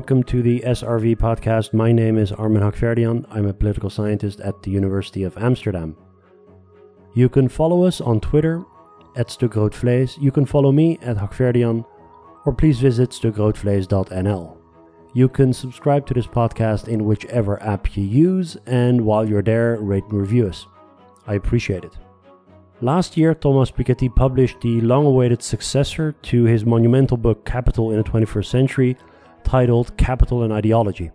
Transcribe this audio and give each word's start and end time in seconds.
Welcome 0.00 0.22
to 0.24 0.40
the 0.40 0.60
SRV 0.60 1.16
podcast. 1.18 1.74
My 1.74 1.92
name 1.92 2.16
is 2.16 2.32
Armen 2.32 2.62
Hakhverdian. 2.62 3.26
I'm 3.30 3.46
a 3.46 3.52
political 3.52 3.90
scientist 3.90 4.40
at 4.40 4.62
the 4.62 4.70
University 4.70 5.24
of 5.24 5.36
Amsterdam. 5.36 5.94
You 7.14 7.28
can 7.28 7.50
follow 7.50 7.84
us 7.84 8.00
on 8.00 8.18
Twitter 8.18 8.64
at 9.16 9.28
Stukroodvlees. 9.28 10.18
You 10.18 10.32
can 10.32 10.46
follow 10.46 10.72
me 10.72 10.98
at 11.02 11.18
Hakhverdian, 11.18 11.84
or 12.46 12.54
please 12.54 12.80
visit 12.80 13.10
stukroodvlees.nl. 13.10 14.56
You 15.12 15.28
can 15.28 15.52
subscribe 15.52 16.06
to 16.06 16.14
this 16.14 16.26
podcast 16.26 16.88
in 16.88 17.04
whichever 17.04 17.62
app 17.62 17.94
you 17.94 18.02
use, 18.02 18.56
and 18.64 19.02
while 19.02 19.28
you're 19.28 19.42
there, 19.42 19.76
rate 19.82 20.04
and 20.04 20.18
review 20.18 20.48
us. 20.48 20.66
I 21.26 21.34
appreciate 21.34 21.84
it. 21.84 21.92
Last 22.80 23.18
year, 23.18 23.34
Thomas 23.34 23.70
Piketty 23.70 24.16
published 24.16 24.62
the 24.62 24.80
long 24.80 25.04
awaited 25.04 25.42
successor 25.42 26.12
to 26.22 26.44
his 26.44 26.64
monumental 26.64 27.18
book 27.18 27.44
Capital 27.44 27.90
in 27.90 27.98
the 27.98 28.04
21st 28.04 28.46
Century, 28.46 28.96
titled 29.50 29.96
Capital 29.96 30.44
and 30.44 30.52
Ideology. 30.52 31.10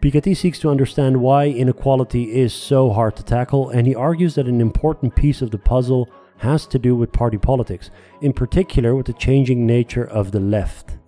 Piketty 0.00 0.36
seeks 0.36 0.58
to 0.58 0.70
understand 0.70 1.16
why 1.20 1.46
inequality 1.46 2.36
is 2.36 2.52
so 2.52 2.90
hard 2.90 3.14
to 3.14 3.22
tackle, 3.22 3.70
and 3.70 3.86
he 3.86 3.94
argues 3.94 4.34
that 4.34 4.48
an 4.48 4.60
important 4.60 5.14
piece 5.14 5.40
of 5.40 5.52
the 5.52 5.58
puzzle 5.58 6.08
has 6.38 6.66
to 6.66 6.80
do 6.80 6.96
with 6.96 7.12
party 7.12 7.38
politics, 7.38 7.92
in 8.22 8.32
particular 8.32 8.96
with 8.96 9.06
the 9.06 9.12
changing 9.12 9.64
nature 9.64 10.04
of 10.04 10.32
the 10.32 10.40
left. 10.40 10.98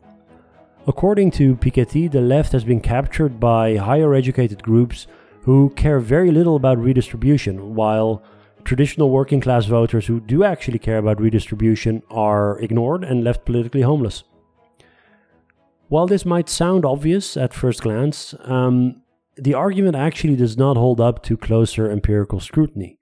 According 0.87 1.33
to 1.33 1.57
Piketty, 1.57 2.09
the 2.09 2.21
left 2.21 2.53
has 2.53 2.63
been 2.63 2.81
captured 2.81 3.41
by 3.41 3.75
higher 3.75 4.15
educated 4.15 4.63
groups 4.63 5.09
who 5.43 5.71
care 5.71 5.99
very 5.99 6.31
little 6.31 6.55
about 6.55 6.79
redistribution, 6.79 7.75
while 7.75 8.23
traditional 8.63 9.11
working 9.11 9.41
class 9.41 9.67
voters 9.67 10.07
who 10.07 10.21
do 10.21 10.45
actually 10.45 10.79
care 10.79 10.99
about 10.99 11.21
redistribution 11.21 12.05
are 12.09 12.61
ignored 12.61 13.03
and 13.03 13.25
left 13.25 13.45
politically 13.45 13.83
homeless. 13.83 14.23
While 15.91 16.07
this 16.07 16.25
might 16.25 16.49
sound 16.49 16.85
obvious 16.85 17.37
at 17.37 17.53
first 17.53 17.83
glance, 17.83 18.33
um, 18.45 19.03
the 19.37 19.55
argument 19.55 19.97
actually 19.97 20.37
does 20.37 20.57
not 20.57 20.77
hold 20.77 21.01
up 21.01 21.21
to 21.25 21.37
closer 21.37 21.91
empirical 21.91 22.39
scrutiny. 22.39 23.01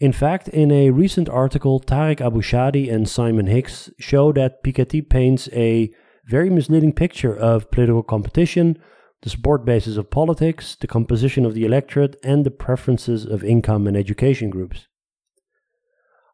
In 0.00 0.12
fact, 0.12 0.46
in 0.48 0.70
a 0.70 0.90
recent 0.90 1.30
article, 1.30 1.80
Tarik 1.80 2.20
Abou-Chadi 2.20 2.92
and 2.92 3.08
Simon 3.08 3.46
Hix 3.46 3.88
show 3.98 4.32
that 4.32 4.62
Piketty 4.62 5.08
paints 5.08 5.48
a 5.54 5.90
very 6.26 6.50
misleading 6.50 6.92
picture 6.92 7.34
of 7.34 7.70
political 7.70 8.02
competition, 8.02 8.78
the 9.22 9.30
support 9.30 9.64
basis 9.64 9.96
of 9.96 10.10
politics, 10.10 10.76
the 10.78 10.86
composition 10.86 11.46
of 11.46 11.54
the 11.54 11.64
electorate, 11.64 12.16
and 12.22 12.44
the 12.44 12.50
preferences 12.50 13.24
of 13.24 13.42
income 13.42 13.86
and 13.86 13.96
education 13.96 14.50
groups. 14.50 14.88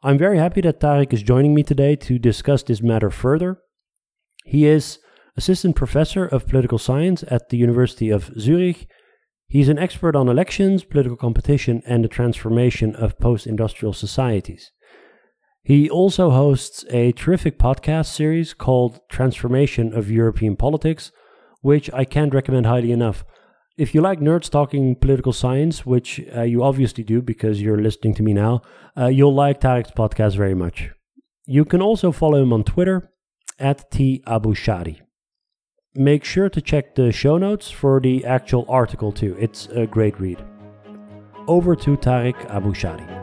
I'm 0.03 0.19
very 0.19 0.39
happy 0.39 0.63
that 0.63 0.81
Tarik 0.81 1.13
is 1.13 1.23
joining 1.23 1.55
me 1.55 1.63
today 1.63 1.95
to 1.95 2.19
discuss 2.19 2.65
this 2.65 2.83
matter 2.83 3.11
further. 3.11 3.59
He 4.45 4.67
is 4.67 4.99
assistant 5.37 5.77
professor 5.77 6.25
of 6.25 6.47
political 6.47 6.79
science 6.79 7.25
at 7.29 7.49
the 7.49 7.57
University 7.57 8.11
of 8.11 8.31
Zurich. 8.39 8.89
He's 9.49 9.69
an 9.69 9.79
expert 9.79 10.17
on 10.17 10.29
elections, 10.29 10.85
political 10.85 11.17
competition, 11.17 11.83
and 11.87 12.03
the 12.03 12.09
transformation 12.09 12.97
of 12.97 13.19
post 13.19 13.47
industrial 13.47 13.93
societies. 13.93 14.73
He 15.63 15.91
also 15.91 16.31
hosts 16.31 16.85
a 16.91 17.13
terrific 17.13 17.59
podcast 17.59 18.07
series 18.07 18.55
called 18.55 19.01
Transformation 19.09 19.93
of 19.93 20.11
European 20.11 20.57
Politics, 20.57 21.13
which 21.61 21.93
I 21.93 22.05
can't 22.05 22.35
recommend 22.35 22.67
highly 22.67 22.93
enough. 22.93 23.25
If 23.77 23.95
you 23.95 24.01
like 24.01 24.21
nerds 24.21 24.49
talking 24.49 24.97
political 24.97 25.33
science, 25.33 25.85
which 25.85 26.21
uh, 26.35 26.43
you 26.43 26.63
obviously 26.63 27.05
do 27.05 27.21
because 27.21 27.61
you're 27.61 27.83
listening 27.83 28.15
to 28.15 28.23
me 28.23 28.33
now, 28.33 28.63
uh, 28.97 29.09
you'll 29.09 29.35
like 29.35 29.61
Tarik's 29.61 29.91
podcast 29.91 30.37
very 30.37 30.55
much. 30.55 30.91
You 31.45 31.65
can 31.65 31.83
also 31.83 32.11
follow 32.11 32.43
him 32.43 32.53
on 32.53 32.65
Twitter 32.65 33.11
at 33.59 33.91
T 33.91 34.23
Abou-Chadi. 34.27 35.01
Make 35.99 36.25
sure 36.25 36.51
to 36.51 36.61
check 36.61 36.95
the 36.95 37.11
show 37.11 37.39
notes 37.39 37.71
for 37.71 38.01
the 38.01 38.23
actual 38.27 38.67
article 38.69 39.13
too. 39.13 39.35
It's 39.41 39.67
a 39.69 39.87
great 39.87 40.21
read. 40.21 40.45
Over 41.49 41.75
to 41.75 41.97
Tarik 41.97 42.37
Abou-Chadi. 42.51 43.15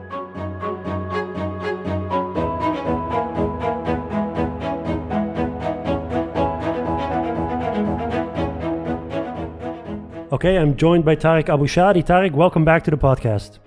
Okay, 10.32 10.58
I'm 10.58 10.76
joined 10.76 11.06
by 11.06 11.14
Tarik 11.14 11.46
Abou-Chadi. 11.50 12.04
Tarik, 12.04 12.34
welcome 12.34 12.66
back 12.66 12.84
to 12.86 12.92
the 12.92 12.98
podcast. 12.98 13.60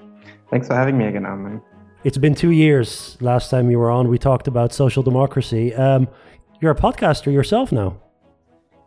Thanks 0.50 0.66
for 0.66 0.74
having 0.74 0.98
me 0.98 1.06
again, 1.06 1.24
Armen. 1.24 1.62
It's 2.02 2.18
been 2.18 2.34
two 2.34 2.50
years. 2.50 3.16
Last 3.20 3.50
time 3.50 3.70
you 3.70 3.78
were 3.78 3.90
on, 3.90 4.08
we 4.08 4.18
talked 4.18 4.48
about 4.48 4.72
social 4.72 5.04
democracy. 5.04 5.72
Um, 5.76 6.08
you're 6.60 6.72
a 6.72 6.76
podcaster 6.76 7.32
yourself 7.32 7.70
now. 7.70 8.00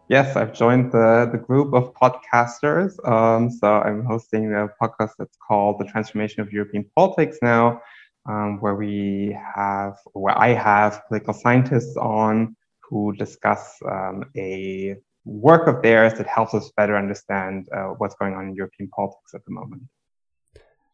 Yes, 0.09 0.35
I've 0.35 0.53
joined 0.53 0.91
the, 0.91 1.29
the 1.31 1.37
group 1.37 1.71
of 1.75 1.93
podcasters. 1.93 2.97
Um, 3.07 3.51
so 3.51 3.67
I'm 3.67 4.03
hosting 4.03 4.51
a 4.51 4.67
podcast 4.81 5.11
that's 5.19 5.37
called 5.47 5.79
The 5.79 5.85
Transformation 5.85 6.41
of 6.41 6.51
European 6.51 6.83
Politics 6.95 7.37
now, 7.43 7.79
um, 8.27 8.59
where 8.59 8.73
we 8.73 9.37
have, 9.55 9.97
where 10.13 10.35
I 10.35 10.49
have 10.49 11.03
political 11.07 11.35
scientists 11.35 11.95
on 11.95 12.55
who 12.81 13.13
discuss 13.17 13.75
um, 13.87 14.23
a 14.35 14.95
work 15.25 15.67
of 15.67 15.83
theirs 15.83 16.15
that 16.15 16.25
helps 16.25 16.55
us 16.55 16.71
better 16.75 16.97
understand 16.97 17.67
uh, 17.71 17.89
what's 17.99 18.15
going 18.15 18.33
on 18.33 18.47
in 18.47 18.55
European 18.55 18.89
politics 18.89 19.35
at 19.35 19.45
the 19.45 19.51
moment. 19.51 19.83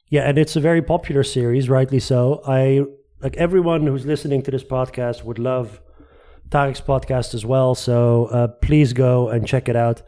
Yeah, 0.09 0.27
and 0.27 0.37
it's 0.37 0.57
a 0.57 0.59
very 0.59 0.81
popular 0.81 1.23
series, 1.23 1.69
rightly 1.69 2.01
so. 2.01 2.41
I 2.45 2.83
like 3.21 3.37
everyone 3.37 3.87
who's 3.87 4.05
listening 4.05 4.41
to 4.41 4.51
this 4.51 4.65
podcast 4.65 5.23
would 5.23 5.39
love 5.39 5.79
Tarik's 6.50 6.81
podcast 6.81 7.33
as 7.33 7.45
well. 7.45 7.75
So 7.75 8.25
uh, 8.28 8.47
please 8.47 8.94
go 8.94 9.29
and 9.29 9.47
check 9.47 9.67
it 9.67 9.75
out. 9.75 10.01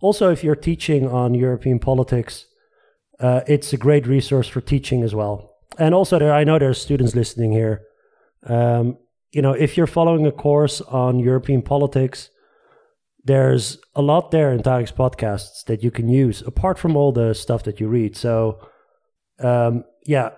Also, 0.00 0.30
if 0.30 0.44
you're 0.44 0.56
teaching 0.56 1.08
on 1.08 1.34
European 1.34 1.78
politics, 1.78 2.46
uh, 3.18 3.40
it's 3.46 3.72
a 3.72 3.76
great 3.76 4.06
resource 4.06 4.46
for 4.46 4.60
teaching 4.60 5.02
as 5.02 5.14
well. 5.14 5.56
And 5.78 5.94
also, 5.94 6.18
there 6.18 6.32
I 6.32 6.44
know 6.44 6.58
there's 6.58 6.80
students 6.80 7.14
listening 7.14 7.52
here. 7.52 7.82
Um, 8.44 8.98
you 9.32 9.42
know, 9.42 9.52
if 9.52 9.76
you're 9.76 9.86
following 9.86 10.26
a 10.26 10.32
course 10.32 10.80
on 10.80 11.18
European 11.18 11.62
politics, 11.62 12.30
there's 13.24 13.78
a 13.94 14.02
lot 14.02 14.30
there 14.30 14.52
in 14.52 14.62
Tarik's 14.62 14.92
podcasts 14.92 15.64
that 15.66 15.82
you 15.82 15.90
can 15.90 16.08
use 16.08 16.42
apart 16.42 16.78
from 16.78 16.96
all 16.96 17.12
the 17.12 17.34
stuff 17.34 17.64
that 17.64 17.80
you 17.80 17.88
read. 17.88 18.16
So, 18.16 18.58
um, 19.40 19.84
yeah, 20.06 20.30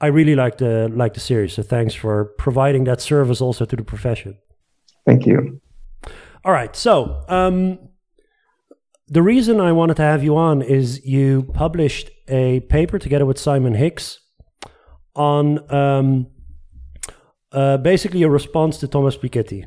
I 0.00 0.06
really 0.06 0.34
like 0.34 0.58
the 0.58 0.90
like 0.92 1.14
the 1.14 1.20
series. 1.20 1.54
So 1.54 1.62
thanks 1.62 1.94
for 1.94 2.24
providing 2.38 2.84
that 2.84 3.00
service 3.00 3.40
also 3.40 3.64
to 3.64 3.76
the 3.76 3.84
profession. 3.84 4.38
Thank 5.08 5.24
you. 5.24 5.58
All 6.44 6.52
right. 6.52 6.76
So, 6.76 7.24
um, 7.28 7.78
the 9.06 9.22
reason 9.22 9.58
I 9.58 9.72
wanted 9.72 9.96
to 9.96 10.02
have 10.02 10.22
you 10.22 10.36
on 10.36 10.60
is 10.60 11.02
you 11.02 11.44
published 11.54 12.10
a 12.28 12.60
paper 12.68 12.98
together 12.98 13.24
with 13.24 13.38
Simon 13.38 13.72
Hix 13.72 14.20
on 15.16 15.72
um, 15.72 16.26
uh, 17.52 17.78
basically 17.78 18.22
a 18.22 18.28
response 18.28 18.76
to 18.80 18.86
Thomas 18.86 19.16
Piketty. 19.16 19.64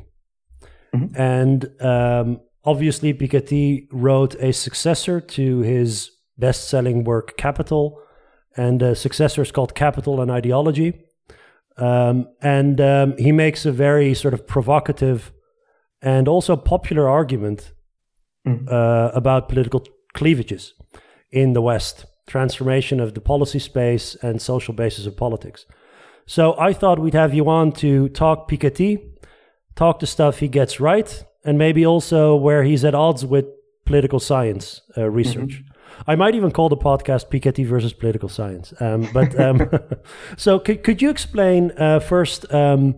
Mm-hmm. 0.94 1.20
And 1.20 1.82
um, 1.82 2.40
obviously, 2.64 3.12
Piketty 3.12 3.88
wrote 3.90 4.36
a 4.36 4.52
successor 4.52 5.20
to 5.20 5.58
his 5.62 6.12
best 6.38 6.68
selling 6.68 7.02
work, 7.02 7.36
Capital. 7.36 8.00
And 8.56 8.78
the 8.78 8.94
successor 8.94 9.42
is 9.42 9.50
called 9.50 9.74
Capital 9.74 10.20
and 10.20 10.30
Ideology. 10.30 11.02
Um, 11.76 12.28
and 12.40 12.80
um, 12.80 13.16
he 13.16 13.32
makes 13.32 13.64
a 13.66 13.72
very 13.72 14.14
sort 14.14 14.34
of 14.34 14.46
provocative 14.46 15.32
and 16.00 16.28
also 16.28 16.56
popular 16.56 17.08
argument 17.08 17.72
mm. 18.46 18.70
uh, 18.70 19.10
about 19.14 19.48
political 19.48 19.84
cleavages 20.14 20.74
in 21.30 21.54
the 21.54 21.62
West, 21.62 22.04
transformation 22.26 23.00
of 23.00 23.14
the 23.14 23.20
policy 23.20 23.58
space 23.58 24.16
and 24.22 24.42
social 24.42 24.74
basis 24.74 25.06
of 25.06 25.16
politics. 25.16 25.64
So 26.26 26.54
I 26.58 26.72
thought 26.72 26.98
we'd 26.98 27.14
have 27.14 27.34
you 27.34 27.48
on 27.48 27.72
to 27.72 28.08
talk 28.10 28.50
Piketty 28.50 29.12
talk 29.74 30.00
the 30.00 30.06
stuff 30.06 30.38
he 30.38 30.48
gets 30.48 30.80
right, 30.80 31.24
and 31.44 31.58
maybe 31.58 31.84
also 31.86 32.36
where 32.36 32.62
he's 32.62 32.84
at 32.84 32.94
odds 32.94 33.24
with 33.24 33.46
political 33.84 34.20
science 34.20 34.80
uh, 34.96 35.08
research. 35.10 35.62
Mm-hmm. 35.62 35.71
I 36.06 36.16
might 36.16 36.34
even 36.34 36.50
call 36.50 36.68
the 36.68 36.76
podcast 36.76 37.30
Piketty 37.30 37.66
versus 37.66 37.92
political 37.92 38.28
science. 38.28 38.72
Um, 38.80 39.08
but 39.12 39.38
um, 39.38 39.70
so, 40.36 40.58
could, 40.58 40.82
could 40.82 41.02
you 41.02 41.10
explain 41.10 41.72
uh, 41.76 42.00
first 42.00 42.52
um, 42.52 42.96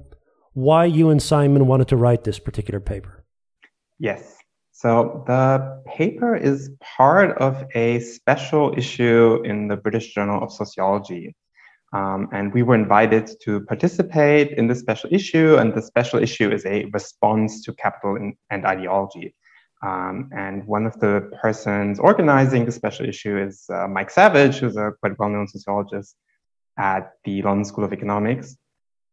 why 0.53 0.85
you 0.85 1.11
and 1.11 1.23
Simon 1.23 1.67
wanted 1.67 1.89
to 1.89 1.97
write 1.97 2.25
this 2.25 2.39
particular 2.39 2.81
paper? 2.81 3.25
Yes. 3.99 4.39
So, 4.73 5.25
the 5.27 5.83
paper 5.87 6.37
is 6.37 6.71
part 6.81 7.37
of 7.39 7.65
a 7.75 8.01
special 8.01 8.75
issue 8.77 9.41
in 9.45 9.69
the 9.69 9.77
British 9.77 10.15
Journal 10.15 10.43
of 10.43 10.53
Sociology. 10.53 11.35
Um, 11.93 12.29
and 12.33 12.53
we 12.53 12.65
were 12.65 12.75
invited 12.75 13.31
to 13.43 13.61
participate 13.61 14.51
in 14.59 14.67
this 14.67 14.81
special 14.81 15.09
issue. 15.13 15.57
And 15.57 15.73
the 15.73 15.83
special 15.83 16.21
issue 16.21 16.51
is 16.51 16.67
a 16.67 16.87
response 16.87 17.63
to 17.65 17.73
capital 17.75 18.17
and, 18.17 18.35
and 18.51 18.67
ideology. 18.67 19.33
Um, 19.83 20.31
and 20.35 20.67
one 20.67 20.87
of 20.87 20.99
the 21.01 21.31
persons 21.43 21.99
organizing 21.99 22.65
the 22.65 22.73
special 22.73 23.07
issue 23.07 23.37
is 23.37 23.67
uh, 23.69 23.87
Mike 23.87 24.11
Savage, 24.11 24.57
who's 24.57 24.77
a 24.77 24.93
quite 25.01 25.19
well 25.19 25.29
known 25.29 25.47
sociologist 25.47 26.17
at 26.79 27.13
the 27.25 27.43
London 27.43 27.65
School 27.65 27.85
of 27.85 27.93
Economics. 27.93 28.57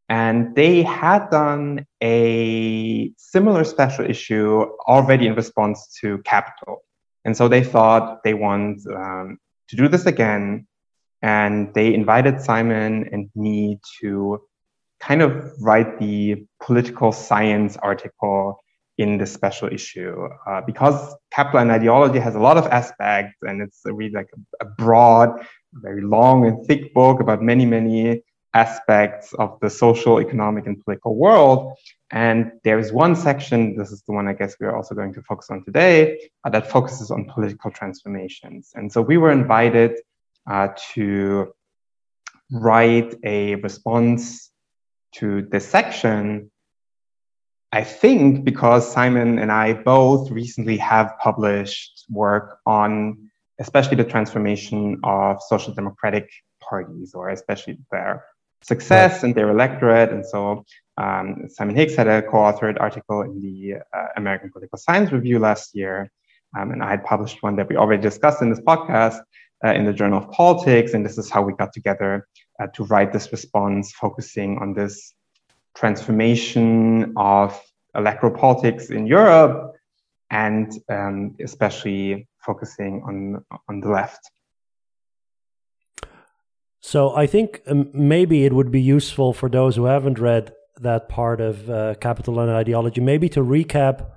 And 0.07 0.55
they 0.55 0.83
had 0.83 1.29
done 1.29 1.85
a 2.03 3.11
similar 3.17 3.63
special 3.63 4.05
issue 4.09 4.65
already 4.87 5.27
in 5.27 5.35
response 5.35 5.97
to 6.01 6.17
Capital. 6.19 6.83
And 7.23 7.35
so 7.35 7.47
they 7.47 7.63
thought 7.63 8.23
they 8.23 8.33
want 8.33 8.81
um, 8.87 9.37
to 9.69 9.75
do 9.75 9.87
this 9.87 10.05
again. 10.05 10.67
And 11.21 11.73
they 11.73 11.93
invited 11.93 12.41
Simon 12.41 13.09
and 13.11 13.29
me 13.35 13.79
to 14.01 14.41
kind 14.99 15.21
of 15.21 15.51
write 15.61 15.99
the 15.99 16.45
political 16.61 17.11
science 17.11 17.77
article 17.77 18.60
in 19.01 19.17
this 19.17 19.33
special 19.33 19.67
issue 19.67 20.27
uh, 20.47 20.61
because 20.61 21.15
capital 21.31 21.59
and 21.59 21.71
ideology 21.71 22.19
has 22.19 22.35
a 22.35 22.39
lot 22.39 22.57
of 22.57 22.65
aspects 22.67 23.37
and 23.41 23.61
it's 23.61 23.81
really 23.85 24.11
like 24.11 24.29
a, 24.37 24.65
a 24.65 24.67
broad 24.77 25.29
very 25.73 26.01
long 26.01 26.45
and 26.45 26.65
thick 26.67 26.93
book 26.93 27.19
about 27.19 27.41
many 27.41 27.65
many 27.65 28.21
aspects 28.53 29.33
of 29.33 29.57
the 29.61 29.69
social 29.69 30.19
economic 30.19 30.67
and 30.67 30.83
political 30.83 31.15
world. 31.15 31.73
And 32.11 32.51
there 32.65 32.79
is 32.79 32.91
one 32.91 33.15
section 33.15 33.77
this 33.77 33.91
is 33.91 34.01
the 34.07 34.13
one 34.13 34.27
i 34.27 34.33
guess 34.33 34.55
we're 34.59 34.75
also 34.75 34.93
going 34.93 35.13
to 35.13 35.21
focus 35.21 35.49
on 35.49 35.63
today 35.63 36.29
uh, 36.43 36.49
that 36.49 36.69
focuses 36.69 37.11
on 37.11 37.25
political 37.33 37.71
transformations. 37.71 38.71
And 38.75 38.91
so 38.91 39.01
we 39.01 39.17
were 39.17 39.31
invited 39.31 39.91
uh, 40.49 40.69
to 40.93 41.53
write 42.51 43.15
a 43.23 43.55
response 43.55 44.51
to 45.13 45.43
this 45.43 45.67
section 45.67 46.51
I 47.73 47.83
think 47.83 48.43
because 48.43 48.91
Simon 48.91 49.39
and 49.39 49.51
I 49.51 49.73
both 49.73 50.29
recently 50.29 50.77
have 50.77 51.13
published 51.19 52.05
work 52.09 52.59
on 52.65 53.31
especially 53.61 53.95
the 53.95 54.09
transformation 54.15 54.99
of 55.03 55.41
social 55.41 55.73
democratic 55.73 56.27
parties, 56.59 57.13
or 57.13 57.29
especially 57.29 57.77
their 57.91 58.25
success 58.61 59.13
right. 59.13 59.23
and 59.23 59.35
their 59.35 59.49
electorate. 59.49 60.09
And 60.11 60.25
so 60.25 60.65
um, 60.97 61.47
Simon 61.47 61.75
Hix 61.75 61.95
had 61.95 62.07
a 62.07 62.23
co-authored 62.23 62.77
article 62.79 63.21
in 63.21 63.39
the 63.39 63.75
uh, 63.95 64.07
American 64.17 64.51
Political 64.51 64.77
Science 64.79 65.11
Review 65.11 65.37
last 65.39 65.75
year. 65.75 66.11
Um, 66.57 66.71
and 66.71 66.83
I 66.83 66.89
had 66.89 67.03
published 67.03 67.43
one 67.43 67.55
that 67.57 67.69
we 67.69 67.75
already 67.77 68.01
discussed 68.01 68.41
in 68.41 68.49
this 68.49 68.59
podcast 68.59 69.19
uh, 69.63 69.73
in 69.73 69.85
the 69.85 69.93
Journal 69.93 70.19
of 70.23 70.31
Politics. 70.31 70.93
And 70.93 71.05
this 71.05 71.17
is 71.17 71.29
how 71.29 71.43
we 71.43 71.53
got 71.53 71.71
together 71.71 72.27
uh, 72.59 72.67
to 72.75 72.83
write 72.85 73.13
this 73.13 73.31
response, 73.31 73.93
focusing 73.93 74.57
on 74.57 74.73
this 74.73 75.13
transformation 75.75 77.13
of 77.15 77.59
electoral 77.95 78.33
politics 78.33 78.89
in 78.89 79.05
Europe, 79.05 79.73
and 80.29 80.71
um, 80.89 81.35
especially 81.43 82.27
focusing 82.45 83.01
on 83.05 83.45
on 83.67 83.79
the 83.81 83.89
left. 83.89 84.31
So 86.81 87.15
I 87.15 87.27
think 87.27 87.61
um, 87.67 87.89
maybe 87.93 88.43
it 88.45 88.53
would 88.53 88.71
be 88.71 88.81
useful 88.81 89.33
for 89.33 89.49
those 89.49 89.75
who 89.75 89.85
haven't 89.85 90.17
read 90.17 90.53
that 90.79 91.07
part 91.09 91.39
of 91.39 91.69
uh, 91.69 91.93
Capital 92.01 92.39
and 92.39 92.49
Ideology, 92.49 93.01
maybe 93.01 93.29
to 93.29 93.41
recap 93.41 94.07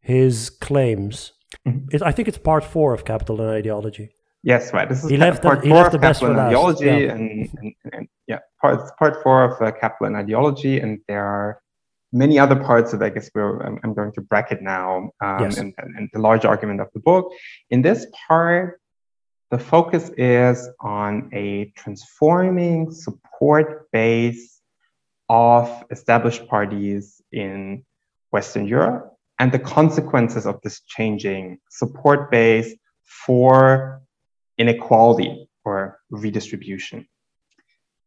his 0.00 0.50
claims. 0.50 1.32
Mm-hmm. 1.66 1.88
It, 1.92 2.02
I 2.02 2.12
think 2.12 2.28
it's 2.28 2.38
part 2.38 2.64
four 2.64 2.94
of 2.94 3.04
Capital 3.04 3.40
and 3.40 3.50
Ideology. 3.50 4.10
Yes, 4.42 4.72
right. 4.72 4.88
This 4.88 5.04
is 5.04 5.10
he 5.10 5.16
left 5.16 5.42
part 5.42 5.62
the, 5.62 5.70
four 5.70 5.86
of 5.86 6.00
Capital 6.00 6.30
and 6.30 6.38
Ideology, 6.38 6.84
yeah. 6.86 7.12
And, 7.12 7.74
and, 7.92 8.08
part 8.60 8.96
part 8.98 9.22
four 9.22 9.44
of 9.44 9.62
uh, 9.62 9.72
Capital 9.72 10.06
and 10.06 10.16
Ideology, 10.16 10.80
and 10.80 11.00
there 11.08 11.24
are 11.24 11.60
many 12.12 12.38
other 12.38 12.56
parts 12.56 12.92
that 12.92 13.02
I 13.02 13.08
guess 13.08 13.30
we're, 13.34 13.60
I'm, 13.62 13.78
I'm 13.84 13.94
going 13.94 14.12
to 14.12 14.20
bracket 14.20 14.62
now 14.62 15.10
um, 15.20 15.40
yes. 15.40 15.58
and, 15.58 15.72
and, 15.78 16.08
the 16.12 16.18
large 16.18 16.44
argument 16.44 16.80
of 16.80 16.88
the 16.92 17.00
book. 17.00 17.32
In 17.70 17.82
this 17.82 18.06
part, 18.26 18.80
the 19.50 19.58
focus 19.58 20.10
is 20.16 20.68
on 20.80 21.30
a 21.32 21.72
transforming 21.76 22.90
support 22.90 23.90
base 23.92 24.60
of 25.28 25.84
established 25.90 26.48
parties 26.48 27.22
in 27.30 27.84
Western 28.32 28.66
Europe 28.66 29.16
and 29.38 29.52
the 29.52 29.58
consequences 29.58 30.46
of 30.46 30.60
this 30.62 30.80
changing 30.80 31.58
support 31.70 32.30
base 32.30 32.74
for 33.04 34.02
inequality 34.58 35.48
or 35.64 36.00
redistribution 36.10 37.06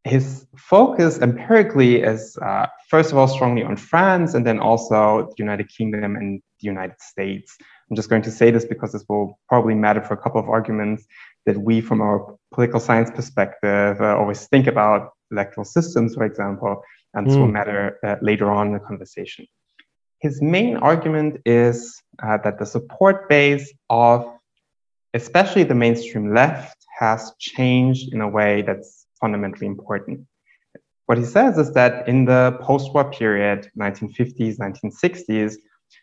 his 0.04 0.46
focus 0.58 1.20
empirically 1.20 2.02
is 2.02 2.38
uh, 2.38 2.68
first 2.90 3.12
of 3.12 3.18
all 3.18 3.28
strongly 3.28 3.64
on 3.64 3.78
France 3.78 4.34
and 4.34 4.46
then 4.46 4.60
also 4.60 5.28
the 5.30 5.36
United 5.38 5.70
Kingdom 5.70 6.16
and 6.16 6.42
the 6.60 6.66
United 6.66 7.00
States. 7.00 7.56
I'm 7.90 7.96
just 7.96 8.10
going 8.10 8.22
to 8.24 8.32
say 8.32 8.52
this 8.52 8.66
because 8.66 8.92
this 8.92 9.06
will 9.08 9.40
probably 9.48 9.76
matter 9.76 10.02
for 10.02 10.14
a 10.14 10.18
couple 10.18 10.42
of 10.42 10.50
arguments 10.50 11.06
that 11.46 11.58
we, 11.58 11.80
from 11.80 12.02
our 12.02 12.36
political 12.54 12.80
science 12.80 13.12
perspective, 13.12 14.02
uh, 14.02 14.18
always 14.18 14.48
think 14.48 14.68
about 14.68 15.12
electoral 15.32 15.66
systems, 15.66 16.16
for 16.16 16.26
example, 16.26 16.82
and 17.14 17.28
this 17.28 17.36
mm. 17.36 17.40
will 17.40 17.48
hmm. 17.48 17.54
matter 17.54 18.00
uh, 18.04 18.16
later 18.22 18.50
on 18.50 18.68
in 18.68 18.74
the 18.74 18.80
conversation. 18.80 19.46
His 20.20 20.42
main 20.42 20.78
argument 20.78 21.42
is 21.46 22.02
uh, 22.22 22.38
that 22.44 22.60
the 22.60 22.66
support 22.66 23.30
base 23.30 23.74
of 23.90 24.26
especially 25.14 25.64
the 25.64 25.76
mainstream 25.76 26.34
left 26.34 26.78
has 26.98 27.34
changed 27.40 28.14
in 28.14 28.22
a 28.22 28.28
way 28.28 28.62
that's 28.64 29.03
fundamentally 29.24 29.68
important. 29.76 30.18
What 31.08 31.18
he 31.18 31.28
says 31.38 31.54
is 31.64 31.70
that 31.80 31.94
in 32.12 32.26
the 32.32 32.44
post-war 32.68 33.06
period, 33.20 33.60
1950s, 33.84 34.54
1960s, 34.66 35.52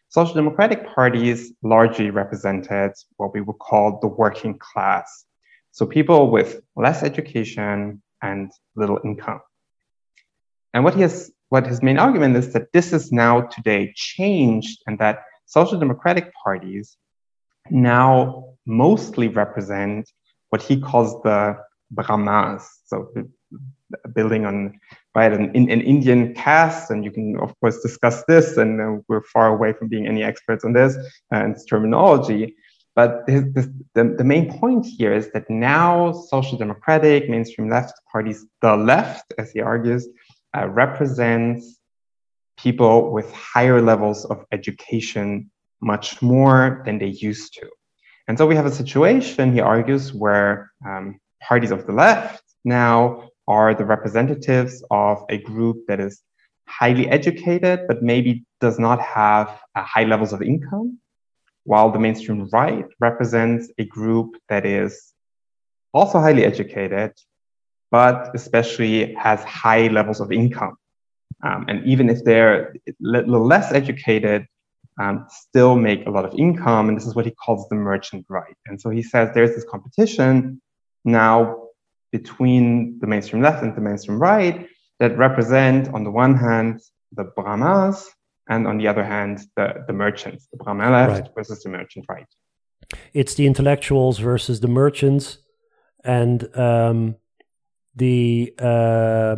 social 0.08 0.34
democratic 0.34 0.80
parties 0.94 1.38
largely 1.62 2.08
represented 2.22 2.92
what 3.18 3.30
we 3.34 3.40
would 3.46 3.60
call 3.68 3.86
the 4.00 4.12
working 4.22 4.54
class. 4.58 5.08
So 5.76 5.82
people 5.86 6.30
with 6.36 6.50
less 6.84 6.98
education 7.10 8.02
and 8.28 8.50
little 8.74 8.98
income. 9.04 9.40
And 10.72 10.84
what 10.84 10.94
he 10.94 11.02
has, 11.02 11.30
what 11.48 11.66
his 11.66 11.82
main 11.82 11.98
argument 11.98 12.36
is 12.36 12.52
that 12.54 12.72
this 12.72 12.92
is 12.92 13.04
now 13.24 13.34
today 13.56 13.92
changed 13.94 14.76
and 14.86 14.98
that 14.98 15.16
social 15.46 15.78
democratic 15.78 16.26
parties 16.44 16.96
now 17.70 18.44
mostly 18.66 19.28
represent 19.28 20.10
what 20.50 20.62
he 20.62 20.80
calls 20.80 21.10
the 21.22 21.56
brahmas. 21.90 22.68
So 22.86 23.12
building 24.14 24.46
on 24.46 24.78
right 25.14 25.32
an, 25.32 25.50
an, 25.56 25.68
Indian 25.68 26.34
caste, 26.34 26.90
and 26.90 27.04
you 27.04 27.10
can 27.10 27.36
of 27.38 27.58
course 27.60 27.80
discuss 27.80 28.24
this, 28.24 28.56
and 28.56 28.80
uh, 28.80 29.02
we're 29.08 29.22
far 29.24 29.48
away 29.48 29.72
from 29.72 29.88
being 29.88 30.06
any 30.06 30.22
experts 30.22 30.64
on 30.64 30.72
this 30.72 30.96
and 31.30 31.54
its 31.54 31.64
terminology. 31.64 32.56
But 32.94 33.26
this, 33.26 33.44
this, 33.54 33.68
the, 33.94 34.14
the 34.18 34.24
main 34.24 34.58
point 34.58 34.84
here 34.84 35.12
is 35.12 35.30
that 35.32 35.48
now 35.48 36.12
social 36.12 36.58
democratic, 36.58 37.28
mainstream 37.28 37.68
left 37.68 37.94
parties, 38.10 38.46
the 38.62 38.76
left, 38.76 39.32
as 39.38 39.52
he 39.52 39.60
argues, 39.60 40.08
uh, 40.56 40.68
represents 40.68 41.78
people 42.58 43.10
with 43.10 43.32
higher 43.32 43.80
levels 43.80 44.24
of 44.26 44.44
education 44.52 45.50
much 45.80 46.20
more 46.20 46.82
than 46.84 46.98
they 46.98 47.06
used 47.06 47.54
to. 47.54 47.68
And 48.28 48.36
so 48.36 48.46
we 48.46 48.54
have 48.54 48.66
a 48.66 48.70
situation, 48.70 49.52
he 49.52 49.60
argues, 49.60 50.12
where 50.12 50.70
um, 50.86 51.18
parties 51.40 51.70
of 51.70 51.86
the 51.86 51.92
left 51.92 52.44
now 52.64 53.28
are 53.48 53.74
the 53.74 53.84
representatives 53.84 54.82
of 54.90 55.24
a 55.28 55.38
group 55.38 55.78
that 55.88 56.00
is 56.00 56.22
highly 56.66 57.08
educated, 57.08 57.80
but 57.88 58.02
maybe 58.02 58.44
does 58.60 58.78
not 58.78 59.00
have 59.00 59.48
uh, 59.74 59.82
high 59.82 60.04
levels 60.04 60.32
of 60.32 60.40
income, 60.42 60.98
while 61.64 61.90
the 61.90 61.98
mainstream 61.98 62.48
right 62.52 62.86
represents 63.00 63.68
a 63.78 63.84
group 63.84 64.36
that 64.48 64.64
is 64.64 65.12
also 65.92 66.20
highly 66.20 66.44
educated, 66.44 67.12
but 67.90 68.30
especially 68.34 69.14
has 69.14 69.42
high 69.42 69.88
levels 69.88 70.20
of 70.20 70.30
income. 70.30 70.76
Um, 71.42 71.64
and 71.68 71.84
even 71.86 72.08
if 72.08 72.22
they're 72.24 72.74
a 72.88 72.92
little 73.00 73.44
less 73.44 73.72
educated, 73.72 74.46
um, 75.00 75.26
still 75.30 75.74
make 75.76 76.06
a 76.06 76.10
lot 76.10 76.24
of 76.24 76.34
income. 76.34 76.88
And 76.88 76.96
this 76.96 77.06
is 77.06 77.14
what 77.14 77.24
he 77.24 77.32
calls 77.32 77.68
the 77.68 77.74
merchant 77.74 78.26
right. 78.28 78.56
And 78.66 78.80
so 78.80 78.90
he 78.90 79.02
says 79.02 79.30
there's 79.34 79.54
this 79.54 79.64
competition 79.64 80.60
now 81.04 81.68
between 82.12 82.98
the 83.00 83.06
mainstream 83.06 83.42
left 83.42 83.62
and 83.62 83.74
the 83.74 83.80
mainstream 83.80 84.18
right 84.18 84.68
that 84.98 85.16
represent, 85.16 85.88
on 85.94 86.04
the 86.04 86.10
one 86.10 86.34
hand, 86.34 86.80
the 87.12 87.24
Brahmas, 87.24 88.08
and 88.48 88.66
on 88.66 88.78
the 88.78 88.88
other 88.88 89.04
hand, 89.04 89.40
the, 89.56 89.84
the 89.86 89.92
merchants, 89.92 90.48
the 90.52 90.58
Brahmin 90.58 90.90
left 90.90 91.22
right. 91.22 91.30
versus 91.34 91.62
the 91.62 91.70
merchant 91.70 92.04
right. 92.08 92.26
It's 93.12 93.34
the 93.34 93.46
intellectuals 93.46 94.18
versus 94.18 94.60
the 94.60 94.68
merchants, 94.68 95.38
and 96.04 96.54
um, 96.56 97.16
the, 97.94 98.52
uh, 98.58 99.36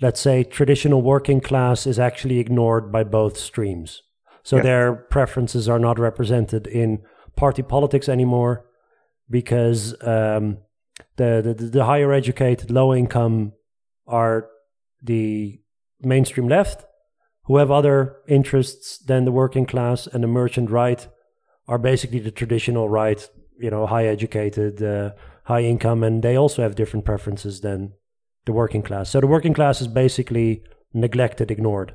let's 0.00 0.20
say, 0.20 0.42
traditional 0.42 1.02
working 1.02 1.40
class 1.40 1.86
is 1.86 1.98
actually 1.98 2.38
ignored 2.38 2.90
by 2.90 3.04
both 3.04 3.36
streams. 3.38 4.02
So 4.42 4.56
yes. 4.56 4.64
their 4.64 4.92
preferences 4.94 5.68
are 5.68 5.78
not 5.78 5.98
represented 5.98 6.66
in 6.66 7.02
party 7.36 7.62
politics 7.62 8.08
anymore 8.08 8.66
because 9.30 9.94
um, 10.02 10.58
the, 11.16 11.54
the 11.56 11.66
the 11.66 11.84
higher 11.84 12.12
educated, 12.12 12.70
low 12.70 12.94
income 12.94 13.52
are 14.06 14.48
the 15.02 15.60
mainstream 16.00 16.48
left, 16.48 16.84
who 17.44 17.56
have 17.56 17.70
other 17.70 18.16
interests 18.26 18.98
than 18.98 19.24
the 19.24 19.32
working 19.32 19.66
class, 19.66 20.06
and 20.06 20.22
the 20.22 20.28
merchant 20.28 20.70
right 20.70 21.06
are 21.68 21.78
basically 21.78 22.18
the 22.18 22.30
traditional 22.30 22.88
right, 22.88 23.28
you 23.58 23.70
know, 23.70 23.86
high 23.86 24.06
educated, 24.06 24.82
uh, 24.82 25.12
high 25.44 25.62
income, 25.62 26.02
and 26.02 26.22
they 26.22 26.36
also 26.36 26.62
have 26.62 26.74
different 26.74 27.04
preferences 27.04 27.60
than 27.60 27.92
the 28.46 28.52
working 28.52 28.82
class. 28.82 29.10
So 29.10 29.20
the 29.20 29.26
working 29.26 29.54
class 29.54 29.80
is 29.80 29.86
basically 29.86 30.62
neglected, 30.92 31.50
ignored. 31.50 31.94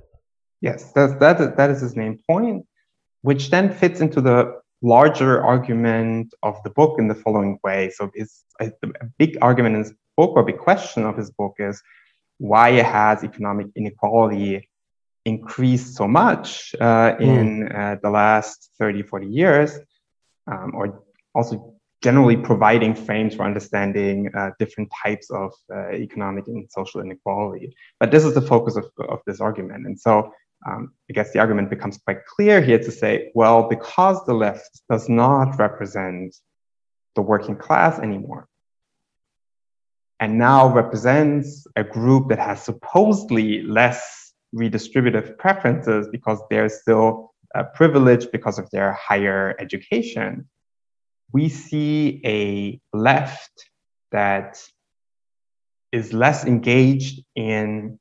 Yes, 0.62 0.92
that, 0.94 1.39
is, 1.39 1.56
that 1.58 1.70
is 1.70 1.82
his 1.82 1.96
main 1.96 2.20
point, 2.30 2.65
which 3.22 3.50
then 3.50 3.74
fits 3.74 4.00
into 4.00 4.22
the 4.22 4.62
larger 4.82 5.44
argument 5.44 6.34
of 6.44 6.62
the 6.63 6.70
book 6.70 7.00
in 7.00 7.08
the 7.08 7.15
following 7.15 7.60
way. 7.63 7.89
So 7.89 8.12
it's 8.13 8.44
a, 8.60 8.72
a 8.84 9.05
big 9.17 9.38
argument 9.41 9.75
in 9.75 9.84
his 9.84 9.94
book, 10.17 10.32
or 10.36 10.44
big 10.44 10.60
question 10.60 11.03
of 11.03 11.17
his 11.17 11.32
book 11.32 11.55
is 11.60 11.82
why 12.38 12.72
has 12.72 13.24
economic 13.24 13.67
inequality 13.75 14.70
increased 15.25 15.96
so 15.96 16.08
much 16.08 16.75
uh, 16.79 17.15
in 17.20 17.67
mm. 17.67 17.75
uh, 17.75 17.98
the 18.01 18.10
last 18.10 18.72
30, 18.77 19.03
40 19.03 19.27
years, 19.27 19.79
um, 20.48 20.74
or 20.75 21.03
also 21.34 21.74
generally 22.03 22.38
providing 22.38 22.94
frames 22.94 23.36
for 23.36 23.44
understanding 23.44 24.29
uh, 24.36 24.51
different 24.60 24.91
types 25.03 25.32
of 25.32 25.51
uh, 25.74 25.89
economic 25.89 26.48
and 26.48 26.70
social 26.70 27.01
inequality. 27.01 27.75
But 28.00 28.12
this 28.12 28.24
is 28.24 28.36
the 28.36 28.41
focus 28.41 28.75
of, 28.75 28.86
of 29.00 29.22
this 29.25 29.41
argument. 29.41 29.88
And 29.88 30.00
so 30.00 30.32
um, 30.65 30.93
I 31.10 31.13
guess 31.13 31.31
the 31.31 31.39
argument 31.39 31.69
becomes 31.69 31.98
quite 31.98 32.25
clear 32.25 32.62
here 32.62 32.79
to 32.79 32.91
say, 32.91 33.31
well, 33.36 33.69
because 33.69 34.24
the 34.25 34.34
left 34.34 34.81
does 34.89 35.07
not 35.07 35.60
represent 35.60 36.36
the 37.15 37.22
working 37.22 37.55
class 37.55 38.00
anymore, 38.00 38.48
and 40.19 40.38
now 40.38 40.74
represents 40.74 41.67
a 41.75 41.84
group 41.84 42.29
that 42.29 42.39
has 42.39 42.63
supposedly 42.63 43.62
less 43.62 44.34
redistributive 44.55 45.38
preferences 45.38 46.07
because 46.12 46.41
they're 46.50 46.69
still 46.69 47.34
uh, 47.53 47.63
privileged 47.63 48.31
because 48.31 48.60
of 48.60 48.69
their 48.72 48.93
higher 48.93 49.55
education, 49.60 50.48
we 51.31 51.50
see 51.50 52.22
a 52.25 52.79
left 52.95 53.69
that 54.12 54.62
is 55.91 56.13
less 56.13 56.45
engaged 56.45 57.24
in 57.36 58.00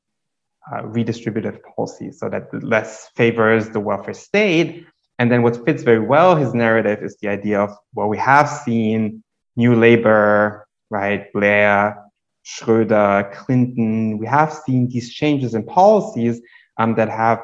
uh, 0.71 0.81
redistributive 0.83 1.59
policies, 1.75 2.19
so 2.19 2.29
that 2.29 2.43
less 2.63 3.09
favors 3.15 3.69
the 3.69 3.79
welfare 3.79 4.13
state. 4.13 4.85
And 5.19 5.31
then 5.31 5.43
what 5.43 5.63
fits 5.65 5.83
very 5.83 5.99
well 5.99 6.35
his 6.35 6.53
narrative 6.53 7.03
is 7.03 7.17
the 7.21 7.29
idea 7.29 7.61
of, 7.61 7.71
well, 7.93 8.07
we 8.07 8.17
have 8.17 8.49
seen 8.49 9.23
New 9.55 9.75
Labour, 9.75 10.67
right, 10.89 11.31
Blair, 11.33 11.97
Schröder, 12.45 13.33
Clinton, 13.33 14.17
we 14.17 14.27
have 14.27 14.53
seen 14.53 14.87
these 14.89 15.11
changes 15.13 15.55
in 15.55 15.63
policies 15.65 16.41
um, 16.77 16.95
that 16.95 17.09
have 17.09 17.41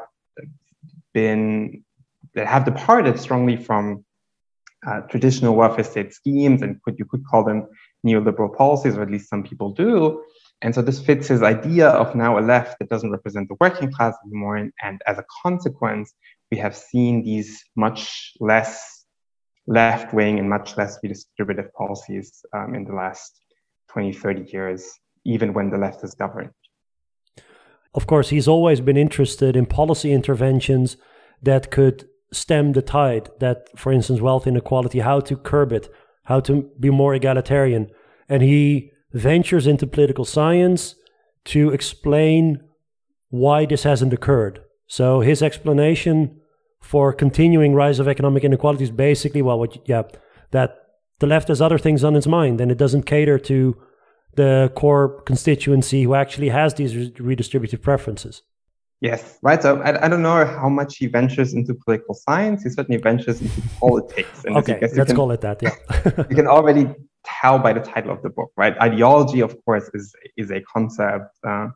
been, 1.13 1.83
that 2.35 2.47
have 2.47 2.65
departed 2.65 3.19
strongly 3.19 3.57
from 3.57 4.05
uh, 4.85 5.01
traditional 5.01 5.55
welfare 5.55 5.83
state 5.83 6.13
schemes 6.13 6.61
and 6.61 6.81
could, 6.83 6.97
you 6.99 7.05
could 7.05 7.25
call 7.25 7.43
them 7.43 7.67
neoliberal 8.05 8.55
policies, 8.55 8.95
or 8.95 9.01
at 9.03 9.11
least 9.11 9.29
some 9.29 9.43
people 9.43 9.71
do. 9.71 10.23
And 10.61 10.75
so 10.75 10.81
this 10.81 11.01
fits 11.01 11.27
his 11.27 11.41
idea 11.41 11.87
of 11.89 12.15
now 12.15 12.37
a 12.37 12.41
left 12.41 12.77
that 12.79 12.89
doesn't 12.89 13.11
represent 13.11 13.47
the 13.49 13.55
working 13.59 13.91
class 13.91 14.15
anymore. 14.25 14.57
And, 14.81 15.01
as 15.07 15.17
a 15.17 15.25
consequence, 15.43 16.13
we 16.51 16.57
have 16.57 16.75
seen 16.75 17.23
these 17.23 17.63
much 17.75 18.33
less 18.39 19.05
left 19.67 20.13
wing 20.13 20.37
and 20.39 20.49
much 20.49 20.77
less 20.77 20.99
redistributive 21.03 21.71
policies 21.73 22.43
um, 22.53 22.75
in 22.75 22.83
the 22.83 22.93
last 22.93 23.41
20, 23.89 24.13
30 24.13 24.51
years, 24.51 24.87
even 25.25 25.53
when 25.53 25.69
the 25.69 25.77
left 25.77 26.01
has 26.01 26.13
governed. 26.13 26.51
Of 27.93 28.07
course, 28.07 28.29
he's 28.29 28.47
always 28.47 28.81
been 28.81 28.97
interested 28.97 29.55
in 29.55 29.65
policy 29.65 30.13
interventions 30.13 30.97
that 31.41 31.71
could 31.71 32.07
stem 32.31 32.71
the 32.71 32.81
tide 32.81 33.29
that, 33.39 33.67
for 33.77 33.91
instance, 33.91 34.21
wealth 34.21 34.47
inequality, 34.47 34.99
how 34.99 35.19
to 35.21 35.35
curb 35.35 35.73
it, 35.73 35.89
how 36.23 36.39
to 36.41 36.69
be 36.79 36.89
more 36.89 37.13
egalitarian. 37.13 37.89
And 38.29 38.41
he 38.41 38.91
ventures 39.13 39.67
into 39.67 39.87
political 39.87 40.25
science 40.25 40.95
to 41.45 41.69
explain 41.69 42.61
why 43.29 43.65
this 43.65 43.83
hasn't 43.83 44.13
occurred. 44.13 44.61
So 44.87 45.21
his 45.21 45.41
explanation 45.41 46.39
for 46.81 47.13
continuing 47.13 47.73
rise 47.73 47.99
of 47.99 48.07
economic 48.07 48.43
inequality 48.43 48.83
is 48.83 48.91
basically, 48.91 49.41
well, 49.41 49.59
what, 49.59 49.77
yeah, 49.87 50.03
that 50.51 50.77
the 51.19 51.27
left 51.27 51.47
has 51.47 51.61
other 51.61 51.77
things 51.77 52.03
on 52.03 52.15
its 52.15 52.27
mind 52.27 52.59
and 52.59 52.71
it 52.71 52.77
doesn't 52.77 53.03
cater 53.03 53.39
to 53.39 53.77
the 54.35 54.71
core 54.75 55.21
constituency 55.21 56.03
who 56.03 56.15
actually 56.15 56.49
has 56.49 56.73
these 56.73 56.93
redistributive 57.11 57.81
preferences. 57.81 58.43
Yes, 59.01 59.39
right. 59.41 59.61
So 59.61 59.81
I, 59.81 60.05
I 60.05 60.07
don't 60.07 60.21
know 60.21 60.45
how 60.45 60.69
much 60.69 60.97
he 60.97 61.07
ventures 61.07 61.53
into 61.53 61.73
political 61.73 62.13
science. 62.13 62.63
He 62.63 62.69
certainly 62.69 63.01
ventures 63.01 63.41
into 63.41 63.61
politics. 63.79 64.45
And 64.45 64.57
okay, 64.57 64.79
let's 64.79 64.93
can, 64.93 65.15
call 65.15 65.31
it 65.31 65.41
that. 65.41 65.61
Yeah, 65.61 65.75
you 66.29 66.35
can 66.35 66.47
already 66.47 66.87
tell 67.23 67.59
by 67.59 67.73
the 67.73 67.79
title 67.79 68.11
of 68.11 68.21
the 68.21 68.29
book, 68.29 68.51
right? 68.57 68.77
Ideology, 68.79 69.41
of 69.41 69.55
course, 69.65 69.89
is 69.93 70.13
is 70.37 70.51
a 70.51 70.61
concept 70.61 71.35
uh, 71.43 71.67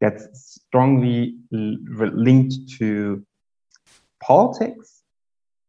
that's 0.00 0.26
strongly 0.66 1.36
linked 1.50 2.54
to 2.78 3.24
politics, 4.20 5.02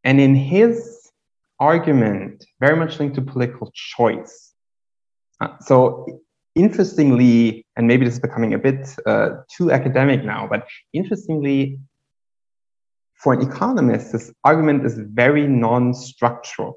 and 0.04 0.20
in 0.20 0.36
his 0.36 1.12
argument, 1.60 2.46
very 2.60 2.76
much 2.76 3.00
linked 3.00 3.16
to 3.16 3.22
political 3.22 3.72
choice. 3.74 4.54
Uh, 5.40 5.58
so 5.60 6.22
interestingly, 6.56 7.66
and 7.76 7.88
maybe 7.88 8.06
this 8.06 8.16
is 8.16 8.20
becoming 8.20 8.54
a 8.54 8.60
bit 8.60 8.96
uh, 9.06 9.30
too 9.50 9.72
academic 9.72 10.24
now, 10.24 10.48
but 10.48 10.68
interestingly, 10.94 11.80
for 13.16 13.34
an 13.34 13.42
economist, 13.42 14.12
this 14.12 14.32
argument 14.44 14.86
is 14.86 14.98
very 14.98 15.48
non-structural. 15.48 16.76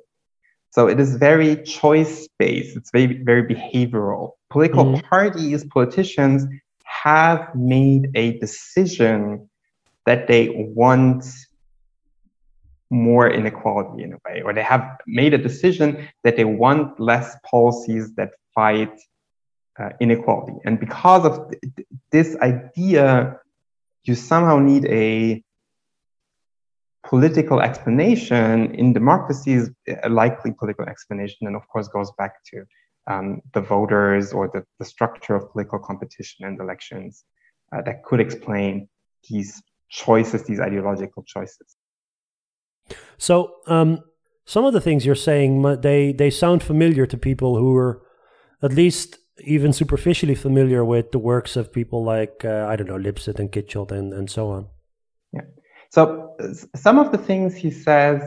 So 0.76 0.88
it 0.88 1.00
is 1.00 1.16
very 1.16 1.62
choice-based. 1.62 2.76
It's 2.76 2.90
very, 2.90 3.22
very 3.22 3.42
behavioral. 3.42 4.32
Political 4.50 4.84
mm. 4.84 5.02
parties, 5.04 5.64
politicians 5.64 6.44
have 6.84 7.54
made 7.54 8.10
a 8.14 8.38
decision 8.40 9.48
that 10.04 10.28
they 10.28 10.42
want 10.76 11.24
more 12.90 13.26
inequality 13.26 14.02
in 14.02 14.12
a 14.12 14.18
way, 14.26 14.42
or 14.44 14.52
they 14.52 14.62
have 14.62 14.84
made 15.06 15.32
a 15.32 15.38
decision 15.38 16.06
that 16.24 16.36
they 16.36 16.44
want 16.44 17.00
less 17.00 17.34
policies 17.50 18.14
that 18.16 18.32
fight 18.54 18.94
uh, 19.80 19.88
inequality. 19.98 20.58
And 20.66 20.78
because 20.78 21.24
of 21.24 21.52
th- 21.52 21.88
this 22.10 22.36
idea, 22.42 23.40
you 24.04 24.14
somehow 24.14 24.58
need 24.58 24.84
a 24.84 25.42
political 27.08 27.60
explanation 27.60 28.74
in 28.74 28.92
democracies, 28.92 29.70
a 30.02 30.08
likely 30.08 30.52
political 30.52 30.84
explanation, 30.86 31.46
and 31.46 31.56
of 31.56 31.66
course 31.68 31.88
goes 31.88 32.10
back 32.18 32.32
to 32.50 32.64
um, 33.06 33.40
the 33.54 33.60
voters 33.60 34.32
or 34.32 34.48
the, 34.48 34.64
the 34.78 34.84
structure 34.84 35.34
of 35.34 35.50
political 35.52 35.78
competition 35.78 36.44
and 36.44 36.60
elections 36.60 37.24
uh, 37.72 37.82
that 37.82 38.02
could 38.04 38.20
explain 38.20 38.88
these 39.28 39.62
choices, 39.88 40.44
these 40.44 40.60
ideological 40.60 41.22
choices. 41.22 41.76
So, 43.18 43.54
um, 43.66 44.00
some 44.44 44.64
of 44.64 44.72
the 44.72 44.80
things 44.80 45.04
you're 45.04 45.16
saying, 45.16 45.62
they, 45.82 46.12
they 46.12 46.30
sound 46.30 46.62
familiar 46.62 47.04
to 47.06 47.16
people 47.16 47.56
who 47.56 47.74
are 47.76 48.02
at 48.62 48.72
least 48.72 49.18
even 49.44 49.72
superficially 49.72 50.34
familiar 50.34 50.84
with 50.84 51.12
the 51.12 51.18
works 51.18 51.56
of 51.56 51.72
people 51.72 52.04
like 52.04 52.44
uh, 52.44 52.66
I 52.68 52.76
don't 52.76 52.86
know 52.86 52.98
Lipset 52.98 53.38
and 53.38 53.52
Kitschelt 53.52 53.90
and 53.92 54.12
and 54.12 54.30
so 54.30 54.48
on. 54.48 54.68
So 55.96 56.36
some 56.74 56.98
of 56.98 57.10
the 57.10 57.16
things 57.16 57.54
he 57.54 57.70
says 57.70 58.20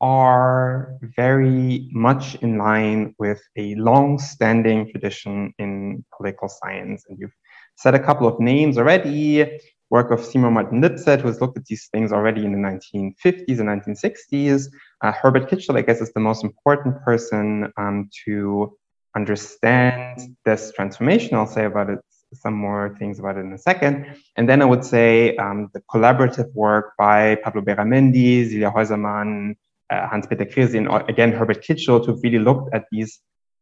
are 0.00 0.94
very 1.16 1.88
much 1.90 2.36
in 2.36 2.56
line 2.56 3.16
with 3.18 3.42
a 3.56 3.74
long-standing 3.74 4.92
tradition 4.92 5.52
in 5.58 6.04
political 6.16 6.48
science, 6.48 7.04
and 7.08 7.18
you've 7.18 7.34
said 7.74 7.96
a 7.96 7.98
couple 7.98 8.28
of 8.28 8.38
names 8.38 8.78
already. 8.78 9.58
Work 9.90 10.12
of 10.12 10.24
Seymour 10.24 10.52
Martin 10.52 10.80
Lipset, 10.80 11.20
who 11.20 11.26
has 11.26 11.40
looked 11.40 11.58
at 11.58 11.64
these 11.64 11.88
things 11.92 12.12
already 12.12 12.44
in 12.44 12.52
the 12.52 12.58
1950s 12.58 13.58
and 13.58 13.68
1960s. 13.68 14.68
Uh, 15.02 15.10
Herbert 15.10 15.50
Kitschelt, 15.50 15.76
I 15.76 15.82
guess, 15.82 16.00
is 16.00 16.12
the 16.12 16.20
most 16.20 16.44
important 16.44 17.02
person 17.02 17.72
um, 17.76 18.08
to 18.24 18.78
understand 19.16 20.36
this 20.44 20.70
transformation. 20.76 21.34
I'll 21.34 21.48
say 21.48 21.64
about 21.64 21.90
it 21.90 21.98
some 22.32 22.54
more 22.54 22.94
things 22.98 23.18
about 23.18 23.36
it 23.36 23.40
in 23.40 23.52
a 23.52 23.58
second. 23.58 24.06
And 24.36 24.48
then 24.48 24.62
I 24.62 24.64
would 24.64 24.84
say 24.84 25.36
um, 25.36 25.70
the 25.74 25.80
collaborative 25.80 26.52
work 26.54 26.92
by 26.96 27.36
Pablo 27.36 27.62
Beramendi, 27.62 28.48
Silja 28.50 28.72
Häusermann, 28.72 29.56
uh, 29.90 30.08
Hanspeter 30.08 30.50
Kriesi, 30.52 30.76
and 30.76 31.08
again, 31.08 31.32
Herbert 31.32 31.64
Kitschelt, 31.64 32.04
to 32.06 32.12
really 32.22 32.38
look 32.38 32.68
at 32.72 32.84
these, 32.92 33.20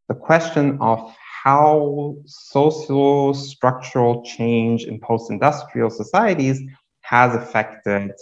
the 0.08 0.14
question 0.14 0.78
of 0.80 1.14
how 1.42 2.16
social 2.26 3.32
structural 3.32 4.22
change 4.24 4.84
in 4.84 5.00
post-industrial 5.00 5.90
societies 5.90 6.60
has 7.00 7.34
affected, 7.34 8.12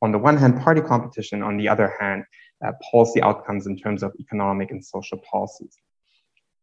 on 0.00 0.12
the 0.12 0.18
one 0.18 0.36
hand, 0.36 0.60
party 0.60 0.80
competition, 0.80 1.42
on 1.42 1.58
the 1.58 1.68
other 1.68 1.94
hand, 2.00 2.24
uh, 2.64 2.72
policy 2.90 3.20
outcomes 3.20 3.66
in 3.66 3.76
terms 3.76 4.02
of 4.02 4.12
economic 4.18 4.70
and 4.70 4.82
social 4.82 5.18
policies. 5.30 5.76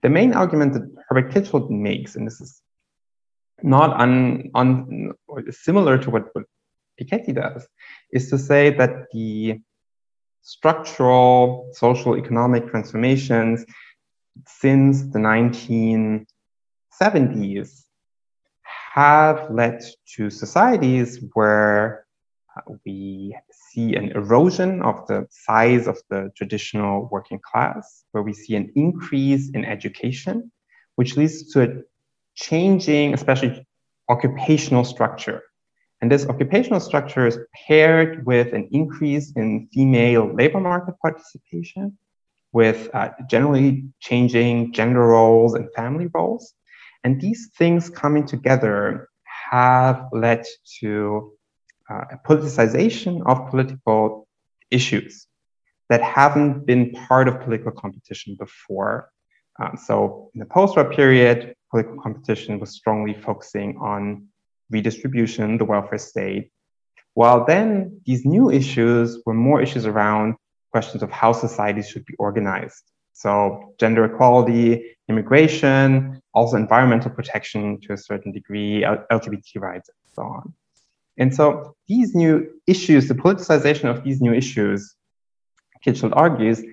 The 0.02 0.10
main 0.10 0.34
argument 0.34 0.74
that 0.74 0.92
Herbert 1.08 1.32
Kitschelt 1.32 1.70
makes, 1.70 2.16
and 2.16 2.26
this 2.26 2.42
is 2.42 2.62
not 3.64 4.00
un, 4.00 4.50
un, 4.56 5.14
similar 5.50 5.98
to 5.98 6.10
what, 6.10 6.34
what 6.34 6.46
Piketty 7.00 7.34
does, 7.34 7.68
is 8.12 8.30
to 8.30 8.38
say 8.38 8.70
that 8.72 9.08
the 9.12 9.60
structural 10.42 11.70
social 11.74 12.18
economic 12.18 12.68
transformations 12.68 13.66
since 14.48 15.04
the 15.04 15.20
1970s 15.20 16.26
have 18.94 19.50
led 19.50 19.82
to 20.16 20.30
societies 20.30 21.24
where 21.34 22.06
uh, 22.58 22.62
we 22.86 23.36
see 23.50 23.96
an 23.96 24.12
erosion 24.12 24.82
of 24.82 25.08
the 25.08 25.26
size 25.30 25.88
of 25.88 25.98
the 26.10 26.32
traditional 26.36 27.08
working 27.12 27.40
class, 27.40 28.04
where 28.12 28.24
we 28.24 28.34
see 28.34 28.56
an 28.56 28.72
increase 28.76 29.50
in 29.52 29.64
education, 29.64 30.52
which 30.96 31.16
leads 31.16 31.54
to 31.54 31.62
a 31.64 31.82
changing, 32.42 33.14
especially 33.14 33.66
occupational 34.10 34.84
structure. 34.84 35.42
And 36.02 36.12
this 36.12 36.26
occupational 36.26 36.80
structure 36.80 37.28
is 37.28 37.38
paired 37.68 38.26
with 38.26 38.54
an 38.54 38.68
increase 38.72 39.32
in 39.36 39.70
female 39.72 40.34
labor 40.34 40.60
market 40.60 40.96
participation, 41.00 41.98
with 42.52 42.90
uh, 42.94 43.10
generally 43.30 43.86
changing 44.00 44.74
gender 44.74 45.06
roles 45.16 45.54
and 45.54 45.72
family 45.74 46.08
roles. 46.14 46.54
And 47.04 47.22
these 47.22 47.50
things 47.58 47.90
coming 47.90 48.26
together 48.26 49.10
have 49.52 50.08
led 50.12 50.44
to 50.80 51.34
uh, 51.90 52.04
a 52.16 52.18
politicization 52.28 53.14
of 53.26 53.50
political 53.50 54.28
issues 54.72 55.28
that 55.90 56.02
haven't 56.02 56.66
been 56.66 56.92
part 56.94 57.28
of 57.28 57.42
political 57.42 57.72
competition 57.72 58.36
before. 58.40 59.12
Um, 59.60 59.78
so 59.88 60.32
in 60.34 60.40
the 60.40 60.46
post-war 60.46 60.90
period, 61.00 61.56
political 61.72 62.00
competition 62.02 62.60
was 62.60 62.72
strongly 62.72 63.14
focusing 63.14 63.78
on 63.78 64.28
redistribution, 64.70 65.58
the 65.58 65.66
welfare 65.66 65.98
state, 65.98 66.52
while 67.14 67.46
then 67.46 68.02
these 68.06 68.26
new 68.26 68.50
issues 68.52 69.22
were 69.26 69.34
more 69.34 69.62
issues 69.62 69.86
around 69.86 70.36
questions 70.72 71.04
of 71.04 71.12
how 71.12 71.34
society 71.34 71.82
should 71.82 72.06
be 72.06 72.16
organized. 72.18 72.84
So 73.14 73.74
gender 73.80 74.06
equality, 74.06 74.96
immigration, 75.10 76.22
also 76.34 76.56
environmental 76.56 77.12
protection 77.12 77.80
to 77.82 77.94
a 77.94 77.98
certain 77.98 78.32
degree, 78.32 78.84
LGBT 78.84 79.60
rights, 79.60 79.90
and 79.90 80.14
so 80.14 80.22
on. 80.24 80.54
And 81.18 81.36
so 81.36 81.76
these 81.88 82.16
new 82.16 82.50
issues, 82.66 83.08
the 83.08 83.14
politicization 83.14 83.86
of 83.86 84.04
these 84.04 84.22
new 84.22 84.34
issues, 84.34 84.96
Kitschelt 85.86 86.14
argues, 86.16 86.64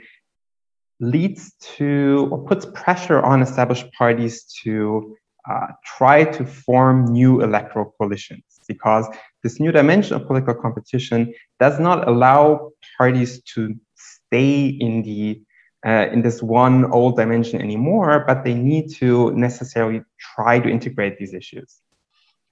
leads 1.01 1.53
to 1.77 2.29
or 2.31 2.45
puts 2.45 2.67
pressure 2.67 3.21
on 3.21 3.43
established 3.43 3.87
parties 3.93 4.45
to 4.63 5.17
uh, 5.49 5.69
try 5.85 6.25
to 6.25 6.45
form 6.45 7.07
new 7.07 7.41
electoral 7.43 7.95
coalitions 7.99 8.43
because 8.67 9.07
this 9.43 9.61
new 9.61 9.73
dimension 9.73 10.15
of 10.17 10.27
political 10.27 10.55
competition 10.55 11.33
does 11.59 11.79
not 11.79 12.07
allow 12.07 12.71
parties 12.99 13.43
to 13.43 13.75
stay 13.95 14.67
in 14.67 15.03
the 15.03 15.41
uh, 15.87 16.09
in 16.13 16.23
this 16.23 16.43
one 16.43 16.85
old 16.87 17.17
dimension 17.17 17.61
anymore, 17.61 18.25
but 18.27 18.45
they 18.45 18.55
need 18.55 18.93
to 18.93 19.31
necessarily 19.33 20.03
try 20.19 20.59
to 20.59 20.69
integrate 20.69 21.19
these 21.19 21.33
issues. 21.33 21.77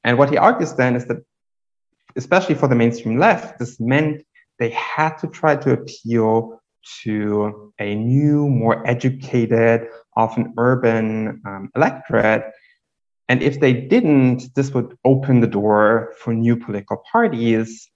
And 0.04 0.16
what 0.16 0.30
he 0.30 0.36
argues 0.36 0.74
then 0.74 0.94
is 0.94 1.06
that, 1.06 1.18
especially 2.14 2.54
for 2.54 2.68
the 2.68 2.76
mainstream 2.76 3.18
left, 3.18 3.58
this 3.58 3.80
meant 3.80 4.24
they 4.60 4.70
had 4.70 5.16
to 5.18 5.26
try 5.26 5.56
to 5.56 5.72
appeal 5.72 6.62
to 7.02 7.72
a 7.78 7.94
new, 7.94 8.48
more 8.48 8.86
educated, 8.86 9.88
often 10.16 10.54
urban 10.56 11.40
um, 11.46 11.70
electorate. 11.74 12.44
And 13.28 13.42
if 13.42 13.60
they 13.60 13.72
didn't, 13.72 14.54
this 14.54 14.70
would 14.72 14.96
open 15.04 15.40
the 15.40 15.46
door 15.46 16.14
for 16.18 16.32
new 16.32 16.56
political 16.56 17.02
parties, 17.10 17.90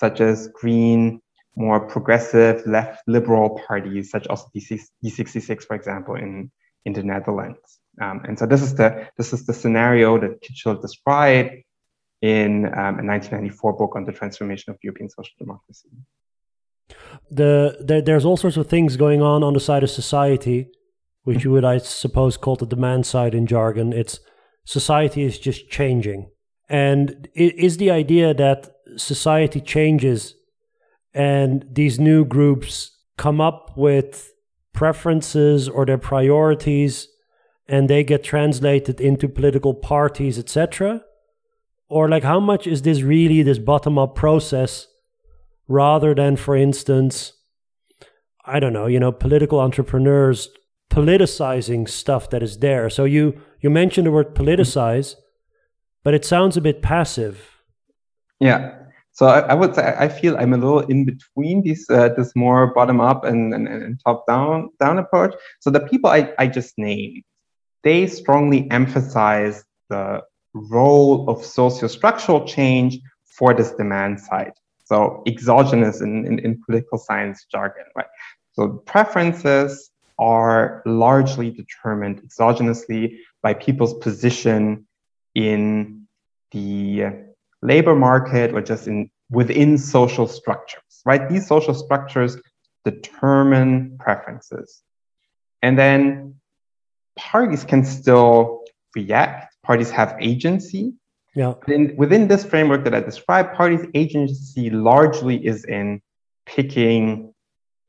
such 0.00 0.20
as 0.20 0.48
Green, 0.48 1.20
more 1.56 1.80
progressive, 1.80 2.66
left 2.66 3.02
liberal 3.06 3.60
parties, 3.66 4.10
such 4.10 4.26
as 4.30 4.44
D66, 4.54 5.64
for 5.64 5.76
example, 5.76 6.14
in, 6.14 6.50
in 6.84 6.94
the 6.94 7.02
Netherlands. 7.02 7.80
Um, 8.00 8.22
and 8.26 8.38
so 8.38 8.46
this 8.46 8.62
is 8.62 8.74
the 8.74 9.06
this 9.18 9.34
is 9.34 9.44
the 9.44 9.52
scenario 9.52 10.18
that 10.18 10.40
Kitschelt 10.40 10.80
described 10.80 11.62
in 12.22 12.64
um, 12.64 12.98
a 12.98 13.04
1994 13.04 13.74
book 13.74 13.96
on 13.96 14.04
the 14.06 14.12
transformation 14.12 14.70
of 14.70 14.78
European 14.82 15.10
social 15.10 15.34
democracy 15.38 15.90
the 17.30 17.76
there, 17.80 18.02
there's 18.02 18.24
all 18.24 18.36
sorts 18.36 18.56
of 18.56 18.68
things 18.68 18.96
going 18.96 19.22
on 19.22 19.42
on 19.42 19.54
the 19.54 19.60
side 19.60 19.82
of 19.82 19.90
society, 19.90 20.68
which 21.24 21.44
you 21.44 21.50
would, 21.52 21.64
I 21.64 21.78
suppose, 21.78 22.36
call 22.36 22.56
the 22.56 22.66
demand 22.66 23.06
side 23.06 23.34
in 23.34 23.46
jargon. 23.46 23.92
It's 23.92 24.20
society 24.64 25.22
is 25.22 25.38
just 25.38 25.70
changing, 25.70 26.30
and 26.68 27.28
it 27.34 27.54
is 27.56 27.78
the 27.78 27.90
idea 27.90 28.34
that 28.34 28.70
society 28.96 29.60
changes, 29.60 30.34
and 31.14 31.64
these 31.70 31.98
new 31.98 32.24
groups 32.24 32.96
come 33.16 33.40
up 33.40 33.76
with 33.76 34.32
preferences 34.72 35.68
or 35.68 35.86
their 35.86 35.98
priorities, 35.98 37.08
and 37.68 37.88
they 37.88 38.04
get 38.04 38.24
translated 38.24 39.00
into 39.00 39.28
political 39.28 39.74
parties, 39.74 40.38
etc. 40.38 41.02
Or 41.88 42.08
like, 42.08 42.24
how 42.24 42.40
much 42.40 42.66
is 42.66 42.82
this 42.82 43.02
really 43.02 43.42
this 43.42 43.58
bottom 43.58 43.98
up 43.98 44.14
process? 44.14 44.86
Rather 45.68 46.14
than, 46.14 46.36
for 46.36 46.56
instance, 46.56 47.32
I 48.44 48.60
don't 48.60 48.72
know, 48.72 48.86
you 48.86 49.00
know, 49.00 49.12
political 49.12 49.60
entrepreneurs 49.60 50.48
politicizing 50.90 51.88
stuff 51.88 52.28
that 52.30 52.42
is 52.42 52.58
there. 52.58 52.90
So 52.90 53.04
you 53.04 53.40
you 53.60 53.70
mentioned 53.70 54.06
the 54.06 54.10
word 54.10 54.34
politicize, 54.34 55.14
but 56.04 56.12
it 56.12 56.24
sounds 56.24 56.56
a 56.56 56.60
bit 56.60 56.82
passive. 56.82 57.62
Yeah. 58.40 58.78
So 59.12 59.26
I, 59.26 59.40
I 59.40 59.54
would 59.54 59.74
say 59.74 59.94
I 59.98 60.08
feel 60.08 60.36
I'm 60.36 60.52
a 60.52 60.58
little 60.58 60.80
in 60.80 61.04
between 61.04 61.62
these 61.62 61.88
uh, 61.88 62.10
this 62.16 62.34
more 62.34 62.74
bottom 62.74 63.00
up 63.00 63.24
and, 63.24 63.54
and, 63.54 63.68
and 63.68 64.00
top 64.04 64.26
down 64.26 64.70
down 64.80 64.98
approach. 64.98 65.34
So 65.60 65.70
the 65.70 65.80
people 65.80 66.10
I, 66.10 66.32
I 66.38 66.46
just 66.46 66.74
named, 66.76 67.22
they 67.84 68.06
strongly 68.06 68.70
emphasize 68.70 69.64
the 69.88 70.22
role 70.54 71.28
of 71.30 71.44
socio-structural 71.44 72.46
change 72.46 72.98
for 73.24 73.54
this 73.54 73.72
demand 73.72 74.20
side. 74.20 74.52
So 74.92 75.22
exogenous 75.26 76.02
in, 76.02 76.26
in, 76.26 76.38
in 76.40 76.62
political 76.66 76.98
science 76.98 77.46
jargon, 77.50 77.86
right? 77.96 78.12
So 78.52 78.82
preferences 78.84 79.90
are 80.18 80.82
largely 80.84 81.50
determined 81.50 82.20
exogenously 82.20 83.16
by 83.42 83.54
people's 83.54 83.94
position 83.94 84.86
in 85.34 86.06
the 86.50 87.06
labor 87.62 87.94
market 87.94 88.52
or 88.52 88.60
just 88.60 88.86
in 88.86 89.10
within 89.30 89.78
social 89.78 90.26
structures, 90.26 91.00
right? 91.06 91.26
These 91.26 91.46
social 91.46 91.72
structures 91.72 92.36
determine 92.84 93.96
preferences. 93.98 94.82
And 95.62 95.78
then 95.78 96.34
parties 97.16 97.64
can 97.64 97.82
still 97.86 98.64
react. 98.94 99.56
Parties 99.62 99.90
have 99.90 100.16
agency, 100.20 100.92
yeah. 101.34 101.54
In, 101.68 101.96
within 101.96 102.28
this 102.28 102.44
framework 102.44 102.84
that 102.84 102.94
I 102.94 103.00
described, 103.00 103.54
parties' 103.54 103.86
agency 103.94 104.70
largely 104.70 105.44
is 105.44 105.64
in 105.64 106.02
picking 106.46 107.32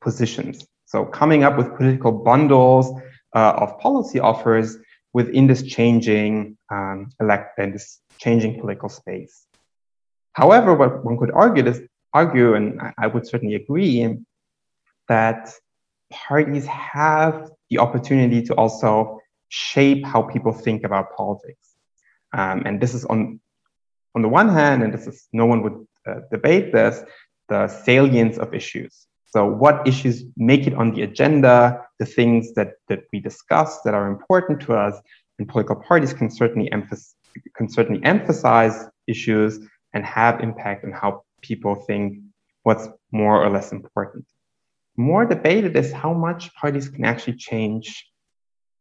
positions. 0.00 0.66
So 0.86 1.04
coming 1.04 1.44
up 1.44 1.56
with 1.56 1.76
political 1.76 2.12
bundles 2.12 2.90
uh, 3.34 3.52
of 3.56 3.78
policy 3.80 4.20
offers 4.20 4.76
within 5.12 5.46
this 5.46 5.62
changing 5.62 6.56
um, 6.70 7.10
elect 7.20 7.58
and 7.58 7.74
this 7.74 8.00
changing 8.18 8.60
political 8.60 8.88
space. 8.88 9.46
However, 10.32 10.74
what 10.74 11.04
one 11.04 11.16
could 11.16 11.30
argue 11.30 11.66
is 11.66 11.80
argue, 12.12 12.54
and 12.54 12.80
I 12.96 13.08
would 13.08 13.26
certainly 13.26 13.56
agree, 13.56 14.16
that 15.08 15.52
parties 16.10 16.66
have 16.66 17.50
the 17.70 17.78
opportunity 17.78 18.42
to 18.42 18.54
also 18.54 19.20
shape 19.48 20.04
how 20.04 20.22
people 20.22 20.52
think 20.52 20.84
about 20.84 21.14
politics. 21.16 21.73
Um, 22.34 22.62
and 22.66 22.80
this 22.82 22.94
is 22.94 23.04
on, 23.04 23.40
on 24.14 24.22
the 24.22 24.28
one 24.28 24.48
hand, 24.48 24.82
and 24.82 24.92
this 24.92 25.06
is 25.06 25.28
no 25.32 25.46
one 25.46 25.62
would 25.62 25.86
uh, 26.06 26.20
debate 26.30 26.72
this, 26.72 27.02
the 27.48 27.68
salience 27.68 28.36
of 28.38 28.52
issues. 28.52 29.06
So 29.26 29.46
what 29.46 29.86
issues 29.86 30.24
make 30.36 30.66
it 30.66 30.74
on 30.74 30.94
the 30.94 31.02
agenda, 31.02 31.86
the 31.98 32.06
things 32.06 32.54
that, 32.54 32.74
that 32.88 33.04
we 33.12 33.20
discuss 33.20 33.80
that 33.82 33.94
are 33.94 34.08
important 34.08 34.60
to 34.62 34.74
us, 34.74 34.94
and 35.38 35.48
political 35.48 35.76
parties 35.76 36.12
can 36.12 36.30
certainly, 36.30 36.70
emphasize, 36.70 37.14
can 37.56 37.68
certainly 37.68 38.04
emphasize 38.04 38.86
issues 39.06 39.60
and 39.92 40.04
have 40.04 40.40
impact 40.40 40.84
on 40.84 40.92
how 40.92 41.22
people 41.40 41.74
think 41.74 42.18
what's 42.62 42.88
more 43.12 43.44
or 43.44 43.50
less 43.50 43.72
important. 43.72 44.24
More 44.96 45.24
debated 45.24 45.76
is 45.76 45.92
how 45.92 46.12
much 46.14 46.54
parties 46.54 46.88
can 46.88 47.04
actually 47.04 47.36
change 47.36 48.08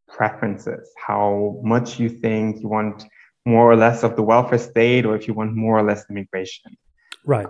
preferences, 0.07 0.91
how 0.95 1.59
much 1.63 1.99
you 1.99 2.09
think 2.09 2.61
you 2.61 2.69
want 2.69 3.03
more 3.45 3.69
or 3.71 3.75
less 3.75 4.03
of 4.03 4.15
the 4.15 4.23
welfare 4.23 4.59
state 4.59 5.05
or 5.05 5.15
if 5.15 5.27
you 5.27 5.33
want 5.33 5.53
more 5.53 5.77
or 5.77 5.83
less 5.83 6.05
immigration. 6.09 6.77
Right. 7.25 7.47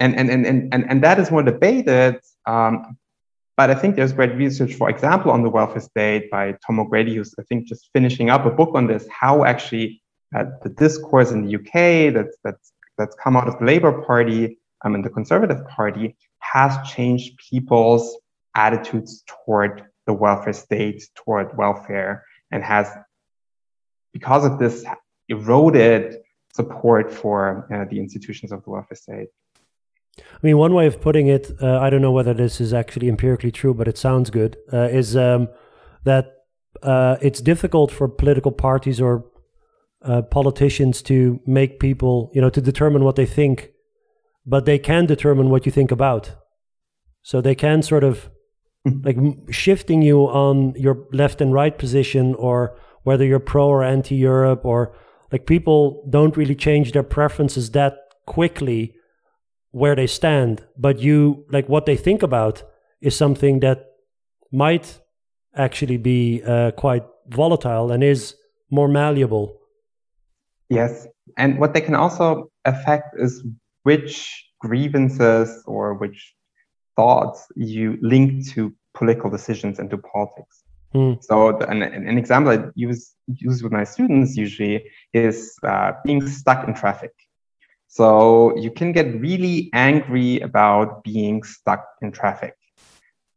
And, 0.00 0.14
and, 0.16 0.30
and, 0.30 0.46
and, 0.46 0.74
and, 0.74 0.90
and 0.90 1.02
that 1.02 1.18
is 1.18 1.30
more 1.30 1.42
debated. 1.42 2.20
Um, 2.46 2.96
but 3.56 3.70
I 3.70 3.74
think 3.74 3.96
there's 3.96 4.12
great 4.12 4.34
research, 4.36 4.74
for 4.74 4.88
example, 4.88 5.32
on 5.32 5.42
the 5.42 5.50
welfare 5.50 5.80
state 5.80 6.30
by 6.30 6.56
Tom 6.64 6.78
O'Grady, 6.78 7.16
who's, 7.16 7.34
I 7.38 7.42
think, 7.42 7.66
just 7.66 7.90
finishing 7.92 8.30
up 8.30 8.46
a 8.46 8.50
book 8.50 8.70
on 8.74 8.86
this, 8.86 9.06
how 9.10 9.44
actually 9.44 10.00
uh, 10.34 10.44
the 10.62 10.68
discourse 10.68 11.32
in 11.32 11.44
the 11.44 11.56
UK 11.56 12.14
that's, 12.14 12.36
that's, 12.44 12.72
that's 12.96 13.16
come 13.16 13.36
out 13.36 13.48
of 13.48 13.58
the 13.58 13.64
Labour 13.64 14.02
Party 14.02 14.58
um, 14.84 14.94
and 14.94 15.04
the 15.04 15.10
Conservative 15.10 15.66
Party 15.66 16.16
has 16.38 16.76
changed 16.88 17.36
people's 17.50 18.16
attitudes 18.54 19.24
toward 19.26 19.84
the 20.06 20.12
welfare 20.12 20.52
state, 20.52 21.02
toward 21.16 21.56
welfare, 21.56 22.24
and 22.50 22.62
has, 22.62 22.88
because 24.12 24.44
of 24.44 24.58
this, 24.58 24.84
eroded 25.28 26.16
support 26.54 27.12
for 27.12 27.68
uh, 27.72 27.84
the 27.90 27.98
institutions 27.98 28.52
of 28.52 28.62
the 28.64 28.70
welfare 28.70 28.96
state. 28.96 29.28
I 30.18 30.40
mean, 30.42 30.58
one 30.58 30.74
way 30.74 30.86
of 30.86 31.00
putting 31.00 31.28
it, 31.28 31.50
uh, 31.62 31.78
I 31.78 31.90
don't 31.90 32.02
know 32.02 32.12
whether 32.12 32.34
this 32.34 32.60
is 32.60 32.72
actually 32.72 33.08
empirically 33.08 33.52
true, 33.52 33.74
but 33.74 33.86
it 33.86 33.96
sounds 33.96 34.30
good, 34.30 34.56
uh, 34.72 34.88
is 35.00 35.16
um, 35.16 35.48
that 36.04 36.24
uh, 36.82 37.16
it's 37.20 37.40
difficult 37.40 37.90
for 37.92 38.08
political 38.08 38.52
parties 38.52 39.00
or 39.00 39.24
uh, 40.02 40.22
politicians 40.22 41.02
to 41.02 41.40
make 41.46 41.80
people, 41.80 42.30
you 42.34 42.40
know, 42.40 42.50
to 42.50 42.60
determine 42.60 43.04
what 43.04 43.16
they 43.16 43.26
think, 43.26 43.70
but 44.46 44.64
they 44.64 44.78
can 44.78 45.06
determine 45.06 45.50
what 45.50 45.66
you 45.66 45.72
think 45.72 45.90
about. 45.90 46.34
So 47.22 47.40
they 47.40 47.54
can 47.54 47.82
sort 47.82 48.04
of 48.04 48.30
like 49.04 49.16
shifting 49.50 50.02
you 50.02 50.20
on 50.22 50.74
your 50.76 51.06
left 51.12 51.40
and 51.40 51.52
right 51.52 51.76
position 51.76 52.34
or 52.34 52.78
whether 53.02 53.24
you're 53.24 53.40
pro 53.40 53.66
or 53.66 53.82
anti 53.82 54.14
Europe 54.14 54.64
or 54.64 54.94
like 55.32 55.46
people 55.46 56.06
don't 56.08 56.36
really 56.36 56.54
change 56.54 56.92
their 56.92 57.02
preferences 57.02 57.70
that 57.72 57.94
quickly 58.26 58.94
where 59.70 59.94
they 59.94 60.06
stand, 60.06 60.64
but 60.76 60.98
you 60.98 61.44
like 61.50 61.68
what 61.68 61.86
they 61.86 61.96
think 61.96 62.22
about 62.22 62.62
is 63.00 63.14
something 63.14 63.60
that 63.60 63.84
might 64.50 65.00
actually 65.54 65.96
be 65.98 66.42
uh, 66.46 66.70
quite 66.72 67.04
volatile 67.28 67.92
and 67.92 68.02
is 68.02 68.34
more 68.70 68.88
malleable. 68.88 69.58
Yes. 70.68 71.06
And 71.36 71.58
what 71.58 71.74
they 71.74 71.80
can 71.80 71.94
also 71.94 72.50
affect 72.64 73.14
is 73.18 73.44
which 73.82 74.44
grievances 74.60 75.62
or 75.66 75.94
which 75.94 76.34
thoughts 76.96 77.46
you 77.54 77.98
link 78.00 78.48
to 78.48 78.74
political 78.94 79.30
decisions 79.30 79.78
and 79.78 79.88
to 79.90 79.98
politics. 79.98 80.64
Mm. 80.94 81.22
So, 81.22 81.58
an, 81.58 81.82
an 81.82 82.16
example 82.18 82.52
I 82.52 82.70
use, 82.74 83.14
use 83.26 83.62
with 83.62 83.72
my 83.72 83.84
students 83.84 84.36
usually 84.36 84.84
is 85.12 85.58
uh, 85.62 85.92
being 86.04 86.26
stuck 86.26 86.66
in 86.66 86.74
traffic. 86.74 87.12
So, 87.88 88.56
you 88.56 88.70
can 88.70 88.92
get 88.92 89.20
really 89.20 89.70
angry 89.72 90.40
about 90.40 91.04
being 91.04 91.42
stuck 91.42 91.84
in 92.00 92.12
traffic. 92.12 92.54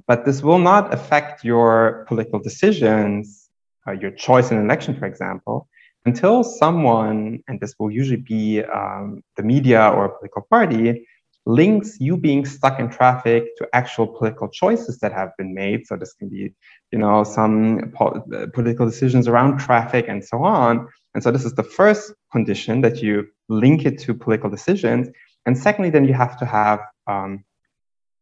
But 0.07 0.25
this 0.25 0.41
will 0.41 0.59
not 0.59 0.93
affect 0.93 1.43
your 1.43 2.05
political 2.07 2.39
decisions, 2.39 3.49
uh, 3.87 3.91
your 3.91 4.11
choice 4.11 4.51
in 4.51 4.57
an 4.57 4.65
election, 4.65 4.97
for 4.97 5.05
example, 5.05 5.67
until 6.05 6.43
someone, 6.43 7.43
and 7.47 7.59
this 7.59 7.75
will 7.77 7.91
usually 7.91 8.21
be 8.21 8.63
um, 8.63 9.23
the 9.37 9.43
media 9.43 9.89
or 9.89 10.05
a 10.05 10.09
political 10.09 10.41
party, 10.49 11.05
links 11.45 11.97
you 11.99 12.17
being 12.17 12.45
stuck 12.45 12.79
in 12.79 12.89
traffic 12.89 13.55
to 13.57 13.67
actual 13.73 14.07
political 14.07 14.47
choices 14.47 14.99
that 14.99 15.11
have 15.11 15.31
been 15.37 15.53
made. 15.53 15.87
So 15.87 15.95
this 15.95 16.13
can 16.13 16.29
be, 16.29 16.53
you 16.91 16.99
know, 16.99 17.23
some 17.23 17.91
po- 17.95 18.23
political 18.53 18.85
decisions 18.85 19.27
around 19.27 19.57
traffic 19.57 20.05
and 20.07 20.23
so 20.23 20.43
on. 20.43 20.87
And 21.13 21.23
so 21.23 21.31
this 21.31 21.45
is 21.45 21.53
the 21.53 21.63
first 21.63 22.13
condition 22.31 22.81
that 22.81 23.01
you 23.01 23.27
link 23.49 23.85
it 23.85 23.99
to 24.01 24.13
political 24.13 24.49
decisions. 24.49 25.09
And 25.45 25.57
secondly, 25.57 25.89
then 25.89 26.05
you 26.05 26.13
have 26.13 26.37
to 26.39 26.45
have 26.45 26.79
um, 27.07 27.43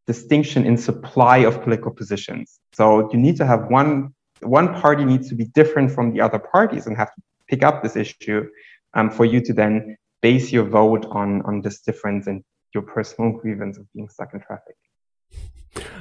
distinction 0.08 0.66
in 0.66 0.78
supply 0.78 1.38
of 1.40 1.62
political 1.62 1.92
positions. 1.92 2.60
So 2.74 3.12
you 3.12 3.20
need 3.20 3.38
to 3.38 3.46
have 3.46 3.68
one 3.68 4.14
one 4.42 4.74
party 4.82 5.04
needs 5.04 5.28
to 5.28 5.36
be 5.36 5.46
different 5.60 5.92
from 5.92 6.14
the 6.14 6.22
other 6.22 6.40
parties 6.40 6.88
and 6.88 6.96
have 6.96 7.14
to 7.14 7.22
pick 7.50 7.62
up 7.62 7.84
this 7.84 7.98
issue 7.98 8.48
um, 8.94 9.10
for 9.10 9.26
you 9.26 9.42
to 9.42 9.54
then 9.54 9.98
base 10.22 10.50
your 10.52 10.64
vote 10.64 11.06
on 11.12 11.42
on 11.42 11.62
this 11.62 11.82
difference 11.82 12.26
and 12.28 12.42
your 12.74 12.84
personal 12.84 13.32
grievance 13.42 13.78
of 13.78 13.92
being 13.94 14.10
stuck 14.10 14.30
in 14.34 14.42
traffic. 14.42 14.76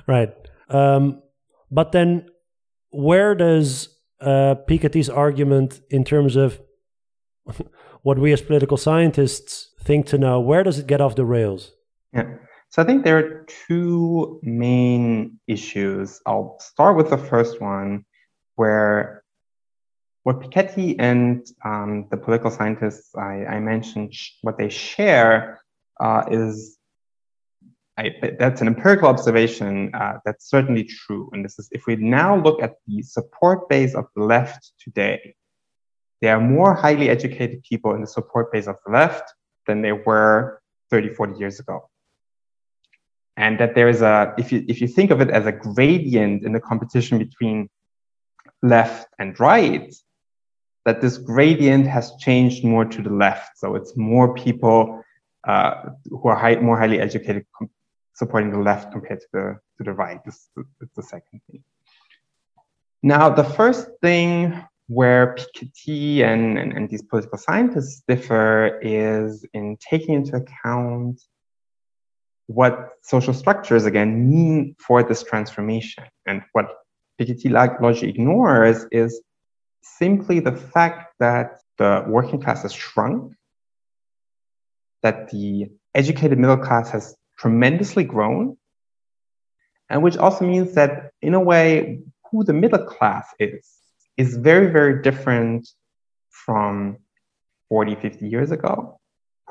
Right. 0.07 0.35
Um, 0.68 1.22
but 1.70 1.92
then, 1.92 2.28
where 2.90 3.35
does 3.35 3.96
uh, 4.20 4.57
Piketty's 4.66 5.09
argument, 5.09 5.81
in 5.90 6.04
terms 6.04 6.37
of 6.37 6.61
what 8.02 8.18
we 8.18 8.33
as 8.33 8.40
political 8.40 8.76
scientists 8.76 9.70
think 9.83 10.07
to 10.07 10.18
know, 10.18 10.40
where 10.40 10.62
does 10.62 10.78
it 10.78 10.87
get 10.87 11.00
off 11.00 11.14
the 11.14 11.24
rails? 11.24 11.72
Yeah. 12.12 12.37
So 12.70 12.83
I 12.83 12.85
think 12.85 13.04
there 13.04 13.16
are 13.16 13.46
two 13.66 14.40
main 14.42 15.40
issues. 15.46 16.20
I'll 16.26 16.59
start 16.61 16.96
with 16.96 17.09
the 17.09 17.16
first 17.16 17.61
one, 17.61 18.04
where 18.57 19.24
what 20.24 20.40
Piketty 20.40 20.96
and 20.98 21.46
um, 21.64 22.07
the 22.11 22.18
political 22.18 22.50
scientists 22.50 23.14
I, 23.16 23.46
I 23.46 23.61
mentioned, 23.61 24.12
what 24.42 24.59
they 24.59 24.68
share 24.68 25.62
uh, 26.00 26.24
is 26.30 26.78
I, 27.98 28.14
that's 28.38 28.61
an 28.61 28.68
empirical 28.68 29.08
observation 29.08 29.92
uh, 29.92 30.18
that's 30.24 30.48
certainly 30.48 30.84
true. 30.84 31.28
And 31.32 31.44
this 31.44 31.58
is 31.58 31.68
if 31.72 31.87
we 31.87 31.96
now 31.96 32.40
look 32.40 32.62
at 32.62 32.76
the 32.87 33.02
support 33.02 33.68
base 33.68 33.94
of 33.96 34.06
the 34.14 34.22
left 34.22 34.72
today, 34.78 35.34
there 36.20 36.37
are 36.37 36.40
more 36.40 36.74
highly 36.74 37.08
educated 37.08 37.64
people 37.64 37.94
in 37.94 38.00
the 38.00 38.06
support 38.06 38.52
base 38.52 38.68
of 38.68 38.76
the 38.87 38.92
left 38.92 39.34
than 39.66 39.82
there 39.82 39.96
were 39.96 40.62
30, 40.90 41.14
40 41.14 41.38
years 41.40 41.58
ago. 41.58 41.88
And 43.37 43.58
that 43.58 43.74
there 43.74 43.88
is 43.88 44.00
a, 44.00 44.32
if 44.38 44.52
you, 44.52 44.64
if 44.68 44.80
you 44.80 44.87
think 44.87 45.11
of 45.11 45.20
it 45.20 45.30
as 45.30 45.46
a 45.46 45.52
gradient 45.52 46.44
in 46.44 46.52
the 46.52 46.61
competition 46.61 47.18
between 47.18 47.68
left 48.62 49.08
and 49.18 49.38
right, 49.40 49.92
that 50.84 51.00
this 51.00 51.18
gradient 51.18 51.87
has 51.87 52.12
changed 52.20 52.64
more 52.64 52.84
to 52.84 53.02
the 53.02 53.11
left. 53.11 53.58
So 53.58 53.74
it's 53.74 53.96
more 53.96 54.34
people 54.34 55.02
uh, 55.46 55.90
who 56.11 56.29
are 56.29 56.37
high, 56.37 56.57
more 56.57 56.79
highly 56.79 57.01
educated 57.01 57.46
supporting 58.14 58.51
the 58.51 58.59
left 58.59 58.92
compared 58.92 59.20
to 59.20 59.27
the, 59.33 59.59
to 59.79 59.85
the 59.85 59.92
right. 59.92 60.22
This 60.24 60.48
is 60.83 60.88
the 60.96 61.03
second 61.03 61.40
thing. 61.51 61.62
Now, 63.03 63.31
the 63.31 63.44
first 63.44 63.88
thing 64.03 64.61
where 64.88 65.37
Piketty 65.37 66.22
and, 66.22 66.59
and, 66.59 66.72
and, 66.72 66.88
these 66.88 67.03
political 67.03 67.38
scientists 67.38 68.03
differ 68.09 68.81
is 68.83 69.46
in 69.53 69.77
taking 69.77 70.14
into 70.14 70.37
account 70.37 71.20
what 72.46 72.92
social 73.03 73.35
structures, 73.35 73.85
again, 73.85 74.29
mean 74.31 74.74
for 74.79 75.03
this 75.03 75.22
transformation. 75.22 76.05
And 76.27 76.42
what 76.53 76.66
Piketty 77.20 77.51
largely 77.51 78.09
ignores 78.09 78.87
is 78.90 79.20
simply 79.83 80.40
the 80.40 80.57
fact 80.57 81.14
that 81.20 81.61
the 81.77 82.05
working 82.09 82.40
class 82.40 82.62
has 82.62 82.72
shrunk 82.72 83.35
that 85.02 85.30
the 85.30 85.70
educated 85.94 86.38
middle 86.38 86.56
class 86.56 86.90
has 86.90 87.16
tremendously 87.38 88.04
grown, 88.04 88.56
and 89.88 90.02
which 90.02 90.16
also 90.16 90.44
means 90.44 90.74
that, 90.74 91.12
in 91.22 91.34
a 91.34 91.40
way, 91.40 92.00
who 92.30 92.44
the 92.44 92.52
middle 92.52 92.84
class 92.84 93.26
is, 93.38 93.66
is 94.16 94.37
very, 94.37 94.70
very 94.70 95.02
different 95.02 95.68
from 96.28 96.98
40, 97.68 97.94
50 97.96 98.28
years 98.28 98.50
ago. 98.50 99.00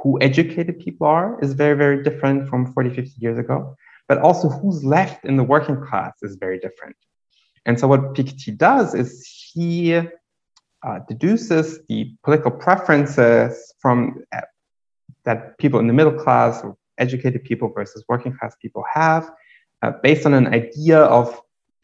Who 0.03 0.21
educated 0.21 0.79
people 0.79 1.07
are 1.07 1.39
is 1.41 1.53
very, 1.53 1.75
very 1.75 2.03
different 2.03 2.49
from 2.49 2.71
40, 2.73 2.91
50 2.91 3.11
years 3.17 3.39
ago. 3.39 3.75
But 4.07 4.19
also, 4.19 4.47
who's 4.49 4.83
left 4.83 5.25
in 5.25 5.37
the 5.37 5.43
working 5.43 5.81
class 5.81 6.13
is 6.21 6.35
very 6.35 6.59
different. 6.59 6.95
And 7.65 7.79
so, 7.79 7.87
what 7.87 8.13
Piketty 8.13 8.57
does 8.57 8.93
is 8.93 9.27
he 9.53 9.95
uh, 9.95 10.99
deduces 11.09 11.79
the 11.89 12.13
political 12.23 12.51
preferences 12.51 13.73
from 13.79 14.23
that 15.27 15.57
people 15.59 15.79
in 15.79 15.87
the 15.87 15.93
middle 15.93 16.17
class 16.23 16.63
or 16.63 16.75
educated 16.97 17.43
people 17.43 17.67
versus 17.75 18.03
working 18.07 18.33
class 18.35 18.55
people 18.61 18.83
have 18.91 19.29
uh, 19.83 19.91
based 20.01 20.25
on 20.25 20.33
an 20.33 20.47
idea 20.47 20.99
of 20.99 21.39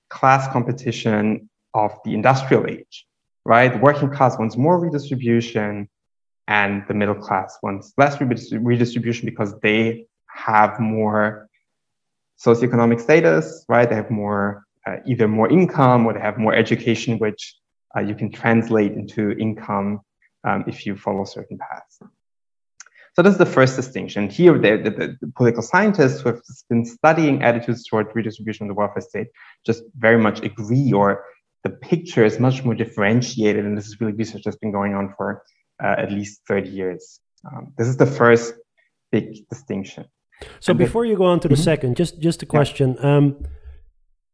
class 0.09 0.51
competition 0.51 1.49
of 1.73 1.91
the 2.05 2.13
industrial 2.13 2.65
age, 2.67 3.05
right? 3.45 3.71
The 3.73 3.79
working 3.79 4.09
class 4.09 4.39
wants 4.39 4.55
more 4.55 4.79
redistribution 4.79 5.89
and 6.47 6.83
the 6.87 6.93
middle 6.93 7.15
class 7.15 7.57
wants 7.61 7.93
less 7.97 8.19
redistribution 8.21 9.25
because 9.25 9.59
they 9.59 10.07
have 10.27 10.79
more 10.79 11.49
socioeconomic 12.39 12.99
status, 13.01 13.65
right? 13.67 13.87
They 13.89 13.95
have 13.95 14.09
more, 14.09 14.63
uh, 14.87 14.97
either 15.05 15.27
more 15.27 15.49
income 15.49 16.05
or 16.05 16.13
they 16.13 16.19
have 16.19 16.37
more 16.37 16.55
education, 16.55 17.19
which 17.19 17.55
uh, 17.95 18.01
you 18.01 18.15
can 18.15 18.31
translate 18.31 18.93
into 18.93 19.31
income 19.37 20.01
um, 20.45 20.63
if 20.67 20.85
you 20.85 20.95
follow 20.95 21.25
certain 21.25 21.57
paths. 21.57 21.99
So 23.15 23.21
this 23.21 23.33
is 23.33 23.37
the 23.37 23.45
first 23.45 23.75
distinction. 23.75 24.27
Here, 24.27 24.53
the, 24.57 24.77
the, 24.77 25.17
the, 25.21 25.31
political 25.35 25.61
scientists 25.61 26.21
who 26.21 26.29
have 26.29 26.41
been 26.67 26.83
studying 26.83 27.43
attitudes 27.43 27.85
toward 27.85 28.07
redistribution 28.15 28.65
of 28.65 28.69
the 28.69 28.73
welfare 28.73 29.01
state 29.01 29.27
just 29.65 29.83
very 29.97 30.17
much 30.17 30.41
agree, 30.41 30.91
or 30.91 31.23
the 31.63 31.69
picture 31.69 32.25
is 32.25 32.39
much 32.39 32.63
more 32.63 32.73
differentiated, 32.73 33.65
and 33.65 33.77
this 33.77 33.85
is 33.85 34.01
really 34.01 34.13
research 34.13 34.41
that's 34.45 34.57
been 34.57 34.71
going 34.71 34.95
on 34.95 35.13
for 35.15 35.43
uh, 35.83 35.95
at 35.97 36.11
least 36.11 36.41
30 36.47 36.69
years. 36.69 37.19
Um, 37.45 37.73
this 37.77 37.87
is 37.87 37.97
the 37.97 38.07
first 38.07 38.55
big 39.11 39.47
distinction. 39.47 40.05
So 40.59 40.71
and 40.71 40.79
before 40.79 41.03
the, 41.03 41.09
you 41.09 41.17
go 41.17 41.25
on 41.25 41.39
to 41.41 41.47
the 41.47 41.53
mm-hmm. 41.53 41.63
second, 41.63 41.95
just 41.95 42.19
just 42.19 42.41
a 42.41 42.45
question. 42.45 42.97
Yeah. 42.99 43.17
Um, 43.17 43.45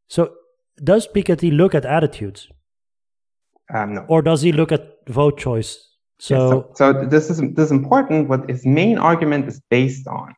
so 0.08 0.34
does 0.82 1.08
Piketty 1.08 1.56
look 1.56 1.76
at 1.76 1.86
attitudes? 1.86 2.48
Um, 3.74 3.94
no. 3.96 4.06
Or 4.08 4.22
does 4.22 4.42
he 4.42 4.52
look 4.52 4.72
at 4.72 4.98
vote 5.08 5.38
choice 5.38 5.90
so, 6.20 6.72
so, 6.76 6.94
so, 6.94 7.06
this 7.06 7.30
is 7.30 7.40
this 7.40 7.66
is 7.66 7.72
important. 7.72 8.30
What 8.30 8.50
his 8.50 8.66
main 8.66 8.98
argument 8.98 9.48
is 9.48 9.62
based 9.70 10.08
on 10.08 10.36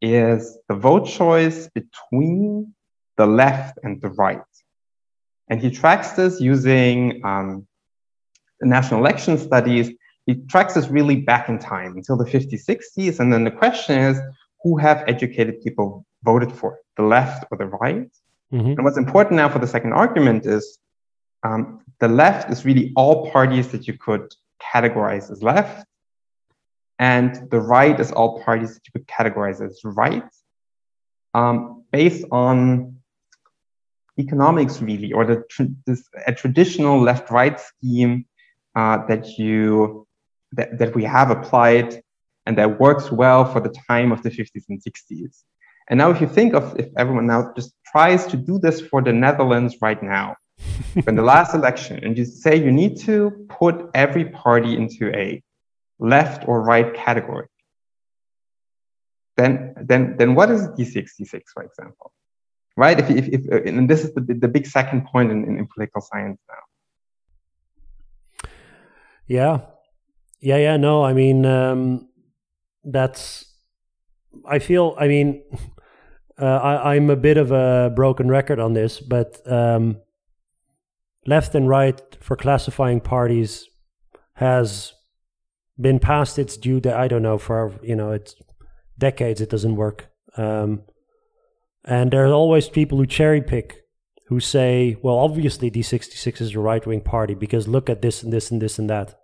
is 0.00 0.58
the 0.68 0.74
vote 0.74 1.06
choice 1.06 1.68
between 1.74 2.74
the 3.16 3.26
left 3.26 3.78
and 3.82 4.00
the 4.00 4.10
right, 4.10 4.40
and 5.48 5.60
he 5.60 5.70
tracks 5.70 6.12
this 6.12 6.40
using 6.40 7.24
um, 7.24 7.66
the 8.60 8.66
national 8.66 9.00
election 9.00 9.38
studies 9.38 9.90
he 10.26 10.36
tracks 10.48 10.74
this 10.74 10.88
really 10.88 11.16
back 11.16 11.48
in 11.48 11.58
time 11.58 11.96
until 11.96 12.16
the 12.16 12.24
50s, 12.24 12.64
60s. 12.64 13.18
And 13.20 13.32
then 13.32 13.44
the 13.44 13.50
question 13.50 13.98
is, 13.98 14.20
who 14.62 14.76
have 14.78 15.04
educated 15.08 15.62
people 15.62 16.06
voted 16.22 16.52
for, 16.52 16.78
the 16.96 17.02
left 17.02 17.44
or 17.50 17.58
the 17.58 17.66
right? 17.66 18.08
Mm-hmm. 18.52 18.70
And 18.72 18.84
what's 18.84 18.98
important 18.98 19.36
now 19.36 19.48
for 19.48 19.58
the 19.58 19.66
second 19.66 19.92
argument 19.92 20.46
is 20.46 20.78
um, 21.42 21.80
the 21.98 22.08
left 22.08 22.50
is 22.50 22.64
really 22.64 22.92
all 22.94 23.30
parties 23.30 23.68
that 23.68 23.88
you 23.88 23.98
could 23.98 24.32
categorize 24.74 25.30
as 25.30 25.42
left, 25.42 25.86
and 26.98 27.50
the 27.50 27.60
right 27.60 27.98
is 27.98 28.12
all 28.12 28.42
parties 28.42 28.74
that 28.74 28.82
you 28.86 28.92
could 28.92 29.08
categorize 29.08 29.64
as 29.64 29.80
right, 29.84 30.24
um, 31.34 31.84
based 31.90 32.24
on 32.30 32.96
economics, 34.18 34.80
really, 34.80 35.12
or 35.12 35.24
the 35.24 35.44
this, 35.86 36.08
a 36.26 36.32
traditional 36.32 37.00
left-right 37.00 37.58
scheme 37.60 38.26
uh, 38.74 39.06
that 39.06 39.38
you 39.38 40.06
that, 40.52 40.78
that 40.78 40.94
we 40.94 41.04
have 41.04 41.30
applied 41.30 42.02
and 42.46 42.58
that 42.58 42.78
works 42.78 43.10
well 43.10 43.44
for 43.44 43.60
the 43.60 43.74
time 43.88 44.12
of 44.12 44.22
the 44.22 44.30
50s 44.30 44.64
and 44.68 44.82
60s. 44.82 45.42
And 45.88 45.98
now, 45.98 46.10
if 46.10 46.20
you 46.20 46.28
think 46.28 46.54
of 46.54 46.78
if 46.78 46.88
everyone 46.96 47.26
now 47.26 47.52
just 47.54 47.74
tries 47.86 48.26
to 48.28 48.36
do 48.36 48.58
this 48.58 48.80
for 48.80 49.02
the 49.02 49.12
Netherlands 49.12 49.76
right 49.80 50.00
now, 50.02 50.36
in 51.06 51.14
the 51.14 51.22
last 51.22 51.54
election, 51.54 52.02
and 52.04 52.16
you 52.16 52.24
say 52.24 52.56
you 52.56 52.72
need 52.72 52.98
to 53.00 53.46
put 53.48 53.90
every 53.94 54.26
party 54.26 54.76
into 54.76 55.14
a 55.16 55.42
left 55.98 56.48
or 56.48 56.62
right 56.62 56.94
category, 56.94 57.46
then 59.36 59.74
then 59.80 60.16
then 60.18 60.34
what 60.34 60.50
is 60.50 60.68
D66, 60.68 61.42
for 61.54 61.62
example? 61.62 62.12
Right? 62.76 62.98
If, 62.98 63.10
if, 63.10 63.28
if 63.28 63.66
and 63.66 63.88
this 63.88 64.04
is 64.04 64.14
the, 64.14 64.20
the 64.20 64.48
big 64.48 64.66
second 64.66 65.06
point 65.06 65.30
in, 65.30 65.44
in, 65.44 65.58
in 65.58 65.66
political 65.66 66.00
science 66.00 66.40
now. 66.48 68.48
Yeah, 69.26 69.60
yeah, 70.40 70.56
yeah. 70.56 70.76
No, 70.76 71.04
I 71.04 71.12
mean 71.12 71.46
um, 71.46 72.08
that's. 72.84 73.46
I 74.46 74.58
feel. 74.58 74.96
I 74.98 75.08
mean, 75.08 75.42
uh, 76.38 76.44
I, 76.44 76.94
I'm 76.94 77.10
a 77.10 77.16
bit 77.16 77.36
of 77.36 77.52
a 77.52 77.92
broken 77.94 78.28
record 78.28 78.58
on 78.58 78.72
this, 78.72 79.00
but 79.00 79.40
um, 79.50 79.98
left 81.26 81.54
and 81.54 81.68
right 81.68 82.00
for 82.20 82.36
classifying 82.36 83.00
parties 83.00 83.68
has 84.34 84.92
been 85.80 85.98
past 85.98 86.38
its 86.38 86.56
due. 86.56 86.80
That 86.80 86.96
I 86.96 87.08
don't 87.08 87.22
know 87.22 87.38
for 87.38 87.72
you 87.82 87.96
know 87.96 88.12
it's 88.12 88.34
decades. 88.98 89.40
It 89.40 89.50
doesn't 89.50 89.76
work. 89.76 90.08
Um, 90.36 90.82
and 91.84 92.10
there 92.10 92.24
are 92.26 92.32
always 92.32 92.68
people 92.68 92.98
who 92.98 93.06
cherry 93.06 93.42
pick, 93.42 93.84
who 94.28 94.40
say, 94.40 94.96
well, 95.02 95.16
obviously 95.16 95.70
D66 95.70 96.40
is 96.40 96.54
a 96.54 96.60
right 96.60 96.86
wing 96.86 97.00
party 97.00 97.34
because 97.34 97.66
look 97.66 97.90
at 97.90 98.02
this 98.02 98.22
and 98.22 98.32
this 98.32 98.50
and 98.50 98.62
this 98.62 98.78
and 98.78 98.88
that. 98.88 99.18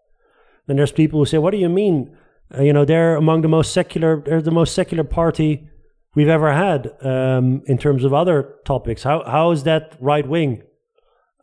Then 0.67 0.77
there's 0.77 0.93
people 0.93 1.21
who 1.21 1.27
say, 1.27 1.39
what 1.39 1.53
do 1.53 1.57
you 1.57 1.69
mean? 1.69 2.17
Uh, 2.53 2.63
you 2.63 2.73
know, 2.73 2.85
they're 2.85 3.17
among 3.17 3.43
the 3.43 3.49
most 3.49 3.73
secular, 3.73 4.21
they're 4.21 4.43
the 4.43 4.51
most 4.51 4.75
secular 4.75 5.05
party 5.05 5.69
we've 6.15 6.29
ever 6.29 6.53
had 6.53 6.93
um, 7.01 7.63
in 7.67 7.79
terms 7.79 8.05
of 8.05 8.13
other 8.13 8.57
topics. 8.65 9.03
How, 9.05 9.23
how 9.25 9.53
is 9.53 9.63
that 9.65 9.97
right 10.01 10.27
wing? 10.27 10.63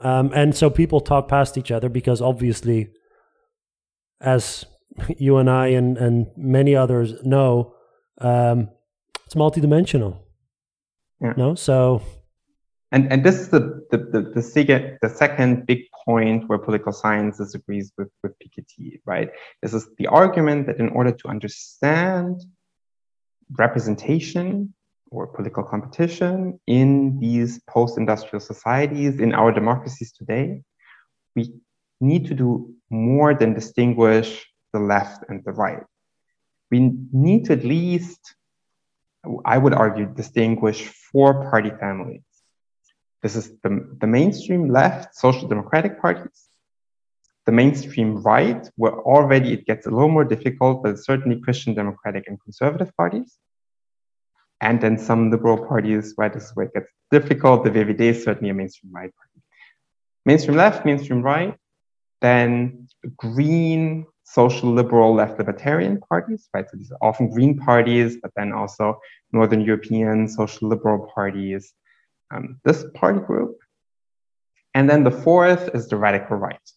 Um, 0.02 0.32
and 0.36 0.56
so 0.56 0.70
people 0.70 1.00
talk 1.00 1.28
past 1.28 1.58
each 1.58 1.72
other 1.72 1.90
because 1.90 2.22
obviously, 2.22 2.90
as 4.20 4.66
you 5.18 5.38
and 5.38 5.50
I 5.50 5.68
and, 5.68 5.98
and 5.98 6.28
many 6.36 6.76
others 6.76 7.14
know, 7.24 7.74
um, 8.20 8.70
it's 9.26 9.36
multidimensional. 9.36 10.20
Yeah. 11.22 11.34
No, 11.38 11.56
so 11.56 12.02
and 12.92 13.12
and 13.12 13.24
this 13.24 13.40
is 13.40 13.50
the 13.50 13.86
the, 13.92 13.98
the, 13.98 14.32
the 14.36 14.42
second 14.42 14.98
the 15.02 15.10
second 15.10 15.66
big 15.66 15.82
point 16.06 16.48
where 16.48 16.58
political 16.58 16.92
science 16.92 17.38
disagrees 17.38 17.92
with 17.98 18.10
with 18.22 18.34
Piketty, 18.40 19.02
right? 19.06 19.30
This 19.62 19.74
is 19.74 19.88
the 19.98 20.08
argument 20.08 20.68
that 20.68 20.80
in 20.80 20.90
order 20.90 21.12
to 21.12 21.28
understand 21.28 22.42
representation 23.52 24.74
or 25.16 25.28
political 25.28 25.64
competition 25.64 26.60
in 26.68 27.18
these 27.20 27.62
post-industrial 27.70 28.42
societies, 28.42 29.20
in 29.20 29.34
our 29.34 29.52
democracies 29.52 30.12
today, 30.12 30.62
we 31.36 31.54
need 32.02 32.26
to 32.28 32.34
do 32.34 32.74
more 32.90 33.34
than 33.34 33.54
distinguish 33.54 34.46
the 34.74 34.80
left 34.80 35.24
and 35.30 35.44
the 35.46 35.54
right. 35.54 35.84
We 36.70 36.92
need 37.14 37.46
to 37.46 37.54
at 37.54 37.64
least, 37.64 38.36
I 39.46 39.58
would 39.58 39.74
argue, 39.74 40.06
distinguish 40.06 40.80
four 41.12 41.50
party 41.50 41.72
families. 41.80 42.24
This 43.24 43.36
is 43.36 43.52
the, 43.64 43.72
the 44.02 44.08
mainstream 44.08 44.70
left, 44.70 45.16
social 45.16 45.48
democratic 45.48 46.00
parties, 46.02 46.50
the 47.46 47.52
mainstream 47.52 48.22
right, 48.22 48.68
where 48.76 48.98
already 49.14 49.54
it 49.54 49.66
gets 49.66 49.88
a 49.88 49.90
little 49.90 50.10
more 50.10 50.26
difficult, 50.26 50.84
but 50.84 51.00
certainly 51.00 51.40
Christian 51.40 51.74
democratic 51.74 52.26
and 52.28 52.40
conservative 52.42 52.92
parties. 52.98 53.38
And 54.66 54.82
then 54.82 54.98
some 54.98 55.30
liberal 55.30 55.64
parties, 55.64 56.16
right, 56.18 56.34
this 56.34 56.46
is 56.46 56.56
where 56.56 56.66
it 56.66 56.74
gets 56.74 56.90
difficult. 57.12 57.64
The 57.64 57.70
VVD 57.70 58.00
is 58.00 58.24
certainly 58.24 58.50
a 58.50 58.54
mainstream 58.56 58.92
right 58.92 59.14
party. 59.16 59.40
Mainstream 60.26 60.58
left, 60.58 60.88
mainstream 60.88 61.22
right, 61.22 61.56
then 62.20 62.88
green, 63.16 64.08
social 64.24 64.72
liberal 64.72 65.14
left 65.14 65.38
libertarian 65.38 66.00
parties, 66.10 66.50
right? 66.52 66.66
So 66.68 66.78
these 66.78 66.92
are 66.92 66.98
often 67.00 67.30
green 67.30 67.60
parties, 67.60 68.18
but 68.20 68.32
then 68.36 68.54
also 68.54 69.00
Northern 69.32 69.62
European 69.62 70.28
social 70.28 70.68
liberal 70.68 71.12
parties, 71.14 71.72
um, 72.32 72.60
this 72.66 72.86
party 72.96 73.20
group. 73.20 73.60
And 74.74 74.90
then 74.90 75.04
the 75.04 75.12
fourth 75.12 75.76
is 75.76 75.88
the 75.90 75.98
radical 75.98 76.38
right, 76.38 76.68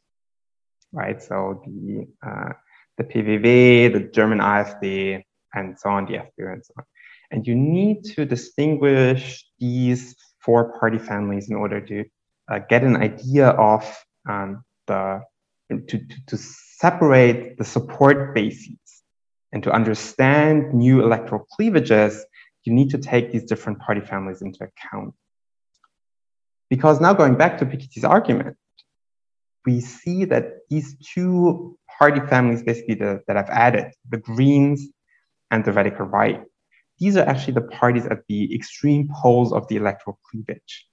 right? 0.92 1.22
So 1.22 1.62
the, 1.64 2.06
uh, 2.22 2.52
the 2.98 3.04
PVV, 3.04 3.94
the 3.94 4.00
German 4.12 4.40
AfD, 4.40 5.24
and 5.54 5.78
so 5.78 5.88
on, 5.88 6.04
the 6.04 6.18
FPÖ 6.18 6.52
and 6.52 6.62
so 6.62 6.74
on. 6.76 6.84
And 7.30 7.46
you 7.46 7.54
need 7.54 8.04
to 8.16 8.24
distinguish 8.24 9.46
these 9.58 10.16
four 10.40 10.78
party 10.78 10.98
families 10.98 11.50
in 11.50 11.56
order 11.56 11.80
to 11.80 12.04
uh, 12.50 12.60
get 12.68 12.82
an 12.82 12.96
idea 12.96 13.48
of 13.48 13.84
um, 14.28 14.64
the, 14.86 15.22
to, 15.70 15.80
to, 15.80 16.26
to 16.26 16.36
separate 16.36 17.58
the 17.58 17.64
support 17.64 18.34
bases 18.34 18.78
and 19.52 19.62
to 19.62 19.72
understand 19.72 20.72
new 20.72 21.02
electoral 21.02 21.46
cleavages, 21.52 22.24
you 22.64 22.72
need 22.72 22.90
to 22.90 22.98
take 22.98 23.32
these 23.32 23.44
different 23.44 23.78
party 23.80 24.00
families 24.00 24.42
into 24.42 24.64
account. 24.64 25.14
Because 26.70 27.00
now 27.00 27.14
going 27.14 27.36
back 27.36 27.58
to 27.58 27.66
Piketty's 27.66 28.04
argument, 28.04 28.56
we 29.64 29.80
see 29.80 30.24
that 30.26 30.68
these 30.68 30.96
two 31.12 31.78
party 31.98 32.20
families, 32.20 32.62
basically 32.62 32.94
the, 32.94 33.22
that 33.26 33.36
I've 33.36 33.50
added, 33.50 33.92
the 34.08 34.18
Greens 34.18 34.86
and 35.50 35.64
the 35.64 35.72
radical 35.72 36.06
right, 36.06 36.42
these 36.98 37.16
are 37.16 37.26
actually 37.26 37.54
the 37.54 37.62
parties 37.62 38.06
at 38.06 38.26
the 38.28 38.54
extreme 38.54 39.08
poles 39.14 39.52
of 39.52 39.68
the 39.68 39.76
electoral 39.76 40.18
cleavage. 40.28 40.86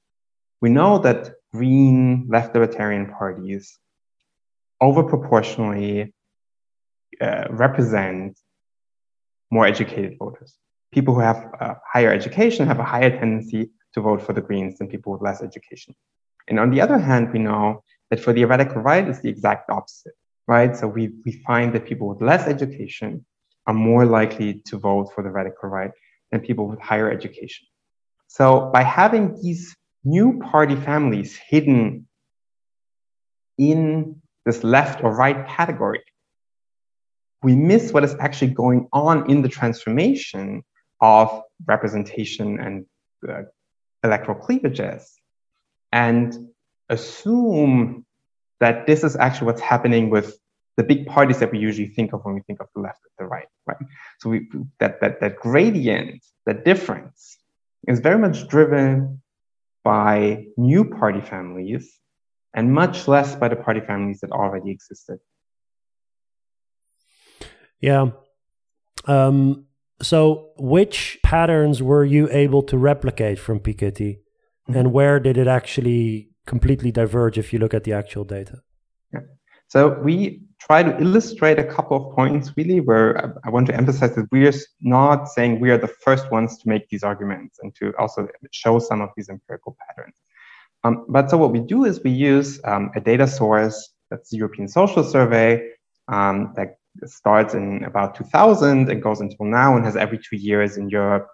We 0.62 0.70
know 0.70 1.00
that 1.00 1.32
green 1.54 2.28
left 2.30 2.54
libertarian 2.54 3.08
parties 3.12 3.78
overproportionally 4.82 6.14
uh, 7.22 7.46
represent 7.50 8.38
more 9.52 9.66
educated 9.66 10.18
voters. 10.18 10.58
People 10.92 11.14
who 11.14 11.22
have 11.22 11.50
uh, 11.60 11.76
higher 11.92 12.12
education 12.12 12.68
have 12.68 12.80
a 12.80 12.84
higher 12.84 13.10
tendency 13.10 13.72
to 13.94 14.02
vote 14.02 14.22
for 14.22 14.34
the 14.34 14.42
Greens 14.42 14.78
than 14.78 14.88
people 14.88 15.14
with 15.14 15.22
less 15.22 15.42
education. 15.42 15.96
And 16.48 16.60
on 16.60 16.70
the 16.72 16.82
other 16.82 16.98
hand, 16.98 17.32
we 17.34 17.40
know 17.40 17.84
that 18.10 18.20
for 18.20 18.34
the 18.34 18.46
radical 18.46 18.82
right, 18.82 19.08
it's 19.08 19.22
the 19.22 19.30
exact 19.30 19.70
opposite, 19.70 20.14
right? 20.48 20.76
So 20.76 20.88
we, 20.88 21.12
we 21.26 21.32
find 21.48 21.74
that 21.74 21.86
people 21.86 22.08
with 22.10 22.22
less 22.22 22.48
education 22.48 23.26
are 23.68 23.74
more 23.74 24.06
likely 24.06 24.62
to 24.68 24.78
vote 24.78 25.12
for 25.14 25.24
the 25.24 25.30
radical 25.30 25.70
right 25.70 25.92
than 26.32 26.42
people 26.42 26.68
with 26.68 26.80
higher 26.80 27.10
education. 27.12 27.68
So 28.28 28.70
by 28.74 28.84
having 28.84 29.42
these 29.42 29.76
new 30.04 30.40
party 30.40 30.76
families 30.76 31.36
hidden 31.36 32.08
in 33.58 34.22
this 34.46 34.64
left 34.64 35.04
or 35.04 35.16
right 35.16 35.48
category, 35.48 36.04
we 37.42 37.56
miss 37.56 37.92
what 37.92 38.04
is 38.04 38.16
actually 38.20 38.52
going 38.52 38.88
on 38.92 39.30
in 39.30 39.42
the 39.42 39.50
transformation 39.50 40.64
of 41.02 41.42
representation 41.66 42.60
and 42.60 42.86
uh, 43.28 43.44
electoral 44.04 44.38
cleavages 44.38 45.20
and 45.92 46.50
assume 46.90 48.06
that 48.60 48.88
this 48.88 49.04
is 49.04 49.16
actually 49.16 49.48
what's 49.48 49.62
happening 49.62 50.10
with 50.10 50.38
the 50.78 50.84
big 50.84 51.06
parties 51.08 51.40
that 51.40 51.52
we 51.52 51.60
usually 51.60 51.88
think 51.88 52.14
of 52.14 52.24
when 52.24 52.36
we 52.36 52.42
think 52.42 52.60
of 52.60 52.68
the 52.76 52.82
left 52.82 53.00
and 53.04 53.26
the 53.26 53.30
right, 53.30 53.48
right? 53.66 53.78
So 54.20 54.30
we, 54.30 54.48
that, 54.80 55.00
that, 55.02 55.22
that 55.22 55.38
gradient, 55.38 56.24
that 56.46 56.66
difference 56.66 57.38
is 57.88 58.00
very 58.00 58.18
much 58.18 58.48
driven 58.48 59.22
by 59.84 60.48
new 60.58 60.84
party 60.84 61.22
families 61.22 62.00
and 62.54 62.74
much 62.74 63.08
less 63.08 63.36
by 63.36 63.48
the 63.48 63.56
party 63.56 63.82
families 63.82 64.20
that 64.22 64.32
already 64.32 64.72
existed. 64.72 65.20
Yeah. 67.80 68.12
Um, 69.06 69.66
so, 70.02 70.50
which 70.58 71.20
patterns 71.24 71.82
were 71.82 72.04
you 72.04 72.28
able 72.32 72.64
to 72.64 72.78
replicate 72.78 73.40
from 73.40 73.60
Piketty, 73.60 74.18
mm-hmm. 74.18 74.76
and 74.76 74.92
where 74.92 75.20
did 75.20 75.38
it 75.38 75.48
actually 75.48 76.30
completely 76.46 76.92
diverge 76.92 77.38
if 77.38 77.54
you 77.54 77.60
look 77.60 77.74
at 77.74 77.84
the 77.84 77.94
actual 77.94 78.24
data? 78.24 78.62
So 79.68 80.00
we 80.00 80.42
try 80.60 80.84
to 80.84 81.00
illustrate 81.00 81.60
a 81.60 81.64
couple 81.64 81.98
of 81.98 82.16
points 82.16 82.52
really 82.56 82.80
where 82.80 83.38
I 83.44 83.50
want 83.50 83.68
to 83.68 83.76
emphasize 83.76 84.16
that 84.16 84.28
we 84.32 84.48
are 84.48 84.54
not 84.82 85.28
saying 85.28 85.60
we 85.60 85.70
are 85.72 85.78
the 85.78 85.88
first 85.88 86.32
ones 86.32 86.58
to 86.60 86.70
make 86.70 86.88
these 86.90 87.04
arguments 87.04 87.60
and 87.62 87.76
to 87.76 87.94
also 87.98 88.28
show 88.52 88.80
some 88.80 89.02
of 89.02 89.10
these 89.16 89.30
empirical 89.30 89.76
patterns. 89.88 90.16
Um, 90.84 91.06
but 91.10 91.30
so 91.30 91.38
what 91.38 91.52
we 91.52 91.60
do 91.60 91.86
is 91.86 92.04
we 92.04 92.12
use 92.12 92.60
um, 92.64 92.92
a 92.96 93.02
data 93.02 93.28
source 93.28 93.92
that's 94.10 94.30
the 94.30 94.38
European 94.38 94.68
Social 94.68 95.04
Survey 95.04 95.72
um, 96.08 96.54
that 96.56 96.78
starts 97.06 97.54
in 97.54 97.84
about 97.84 98.16
2000 98.16 98.90
and 98.90 99.02
goes 99.02 99.20
until 99.20 99.46
now 99.46 99.76
and 99.76 99.84
has 99.84 99.96
every 99.96 100.20
two 100.20 100.38
years 100.38 100.78
in 100.78 100.90
Europe 100.90 101.28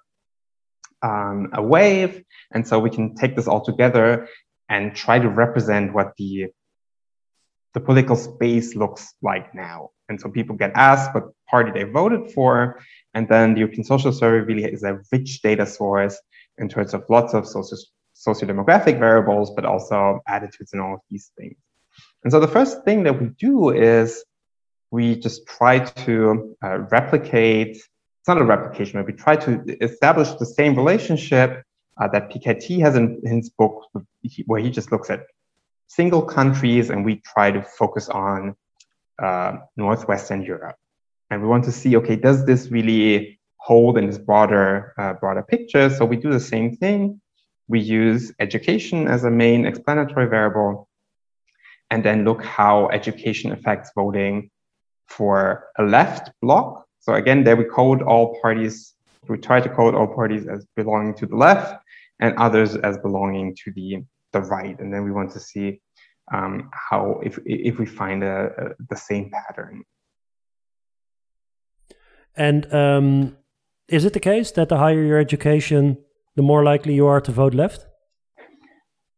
um, 1.01 1.49
a 1.53 1.61
wave. 1.61 2.23
And 2.53 2.67
so 2.67 2.79
we 2.79 2.89
can 2.89 3.15
take 3.15 3.35
this 3.35 3.47
all 3.47 3.63
together 3.63 4.27
and 4.69 4.95
try 4.95 5.19
to 5.19 5.29
represent 5.29 5.93
what 5.93 6.13
the 6.17 6.47
the 7.73 7.79
political 7.79 8.15
space 8.15 8.75
looks 8.75 9.13
like 9.21 9.53
now. 9.55 9.89
And 10.09 10.19
so 10.19 10.29
people 10.29 10.55
get 10.55 10.71
asked 10.75 11.13
what 11.13 11.31
party 11.49 11.71
they 11.71 11.83
voted 11.83 12.31
for. 12.31 12.79
And 13.13 13.27
then 13.29 13.53
the 13.53 13.59
European 13.59 13.83
Social 13.83 14.11
Survey 14.11 14.45
really 14.45 14.65
is 14.65 14.83
a 14.83 14.99
rich 15.11 15.41
data 15.41 15.65
source 15.65 16.19
in 16.57 16.67
terms 16.69 16.93
of 16.93 17.03
lots 17.09 17.33
of 17.33 17.47
socio 17.47 17.77
socio-demographic 18.13 18.99
variables, 18.99 19.49
but 19.55 19.65
also 19.65 20.21
attitudes 20.27 20.73
and 20.73 20.81
all 20.81 20.93
of 20.93 20.99
these 21.09 21.31
things. 21.37 21.55
And 22.23 22.31
so 22.31 22.39
the 22.39 22.47
first 22.47 22.83
thing 22.83 23.03
that 23.03 23.19
we 23.19 23.29
do 23.29 23.71
is 23.71 24.23
we 24.91 25.15
just 25.15 25.47
try 25.47 25.79
to 25.79 26.55
uh, 26.63 26.79
replicate, 26.91 27.77
it's 27.77 28.27
not 28.27 28.37
a 28.37 28.43
replication, 28.43 28.99
but 28.99 29.07
we 29.07 29.13
try 29.13 29.35
to 29.37 29.63
establish 29.81 30.29
the 30.33 30.45
same 30.45 30.75
relationship 30.75 31.63
uh, 31.99 32.07
that 32.09 32.29
Piketty 32.29 32.79
has 32.81 32.95
in, 32.95 33.19
in 33.23 33.37
his 33.37 33.49
book, 33.49 33.85
where 34.45 34.61
he 34.61 34.69
just 34.69 34.91
looks 34.91 35.09
at 35.09 35.21
single 35.95 36.21
countries 36.21 36.89
and 36.89 37.03
we 37.03 37.13
try 37.33 37.51
to 37.51 37.61
focus 37.61 38.07
on 38.07 38.55
uh, 39.21 39.57
Northwestern 39.75 40.41
Europe. 40.41 40.77
And 41.29 41.41
we 41.41 41.47
want 41.47 41.65
to 41.65 41.71
see, 41.71 41.97
okay, 41.97 42.15
does 42.15 42.45
this 42.45 42.71
really 42.71 43.39
hold 43.57 43.97
in 43.97 44.07
this 44.07 44.17
broader, 44.17 44.93
uh, 44.97 45.13
broader 45.13 45.43
picture? 45.43 45.89
So 45.89 46.05
we 46.05 46.15
do 46.15 46.31
the 46.31 46.39
same 46.39 46.77
thing. 46.77 47.21
We 47.67 47.79
use 47.81 48.33
education 48.39 49.07
as 49.07 49.25
a 49.25 49.31
main 49.31 49.65
explanatory 49.65 50.27
variable 50.27 50.87
and 51.89 52.03
then 52.03 52.23
look 52.23 52.41
how 52.43 52.87
education 52.89 53.51
affects 53.51 53.91
voting 53.93 54.49
for 55.07 55.67
a 55.77 55.83
left 55.83 56.31
bloc. 56.41 56.85
So 56.99 57.15
again, 57.15 57.43
there 57.43 57.57
we 57.57 57.65
code 57.65 58.01
all 58.01 58.39
parties, 58.41 58.93
we 59.27 59.37
try 59.37 59.59
to 59.59 59.69
code 59.69 59.93
all 59.93 60.07
parties 60.07 60.47
as 60.47 60.65
belonging 60.75 61.15
to 61.15 61.25
the 61.25 61.35
left 61.35 61.83
and 62.21 62.33
others 62.37 62.77
as 62.77 62.97
belonging 62.97 63.55
to 63.63 63.71
the 63.73 64.03
the 64.33 64.41
right, 64.41 64.79
and 64.79 64.93
then 64.93 65.03
we 65.03 65.11
want 65.11 65.31
to 65.31 65.39
see 65.39 65.81
um, 66.33 66.69
how 66.73 67.19
if 67.23 67.39
if 67.45 67.77
we 67.79 67.85
find 67.85 68.23
a, 68.23 68.51
a, 68.57 68.83
the 68.89 68.95
same 68.95 69.31
pattern. 69.31 69.83
And 72.35 72.73
um, 72.73 73.37
is 73.87 74.05
it 74.05 74.13
the 74.13 74.19
case 74.19 74.51
that 74.51 74.69
the 74.69 74.77
higher 74.77 75.03
your 75.03 75.19
education, 75.19 75.97
the 76.35 76.41
more 76.41 76.63
likely 76.63 76.93
you 76.93 77.07
are 77.07 77.21
to 77.21 77.31
vote 77.31 77.53
left? 77.53 77.85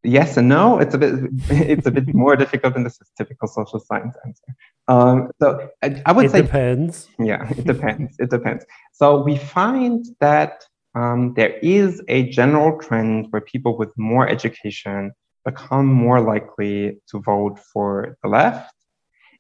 Yes 0.04 0.36
and 0.36 0.50
no. 0.50 0.80
It's 0.80 0.94
a 0.94 0.98
bit 0.98 1.14
it's 1.50 1.88
a 1.88 1.92
bit 1.92 2.14
more 2.14 2.36
difficult 2.36 2.74
than 2.74 2.84
the 2.84 2.94
typical 3.18 3.48
social 3.48 3.80
science 3.80 4.16
answer. 4.26 4.56
Um, 4.88 5.32
so 5.42 5.70
I, 5.82 6.02
I 6.06 6.12
would 6.12 6.26
it 6.26 6.32
say 6.32 6.40
it 6.40 6.44
depends. 6.44 7.08
Yeah, 7.20 7.50
it 7.50 7.66
depends. 7.66 8.16
it 8.20 8.30
depends. 8.30 8.66
So 8.92 9.22
we 9.22 9.38
find 9.38 10.06
that 10.20 10.66
um, 10.96 11.34
there 11.34 11.58
is 11.60 12.02
a 12.08 12.30
general 12.30 12.80
trend 12.80 13.28
where 13.32 13.42
people 13.42 13.78
with 13.78 13.92
more 13.98 14.28
education 14.28 15.12
become 15.46 15.88
more 15.88 16.22
likely 16.22 16.98
to 17.10 17.20
vote 17.20 17.60
for 17.60 18.18
the 18.24 18.30
left, 18.30 18.74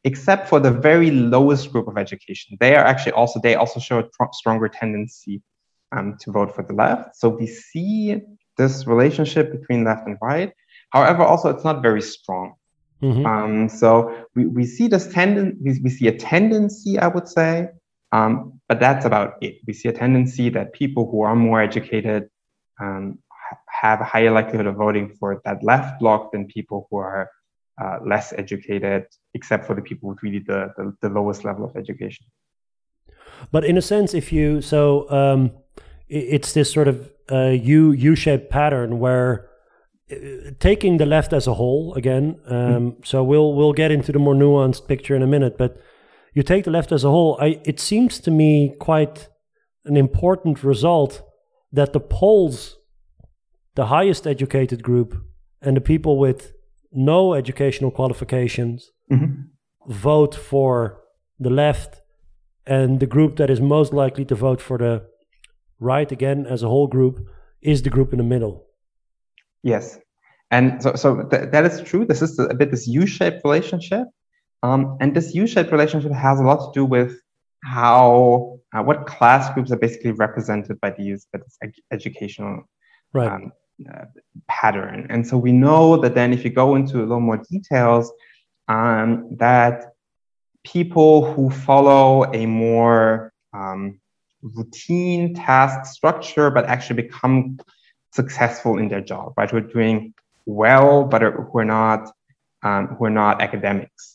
except 0.04 0.50
for 0.50 0.60
the 0.60 0.72
very 0.72 1.12
lowest 1.12 1.72
group 1.72 1.88
of 1.88 1.98
education. 1.98 2.58
They 2.60 2.76
are 2.76 2.84
actually 2.84 3.14
also, 3.14 3.40
they 3.40 3.56
also 3.56 3.80
show 3.80 4.00
a 4.00 4.04
tr- 4.04 4.34
stronger 4.34 4.68
tendency 4.68 5.42
um, 5.92 6.18
to 6.22 6.32
vote 6.32 6.54
for 6.56 6.64
the 6.64 6.74
left. 6.74 7.16
So 7.16 7.30
we 7.30 7.48
see 7.48 8.22
this 8.58 8.86
relationship 8.88 9.52
between 9.52 9.84
left 9.84 10.08
and 10.08 10.18
right. 10.22 10.52
However, 10.90 11.24
also 11.24 11.50
it's 11.50 11.64
not 11.64 11.82
very 11.82 12.02
strong. 12.02 12.56
Mm-hmm. 13.02 13.26
Um, 13.26 13.70
so 13.70 14.26
we, 14.36 14.46
we 14.46 14.66
see 14.66 14.88
this 14.88 15.12
tendency, 15.12 15.58
we, 15.62 15.80
we 15.84 15.90
see 15.90 16.08
a 16.08 16.18
tendency, 16.18 16.98
I 17.00 17.08
would 17.08 17.28
say, 17.28 17.68
um, 18.12 18.62
but 18.68 18.80
that's 18.80 19.06
about 19.06 19.36
it. 19.42 19.58
We 19.68 19.74
see 19.74 19.90
a 19.90 19.94
tendency 19.94 20.50
that 20.50 20.74
people 20.74 21.10
who 21.10 21.22
are 21.22 21.36
more 21.36 21.62
educated 21.62 22.30
um, 22.80 23.20
have 23.68 24.02
a 24.02 24.04
higher 24.04 24.32
likelihood 24.32 24.68
of 24.68 24.76
voting 24.76 25.16
for 25.20 25.42
that 25.46 25.64
left 25.64 26.00
bloc 26.00 26.32
than 26.32 26.48
people 26.48 26.88
who 26.90 26.98
are 26.98 27.30
uh, 27.82 27.98
less 28.06 28.34
educated, 28.34 29.06
except 29.34 29.66
for 29.66 29.76
the 29.76 29.82
people 29.82 30.10
with 30.10 30.22
really 30.22 30.40
the, 30.40 30.72
the, 30.78 30.96
the, 31.02 31.10
lowest 31.10 31.44
level 31.44 31.66
of 31.66 31.76
education. 31.76 32.26
But 33.52 33.66
in 33.66 33.78
a 33.78 33.82
sense, 33.82 34.14
if 34.14 34.32
you 34.32 34.62
so 34.62 35.10
um, 35.10 35.52
it's 36.08 36.54
this 36.54 36.72
sort 36.72 36.88
of 36.88 37.12
uh, 37.32 37.50
U 37.50 37.92
U 37.92 38.16
shaped 38.16 38.50
pattern 38.50 39.00
where 39.00 39.50
uh, 40.12 40.52
taking 40.60 40.98
the 40.98 41.06
left 41.06 41.34
as 41.34 41.48
a 41.48 41.56
whole 41.56 41.94
again. 41.96 42.40
Um, 42.48 42.92
mm. 42.92 43.06
So 43.06 43.24
we'll 43.24 43.54
we'll 43.54 43.74
get 43.74 43.92
into 43.92 44.12
the 44.12 44.20
more 44.20 44.36
nuanced 44.36 44.88
picture 44.88 45.16
in 45.16 45.24
a 45.24 45.28
minute, 45.28 45.58
but 45.58 45.82
you 46.34 46.44
take 46.44 46.66
the 46.66 46.72
left 46.72 46.92
as 46.92 47.04
a 47.04 47.10
whole, 47.10 47.38
I, 47.40 47.60
it 47.64 47.80
seems 47.80 48.20
to 48.20 48.32
me 48.32 48.74
quite 48.80 49.30
an 49.86 49.98
important 49.98 50.64
result 50.64 51.22
that 51.72 51.94
the 51.94 52.00
polls, 52.00 52.78
the 53.76 53.88
highest 53.88 54.26
educated 54.26 54.84
group, 54.84 55.16
and 55.62 55.78
the 55.78 55.82
people 55.82 56.18
with 56.18 56.54
no 56.92 57.34
educational 57.34 57.92
qualifications 57.92 58.92
mm-hmm. 59.12 59.42
vote 59.88 60.36
for 60.36 61.02
the 61.40 61.50
left, 61.50 62.02
and 62.66 63.00
the 63.00 63.08
group 63.08 63.36
that 63.38 63.50
is 63.50 63.60
most 63.60 63.94
likely 63.94 64.26
to 64.26 64.36
vote 64.36 64.62
for 64.62 64.78
the 64.78 65.04
right, 65.80 66.12
again, 66.12 66.46
as 66.48 66.64
a 66.64 66.68
whole 66.68 66.88
group, 66.88 67.20
is 67.62 67.82
the 67.82 67.90
group 67.90 68.14
in 68.14 68.18
the 68.18 68.24
middle. 68.24 68.66
Yes. 69.64 70.00
And 70.52 70.82
so, 70.82 70.96
so 70.96 71.24
th- 71.24 71.50
that 71.52 71.66
is 71.66 71.82
true. 71.82 72.06
This 72.06 72.22
is 72.22 72.38
a 72.40 72.54
bit 72.54 72.72
this 72.72 72.88
U 72.88 73.06
shaped 73.06 73.42
relationship 73.44 74.08
um, 74.64 74.98
and 75.02 75.14
this 75.14 75.36
U-shaped 75.36 75.72
relationship 75.72 76.12
has 76.14 76.40
a 76.40 76.44
lot 76.44 76.74
to 76.74 76.80
do 76.80 76.86
with 76.86 77.20
how 77.64 78.60
uh, 78.74 78.82
what 78.82 79.06
class 79.06 79.54
groups 79.54 79.72
are 79.72 79.78
basically 79.78 80.12
represented 80.12 80.80
by 80.82 80.90
these 80.90 81.28
by 81.32 81.40
this 81.40 81.58
ed- 81.62 81.84
educational 81.92 82.64
right. 83.14 83.30
um, 83.32 83.52
uh, 83.94 84.06
pattern. 84.48 85.08
And 85.10 85.28
so 85.28 85.38
we 85.38 85.52
know 85.52 85.98
that 85.98 86.16
then 86.16 86.34
if 86.34 86.44
you 86.44 86.50
go 86.50 86.76
into 86.76 86.98
a 87.00 87.06
little 87.06 87.20
more 87.20 87.42
details, 87.52 88.12
um, 88.68 89.36
that 89.38 89.94
people 90.64 91.34
who 91.34 91.50
follow 91.50 92.32
a 92.34 92.46
more 92.46 93.34
um, 93.54 94.00
routine 94.42 95.34
task 95.34 95.92
structure, 95.94 96.50
but 96.50 96.66
actually 96.66 97.02
become 97.02 97.60
successful 98.14 98.78
in 98.78 98.88
their 98.88 99.02
job, 99.02 99.34
right? 99.38 99.50
Who 99.52 99.58
are 99.58 99.62
doing 99.62 100.14
well, 100.46 101.04
but 101.04 101.22
are, 101.24 101.32
who 101.32 101.60
are 101.60 101.66
not 101.66 102.10
um, 102.64 102.88
who 102.96 103.06
are 103.06 103.10
not 103.10 103.42
academics. 103.42 104.13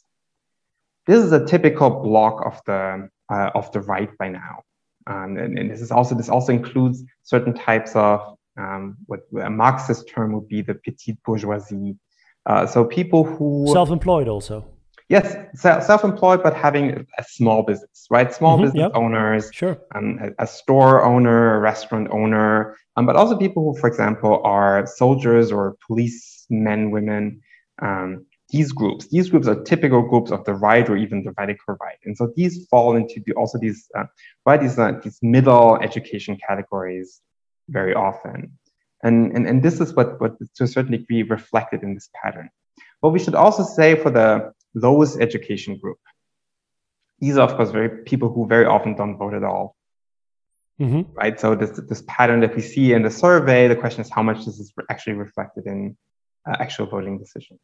This 1.09 1.25
is 1.25 1.33
a 1.33 1.42
typical 1.44 1.88
block 1.88 2.44
of 2.44 2.61
the 2.66 3.09
uh, 3.33 3.51
of 3.55 3.73
the 3.73 3.81
right 3.81 4.11
by 4.18 4.29
now, 4.29 4.62
um, 5.07 5.38
and, 5.38 5.59
and, 5.59 5.71
this 5.71 5.81
is 5.81 5.90
also 5.90 6.14
this 6.14 6.29
also 6.29 6.53
includes 6.53 7.03
certain 7.23 7.55
types 7.55 7.97
of 7.97 8.37
um, 8.59 8.99
what 9.07 9.21
a 9.40 9.49
Marxist 9.49 10.07
term 10.07 10.35
would 10.35 10.49
be 10.49 10.61
the 10.61 10.75
petite 10.75 11.16
bourgeoisie. 11.25 11.97
Uh, 12.44 12.66
so 12.66 12.85
people 12.85 13.25
who 13.25 13.66
self-employed 13.73 14.29
also. 14.29 14.66
Yes, 15.09 15.35
self-employed, 15.59 16.42
but 16.42 16.53
having 16.53 17.07
a 17.16 17.25
small 17.25 17.62
business, 17.62 18.07
right? 18.11 18.31
Small 18.31 18.57
mm-hmm, 18.57 18.64
business 18.64 18.81
yep. 18.83 18.92
owners, 18.94 19.51
sure, 19.55 19.79
um, 19.94 20.19
a, 20.21 20.42
a, 20.44 20.46
store 20.46 21.02
owner, 21.02 21.56
a 21.56 21.61
restaurant 21.61 22.09
owner, 22.11 22.77
um, 22.96 23.06
but 23.06 23.17
also 23.17 23.35
people 23.35 23.63
who, 23.65 23.81
for 23.81 23.88
example, 23.88 24.42
are 24.44 24.87
soldiers 24.87 25.50
or 25.50 25.79
policemen, 25.87 26.90
women, 26.90 27.40
um, 27.81 28.27
these 28.51 28.73
groups, 28.73 29.09
these 29.09 29.29
groups 29.29 29.46
are 29.46 29.63
typical 29.63 30.03
groups 30.03 30.31
of 30.31 30.44
the 30.44 30.55
right 30.55 30.88
or 30.88 30.96
even 30.96 31.23
the 31.23 31.33
radical 31.37 31.77
right. 31.81 31.99
And 32.05 32.17
so 32.17 32.33
these 32.35 32.67
fall 32.69 32.96
into 32.96 33.23
the, 33.27 33.33
also 33.35 33.59
these, 33.59 33.88
uh, 33.96 34.05
right, 34.46 34.61
these, 34.61 34.79
uh, 34.79 34.92
these 35.03 35.19
middle 35.23 35.77
education 35.77 36.38
categories 36.49 37.21
very 37.69 37.94
often. 37.94 38.59
And, 39.03 39.33
and, 39.33 39.46
and 39.46 39.63
this 39.63 39.81
is 39.81 39.92
what, 39.94 40.21
what 40.21 40.38
to 40.57 40.65
a 40.65 40.67
certain 40.67 40.92
degree 40.92 41.23
reflected 41.23 41.83
in 41.83 41.94
this 41.94 42.09
pattern. 42.23 42.49
But 43.03 43.11
we 43.11 43.19
should 43.19 43.35
also 43.35 43.65
say 43.65 43.94
for 43.94 44.11
the 44.11 44.53
lowest 44.75 45.21
education 45.21 45.79
group, 45.79 45.99
these 47.21 47.37
are 47.37 47.49
of 47.49 47.57
course 47.57 47.71
very 47.71 48.03
people 48.05 48.33
who 48.33 48.46
very 48.46 48.65
often 48.65 48.94
don't 48.94 49.19
vote 49.19 49.35
at 49.35 49.44
all. 49.44 49.77
Mm-hmm. 50.81 51.13
Right. 51.13 51.38
So 51.38 51.55
this, 51.57 51.71
this 51.88 52.05
pattern 52.07 52.40
that 52.40 52.55
we 52.55 52.63
see 52.63 52.92
in 52.92 53.03
the 53.03 53.11
survey, 53.11 53.67
the 53.67 53.77
question 53.77 54.01
is 54.01 54.11
how 54.11 54.23
much 54.23 54.46
this 54.46 54.61
is 54.61 54.73
actually 54.88 55.15
reflected 55.15 55.67
in 55.67 55.96
uh, 56.49 56.57
actual 56.61 56.87
voting 56.87 57.19
decisions. 57.19 57.61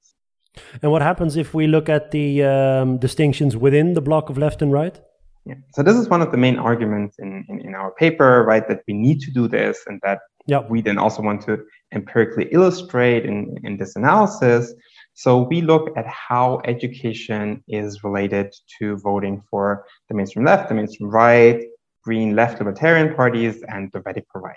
And 0.83 0.91
what 0.93 1.03
happens 1.03 1.37
if 1.37 1.55
we 1.55 1.67
look 1.67 1.89
at 1.89 2.11
the 2.11 2.45
um, 2.45 2.99
distinctions 2.99 3.57
within 3.57 3.95
the 3.95 4.01
block 4.01 4.31
of 4.31 4.39
left 4.39 4.63
and 4.63 4.73
right? 4.73 5.01
Yeah. 5.45 5.57
So 5.75 5.83
this 5.83 5.97
is 5.97 6.09
one 6.09 6.23
of 6.23 6.31
the 6.31 6.39
main 6.39 6.59
arguments 6.59 7.19
in, 7.19 7.45
in, 7.49 7.61
in 7.61 7.75
our 7.75 7.91
paper, 7.93 8.45
right? 8.45 8.67
That 8.67 8.83
we 8.89 8.95
need 8.95 9.21
to 9.21 9.31
do 9.31 9.47
this 9.47 9.85
and 9.87 10.01
that 10.03 10.21
yep. 10.47 10.71
we 10.71 10.81
then 10.81 10.97
also 10.97 11.23
want 11.23 11.43
to 11.43 11.65
empirically 11.93 12.49
illustrate 12.51 13.27
in, 13.27 13.59
in 13.63 13.77
this 13.77 13.95
analysis. 13.97 14.73
So 15.13 15.43
we 15.43 15.61
look 15.61 15.97
at 15.97 16.07
how 16.07 16.61
education 16.65 17.63
is 17.69 18.03
related 18.03 18.55
to 18.79 18.97
voting 18.97 19.43
for 19.51 19.87
the 20.09 20.15
mainstream 20.15 20.45
left, 20.45 20.69
the 20.69 20.75
mainstream 20.75 21.11
right, 21.11 21.63
green 22.03 22.35
left 22.35 22.59
libertarian 22.59 23.15
parties, 23.15 23.63
and 23.69 23.93
the 23.93 24.01
radical 24.01 24.41
right. 24.41 24.57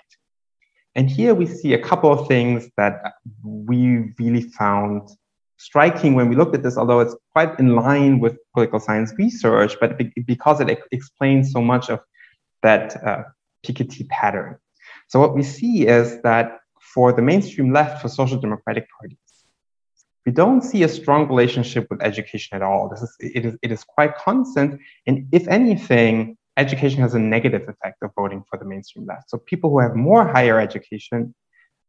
And 0.94 1.08
here 1.08 1.34
we 1.34 1.46
see 1.46 1.74
a 1.74 1.82
couple 1.82 2.10
of 2.10 2.26
things 2.26 2.70
that 2.76 3.14
we 3.44 4.12
really 4.18 4.42
found 4.42 5.08
striking 5.58 6.14
when 6.14 6.28
we 6.28 6.36
looked 6.36 6.54
at 6.54 6.62
this, 6.62 6.78
although 6.78 7.00
it's 7.00 7.16
quite 7.32 7.58
in 7.58 7.74
line 7.74 8.20
with 8.20 8.38
political 8.54 8.80
science 8.80 9.12
research, 9.18 9.76
but 9.80 9.98
because 10.26 10.60
it 10.60 10.80
explains 10.92 11.52
so 11.52 11.60
much 11.60 11.90
of 11.90 12.00
that 12.62 12.96
uh, 13.04 13.24
Piketty 13.64 14.08
pattern. 14.08 14.56
So 15.08 15.20
what 15.20 15.34
we 15.34 15.42
see 15.42 15.86
is 15.86 16.22
that 16.22 16.58
for 16.80 17.12
the 17.12 17.22
mainstream 17.22 17.72
left, 17.72 18.00
for 18.00 18.08
social 18.08 18.38
democratic 18.38 18.86
parties, 18.98 19.18
we 20.24 20.32
don't 20.32 20.62
see 20.62 20.82
a 20.82 20.88
strong 20.88 21.26
relationship 21.28 21.86
with 21.90 22.02
education 22.02 22.56
at 22.56 22.62
all. 22.62 22.88
This 22.88 23.02
is 23.02 23.16
it 23.20 23.44
is 23.44 23.56
it 23.62 23.72
is 23.72 23.82
quite 23.84 24.14
constant, 24.16 24.80
and 25.06 25.26
if 25.32 25.48
anything, 25.48 26.36
education 26.56 27.00
has 27.00 27.14
a 27.14 27.18
negative 27.18 27.62
effect 27.68 27.98
of 28.02 28.10
voting 28.14 28.44
for 28.48 28.58
the 28.58 28.64
mainstream 28.64 29.06
left. 29.06 29.30
So 29.30 29.38
people 29.38 29.70
who 29.70 29.80
have 29.80 29.96
more 29.96 30.26
higher 30.26 30.60
education 30.60 31.34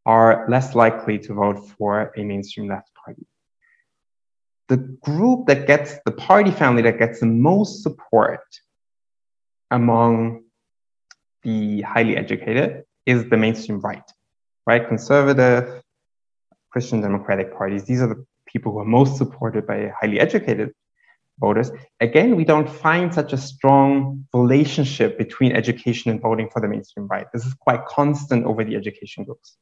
are 0.06 0.46
less 0.50 0.74
likely 0.74 1.20
to 1.20 1.34
vote 1.34 1.60
for 1.78 2.14
a 2.16 2.24
mainstream 2.24 2.68
left 2.68 2.90
party. 3.04 3.26
The 4.70 4.78
group 4.78 5.48
that 5.48 5.68
gets 5.68 5.98
the 6.06 6.12
party 6.12 6.52
family 6.52 6.82
that 6.84 6.98
gets 7.00 7.20
the 7.20 7.26
most 7.26 7.84
support 7.84 8.42
among 9.72 10.44
the 11.44 11.82
highly 11.82 12.16
educated 12.18 12.84
is 13.06 13.30
the 13.30 13.38
mainstream 13.38 13.80
right, 13.80 14.10
right? 14.68 14.88
Conservative, 14.88 15.82
Christian 16.72 17.02
democratic 17.02 17.56
parties. 17.56 17.86
These 17.86 18.02
are 18.02 18.08
the 18.08 18.26
people 18.46 18.72
who 18.72 18.80
are 18.80 18.86
most 18.86 19.18
supported 19.18 19.66
by 19.66 19.92
highly 20.00 20.20
educated 20.20 20.72
voters. 21.40 21.72
Again, 22.00 22.36
we 22.36 22.44
don't 22.44 22.70
find 22.70 23.14
such 23.14 23.34
a 23.34 23.38
strong 23.38 24.28
relationship 24.34 25.18
between 25.18 25.56
education 25.56 26.12
and 26.12 26.22
voting 26.22 26.50
for 26.52 26.62
the 26.62 26.68
mainstream 26.68 27.08
right. 27.08 27.28
This 27.34 27.46
is 27.46 27.54
quite 27.54 27.86
constant 27.86 28.46
over 28.46 28.64
the 28.64 28.76
education 28.76 29.24
groups. 29.24 29.58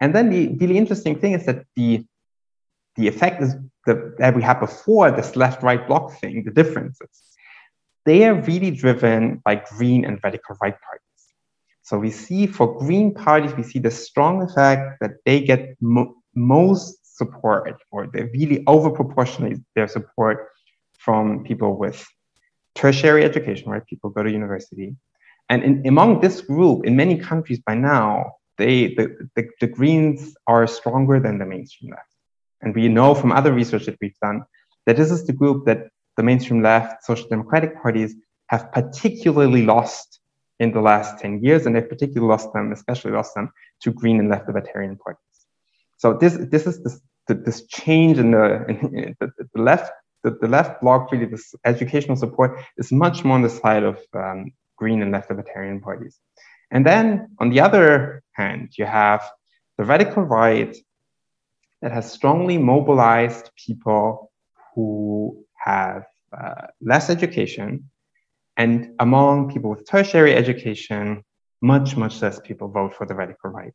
And 0.00 0.14
then 0.14 0.30
the 0.30 0.48
really 0.60 0.78
interesting 0.78 1.18
thing 1.20 1.32
is 1.34 1.46
that 1.46 1.64
the 1.76 2.04
the 2.96 3.08
effect 3.08 3.42
is 3.42 3.54
the, 3.86 4.14
that 4.18 4.34
we 4.34 4.42
had 4.42 4.60
before 4.60 5.10
this 5.10 5.36
left-right 5.36 5.86
block 5.88 6.12
thing, 6.20 6.44
the 6.44 6.50
differences. 6.50 7.08
They 8.04 8.24
are 8.24 8.34
really 8.34 8.70
driven 8.70 9.40
by 9.44 9.62
green 9.76 10.04
and 10.04 10.18
radical 10.22 10.56
right 10.60 10.74
parties. 10.80 11.02
So 11.82 11.98
we 11.98 12.10
see 12.10 12.46
for 12.46 12.78
green 12.78 13.12
parties, 13.12 13.54
we 13.54 13.62
see 13.62 13.78
the 13.78 13.90
strong 13.90 14.42
effect 14.42 15.00
that 15.00 15.12
they 15.24 15.40
get 15.40 15.76
mo 15.80 16.14
most 16.34 17.16
support, 17.18 17.82
or 17.90 18.06
they 18.06 18.22
really 18.38 18.64
overproportionally 18.64 19.62
their 19.74 19.86
support 19.86 20.48
from 20.98 21.44
people 21.44 21.76
with 21.76 22.06
tertiary 22.74 23.24
education, 23.24 23.70
right? 23.70 23.86
People 23.86 24.10
go 24.10 24.22
to 24.22 24.30
university. 24.30 24.96
And 25.50 25.62
in, 25.62 25.86
among 25.86 26.20
this 26.20 26.40
group, 26.40 26.86
in 26.86 26.96
many 26.96 27.18
countries 27.18 27.58
by 27.58 27.74
now, 27.74 28.32
they, 28.56 28.94
the, 28.94 29.28
the, 29.36 29.48
the 29.60 29.66
Greens 29.66 30.34
are 30.46 30.66
stronger 30.66 31.20
than 31.20 31.38
the 31.38 31.44
mainstream 31.44 31.90
left. 31.90 32.11
And 32.62 32.74
we 32.74 32.88
know 32.88 33.14
from 33.14 33.32
other 33.32 33.52
research 33.52 33.86
that 33.86 33.98
we've 34.00 34.18
done 34.22 34.44
that 34.86 34.96
this 34.96 35.10
is 35.10 35.26
the 35.26 35.32
group 35.32 35.66
that 35.66 35.88
the 36.16 36.22
mainstream 36.22 36.62
left, 36.62 37.04
social 37.04 37.28
democratic 37.28 37.80
parties 37.82 38.14
have 38.46 38.70
particularly 38.72 39.64
lost 39.64 40.20
in 40.58 40.72
the 40.72 40.80
last 40.80 41.18
10 41.18 41.42
years, 41.42 41.66
and 41.66 41.74
they've 41.74 41.88
particularly 41.88 42.28
lost 42.28 42.52
them, 42.52 42.72
especially 42.72 43.10
lost 43.12 43.34
them 43.34 43.50
to 43.82 43.92
green 43.92 44.20
and 44.20 44.28
left 44.28 44.46
libertarian 44.46 44.96
parties. 44.96 45.20
So 45.96 46.14
this, 46.14 46.36
this 46.38 46.66
is 46.66 46.82
this, 46.82 47.00
this 47.28 47.66
change 47.66 48.18
in 48.18 48.32
the, 48.32 48.64
in 48.68 49.16
the, 49.18 49.32
left 49.54 49.90
the, 50.22 50.38
the 50.40 50.48
left 50.48 50.80
bloc, 50.80 51.10
really, 51.10 51.26
this 51.26 51.54
educational 51.64 52.16
support 52.16 52.60
is 52.76 52.92
much 52.92 53.24
more 53.24 53.34
on 53.34 53.42
the 53.42 53.50
side 53.50 53.82
of 53.82 53.98
um, 54.14 54.52
green 54.76 55.02
and 55.02 55.10
left 55.12 55.30
libertarian 55.30 55.80
parties. 55.80 56.18
And 56.70 56.86
then 56.86 57.28
on 57.38 57.50
the 57.50 57.60
other 57.60 58.22
hand, 58.32 58.70
you 58.78 58.86
have 58.86 59.28
the 59.78 59.84
radical 59.84 60.22
right 60.22 60.76
that 61.82 61.92
has 61.92 62.10
strongly 62.10 62.56
mobilized 62.56 63.50
people 63.56 64.32
who 64.74 65.44
have 65.56 66.04
uh, 66.36 66.68
less 66.80 67.10
education. 67.10 67.90
And 68.56 68.94
among 69.00 69.52
people 69.52 69.70
with 69.70 69.88
tertiary 69.88 70.34
education, 70.34 71.24
much, 71.60 71.96
much 71.96 72.22
less 72.22 72.40
people 72.40 72.68
vote 72.68 72.94
for 72.94 73.06
the 73.06 73.14
radical 73.14 73.50
right. 73.50 73.72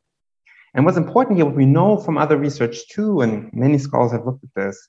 And 0.74 0.84
what's 0.84 0.98
important 0.98 1.36
here, 1.36 1.46
what 1.46 1.54
we 1.54 1.66
know 1.66 1.98
from 1.98 2.18
other 2.18 2.36
research 2.36 2.88
too, 2.88 3.20
and 3.20 3.50
many 3.52 3.78
scholars 3.78 4.12
have 4.12 4.24
looked 4.26 4.44
at 4.44 4.50
this, 4.54 4.88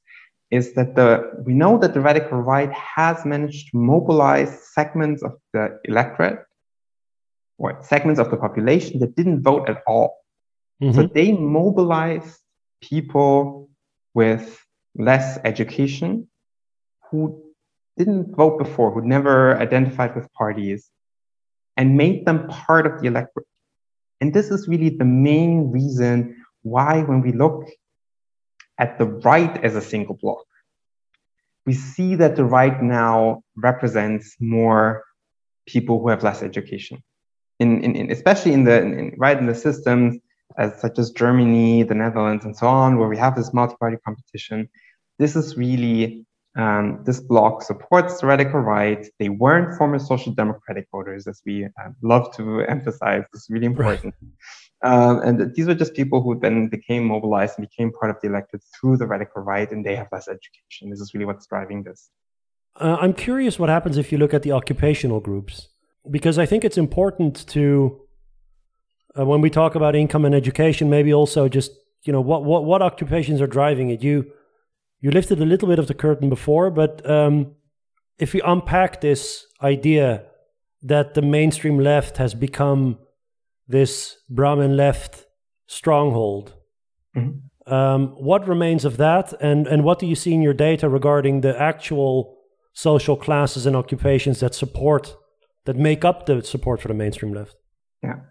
is 0.51 0.73
that 0.73 0.95
the 0.95 1.43
we 1.45 1.53
know 1.53 1.77
that 1.77 1.93
the 1.93 2.01
radical 2.01 2.39
right 2.39 2.71
has 2.73 3.23
managed 3.25 3.71
to 3.71 3.77
mobilize 3.77 4.67
segments 4.73 5.23
of 5.23 5.33
the 5.53 5.79
electorate 5.85 6.39
or 7.57 7.81
segments 7.83 8.19
of 8.19 8.31
the 8.31 8.37
population 8.37 8.99
that 8.99 9.15
didn't 9.15 9.41
vote 9.41 9.69
at 9.69 9.81
all. 9.87 10.17
Mm-hmm. 10.81 10.95
So 10.95 11.07
they 11.07 11.31
mobilized 11.31 12.39
people 12.81 13.69
with 14.13 14.65
less 14.95 15.37
education 15.43 16.27
who 17.09 17.43
didn't 17.97 18.35
vote 18.35 18.57
before, 18.57 18.91
who 18.91 19.01
never 19.01 19.57
identified 19.57 20.15
with 20.15 20.31
parties, 20.33 20.89
and 21.77 21.97
made 21.97 22.25
them 22.25 22.47
part 22.47 22.85
of 22.85 23.01
the 23.01 23.07
electorate. 23.07 23.47
And 24.21 24.33
this 24.33 24.51
is 24.51 24.67
really 24.67 24.89
the 24.89 25.05
main 25.05 25.71
reason 25.71 26.43
why, 26.61 27.03
when 27.03 27.21
we 27.21 27.31
look 27.31 27.69
at 28.77 28.97
the 28.97 29.05
right 29.05 29.63
as 29.63 29.75
a 29.75 29.81
single 29.81 30.15
block. 30.15 30.45
We 31.65 31.73
see 31.73 32.15
that 32.15 32.35
the 32.35 32.45
right 32.45 32.81
now 32.81 33.43
represents 33.55 34.35
more 34.39 35.03
people 35.67 36.01
who 36.01 36.09
have 36.09 36.23
less 36.23 36.41
education, 36.41 37.03
in, 37.59 37.83
in, 37.83 37.95
in 37.95 38.11
especially 38.11 38.53
in 38.53 38.63
the 38.63 38.81
in, 38.81 39.13
right 39.17 39.37
in 39.37 39.45
the 39.45 39.53
systems 39.53 40.17
as 40.57 40.79
such 40.81 40.97
as 40.99 41.11
Germany, 41.11 41.83
the 41.83 41.95
Netherlands, 41.95 42.45
and 42.45 42.55
so 42.55 42.67
on, 42.67 42.97
where 42.97 43.07
we 43.07 43.17
have 43.17 43.35
this 43.35 43.53
multi-party 43.53 43.97
competition. 44.05 44.69
This 45.17 45.35
is 45.35 45.57
really 45.57 46.25
um, 46.57 47.03
this 47.05 47.19
bloc 47.19 47.61
supports 47.61 48.19
the 48.19 48.27
radical 48.27 48.59
right. 48.59 49.07
They 49.19 49.29
weren't 49.29 49.77
former 49.77 49.99
social 49.99 50.33
democratic 50.33 50.87
voters, 50.91 51.27
as 51.27 51.41
we 51.45 51.65
uh, 51.65 51.89
love 52.01 52.35
to 52.37 52.61
emphasize. 52.61 53.23
This 53.31 53.43
is 53.43 53.49
really 53.49 53.67
important. 53.67 54.15
Right. 54.21 54.31
Um, 54.81 55.21
and 55.21 55.55
these 55.55 55.67
were 55.67 55.75
just 55.75 55.93
people 55.93 56.21
who 56.21 56.39
then 56.39 56.69
became 56.69 57.03
mobilized 57.05 57.59
and 57.59 57.67
became 57.69 57.91
part 57.91 58.09
of 58.11 58.17
the 58.21 58.29
electorate 58.29 58.63
through 58.73 58.97
the 58.97 59.07
radical 59.07 59.43
right, 59.43 59.69
and 59.71 59.85
they 59.85 59.95
have 59.95 60.07
less 60.11 60.27
education. 60.27 60.89
This 60.89 61.01
is 61.01 61.13
really 61.13 61.25
what's 61.25 61.45
driving 61.47 61.83
this. 61.83 62.09
Uh, 62.75 62.97
I'm 62.99 63.13
curious 63.13 63.59
what 63.59 63.69
happens 63.69 63.97
if 63.97 64.11
you 64.11 64.17
look 64.17 64.33
at 64.33 64.41
the 64.41 64.53
occupational 64.53 65.19
groups, 65.19 65.67
because 66.09 66.37
I 66.37 66.45
think 66.45 66.63
it's 66.63 66.77
important 66.77 67.45
to, 67.47 67.99
uh, 69.17 69.25
when 69.25 69.41
we 69.41 69.49
talk 69.49 69.75
about 69.75 69.95
income 69.95 70.25
and 70.25 70.35
education, 70.35 70.89
maybe 70.89 71.13
also 71.13 71.47
just 71.47 71.71
you 72.03 72.13
know 72.13 72.21
what 72.21 72.43
what 72.43 72.65
what 72.65 72.81
occupations 72.81 73.41
are 73.41 73.47
driving 73.47 73.89
it. 73.89 74.03
You 74.03 74.31
you 75.01 75.11
lifted 75.11 75.39
a 75.39 75.45
little 75.45 75.67
bit 75.67 75.79
of 75.79 75.87
the 75.87 75.93
curtain 75.93 76.29
before, 76.29 76.69
but 76.69 77.07
um, 77.09 77.55
if 78.17 78.33
we 78.33 78.41
unpack 78.41 79.01
this 79.01 79.45
idea 79.61 80.25
that 80.81 81.13
the 81.13 81.21
mainstream 81.21 81.79
left 81.79 82.17
has 82.17 82.33
become 82.33 82.97
this 83.67 84.17
Brahmin 84.29 84.75
left 84.75 85.25
stronghold. 85.67 86.53
Mm-hmm. 87.15 87.73
Um, 87.73 88.07
what 88.17 88.47
remains 88.47 88.83
of 88.83 88.97
that, 88.97 89.33
and 89.41 89.67
and 89.67 89.83
what 89.83 89.99
do 89.99 90.07
you 90.07 90.15
see 90.15 90.33
in 90.33 90.41
your 90.41 90.53
data 90.53 90.89
regarding 90.89 91.41
the 91.41 91.59
actual 91.61 92.37
social 92.73 93.15
classes 93.15 93.65
and 93.65 93.75
occupations 93.75 94.39
that 94.39 94.55
support 94.55 95.15
that 95.65 95.75
make 95.75 96.03
up 96.03 96.25
the 96.25 96.41
support 96.43 96.81
for 96.81 96.87
the 96.87 96.93
mainstream 96.93 97.33
left? 97.33 97.55
Yeah. 98.01 98.21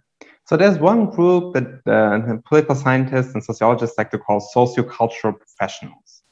So 0.49 0.57
there's 0.57 0.79
one 0.79 1.11
group 1.11 1.53
that 1.53 1.67
uh, 1.87 2.39
political 2.49 2.75
scientists 2.75 3.35
and 3.35 3.45
sociologists 3.45 3.99
like 3.99 4.11
to 4.13 4.19
call 4.19 4.41
sociocultural 4.57 5.39
professionals. 5.39 6.23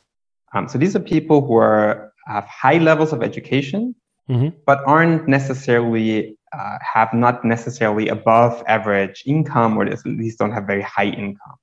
Um, 0.55 0.71
so 0.71 0.79
these 0.79 0.97
are 0.97 1.01
people 1.01 1.47
who 1.47 1.57
are 1.57 2.15
have 2.27 2.47
high 2.47 2.79
levels 2.79 3.13
of 3.13 3.23
education, 3.23 3.95
mm-hmm. 4.31 4.57
but 4.65 4.79
aren't 4.87 5.29
necessarily 5.29 6.39
uh, 6.59 6.79
have 6.81 7.13
not 7.13 7.45
necessarily 7.45 8.09
above 8.09 8.65
average 8.67 9.23
income, 9.27 9.77
or 9.77 9.85
at 9.85 10.07
least 10.07 10.39
don't 10.39 10.53
have 10.53 10.67
very 10.67 10.81
high 10.81 11.11
income. 11.25 11.59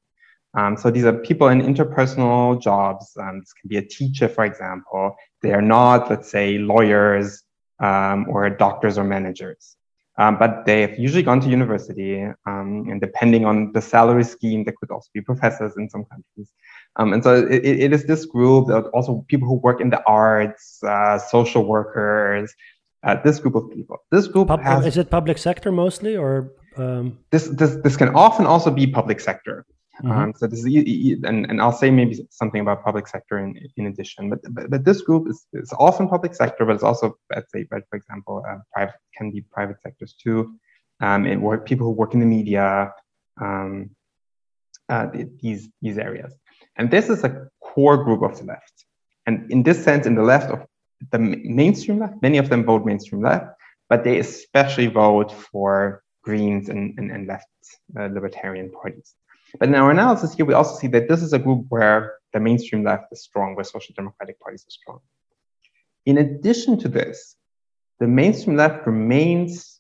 Um, 0.54 0.78
so 0.78 0.92
these 0.92 1.06
are 1.06 1.14
people 1.14 1.48
in 1.48 1.60
interpersonal 1.60 2.62
jobs. 2.62 3.18
Um, 3.20 3.40
this 3.40 3.52
can 3.54 3.68
be 3.68 3.78
a 3.78 3.82
teacher, 3.98 4.30
for 4.30 4.46
example. 4.46 5.16
They 5.42 5.54
are 5.54 5.68
not, 5.78 6.08
let's 6.12 6.30
say, 6.30 6.60
lawyers 6.60 7.42
um, 7.80 8.28
or 8.30 8.48
doctors 8.52 9.00
or 9.00 9.06
managers. 9.06 9.76
Um, 10.18 10.38
but 10.38 10.66
they've 10.68 10.98
usually 11.00 11.24
gone 11.24 11.42
to 11.42 11.50
university, 11.50 12.22
um, 12.46 12.86
and 12.88 13.02
depending 13.02 13.46
on 13.46 13.72
the 13.72 13.82
salary 13.82 14.24
scheme, 14.24 14.64
they 14.64 14.72
could 14.80 14.92
also 14.92 15.10
be 15.12 15.22
professors 15.22 15.74
in 15.76 15.90
some 15.90 16.06
countries. 16.06 16.52
Um, 16.98 17.14
and 17.14 17.24
so 17.24 17.36
it, 17.48 17.66
it 17.66 17.94
is 17.94 18.06
this 18.06 18.26
group, 18.26 18.70
also 18.94 19.26
people 19.28 19.48
who 19.48 19.56
work 19.56 19.82
in 19.82 19.90
the 19.90 20.04
arts, 20.06 20.84
uh, 20.84 21.18
social 21.18 21.66
workers, 21.66 22.54
uh, 23.04 23.16
this 23.24 23.40
group 23.40 23.56
of 23.56 23.72
people. 23.72 23.98
This 24.12 24.28
group 24.28 24.50
Pub- 24.50 24.62
has, 24.62 24.86
is 24.86 24.98
it 24.98 25.10
public 25.10 25.40
sector 25.40 25.72
mostly, 25.72 26.16
or 26.16 26.54
um... 26.78 27.18
this 27.32 27.48
this 27.48 27.76
this 27.84 27.98
can 27.98 28.10
often 28.10 28.46
also 28.46 28.70
be 28.70 28.86
public 28.86 29.20
sector. 29.20 29.66
Mm-hmm. 30.02 30.12
Um, 30.12 30.34
so 30.36 30.48
this 30.48 30.66
is, 30.66 31.24
and, 31.24 31.46
and 31.50 31.62
I'll 31.62 31.72
say 31.72 31.92
maybe 31.92 32.26
something 32.32 32.62
about 32.62 32.84
public 32.84 33.08
sector 33.08 33.38
in, 33.40 33.56
in 33.78 33.86
addition, 33.86 34.30
but, 34.30 34.40
but, 34.50 34.70
but 34.70 34.86
this 34.86 35.02
group 35.02 35.30
is, 35.30 35.46
is 35.54 35.72
often 35.78 36.08
public 36.08 36.34
sector, 36.34 36.66
but 36.66 36.74
it's 36.74 36.84
also, 36.84 37.16
let's 37.34 37.52
say, 37.52 37.68
but 37.70 37.84
for 37.90 37.98
example, 37.98 38.44
uh, 38.48 38.58
private 38.74 38.96
can 39.16 39.30
be 39.30 39.42
private 39.42 39.78
sectors 39.82 40.16
too. 40.22 40.56
Um, 41.00 41.26
and 41.26 41.42
work, 41.42 41.66
people 41.66 41.86
who 41.86 41.92
work 41.92 42.14
in 42.14 42.20
the 42.22 42.26
media, 42.26 42.94
um, 43.40 43.92
uh, 44.90 45.08
these, 45.42 45.70
these 45.82 45.98
areas. 45.98 46.34
And 46.76 46.90
this 46.90 47.10
is 47.10 47.24
a 47.24 47.50
core 47.62 48.04
group 48.04 48.24
of 48.24 48.38
the 48.40 48.46
left. 48.46 48.86
And 49.26 49.52
in 49.52 49.64
this 49.64 49.84
sense, 49.84 50.06
in 50.06 50.16
the 50.16 50.24
left 50.24 50.50
of 50.50 50.66
the 51.12 51.20
mainstream 51.20 52.00
left, 52.00 52.22
many 52.22 52.38
of 52.38 52.50
them 52.50 52.64
vote 52.64 52.86
mainstream 52.86 53.22
left, 53.22 53.48
but 53.90 54.04
they 54.04 54.18
especially 54.20 54.88
vote 54.88 55.32
for 55.32 56.04
Greens 56.24 56.70
and, 56.70 56.98
and, 56.98 57.12
and 57.12 57.28
left 57.28 57.48
uh, 57.98 58.06
libertarian 58.06 58.72
parties. 58.72 59.14
But 59.60 59.70
in 59.70 59.76
our 59.76 59.92
analysis 59.92 60.34
here, 60.34 60.46
we 60.46 60.54
also 60.54 60.76
see 60.78 60.88
that 60.88 61.08
this 61.08 61.22
is 61.22 61.34
a 61.34 61.40
group 61.40 61.66
where 61.70 62.16
the 62.34 62.40
mainstream 62.40 62.84
left 62.84 63.12
is 63.12 63.22
strong, 63.22 63.56
where 63.56 63.64
social 63.64 63.94
democratic 63.96 64.40
parties 64.40 64.66
are 64.68 64.72
strong. 64.72 65.00
In 66.06 66.18
addition 66.18 66.80
to 66.80 66.90
this, 66.90 67.36
the 68.00 68.08
mainstream 68.08 68.58
left 68.58 68.86
remains 68.86 69.80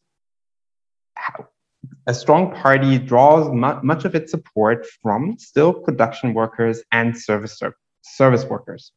a 2.07 2.13
strong 2.13 2.53
party, 2.53 2.97
draws 2.97 3.49
mu 3.49 3.81
much 3.83 4.05
of 4.05 4.15
its 4.15 4.31
support 4.31 4.85
from 5.01 5.37
still 5.37 5.73
production 5.73 6.33
workers 6.33 6.83
and 6.91 7.17
service 7.17 7.59
service 8.01 8.45
workers. 8.45 8.91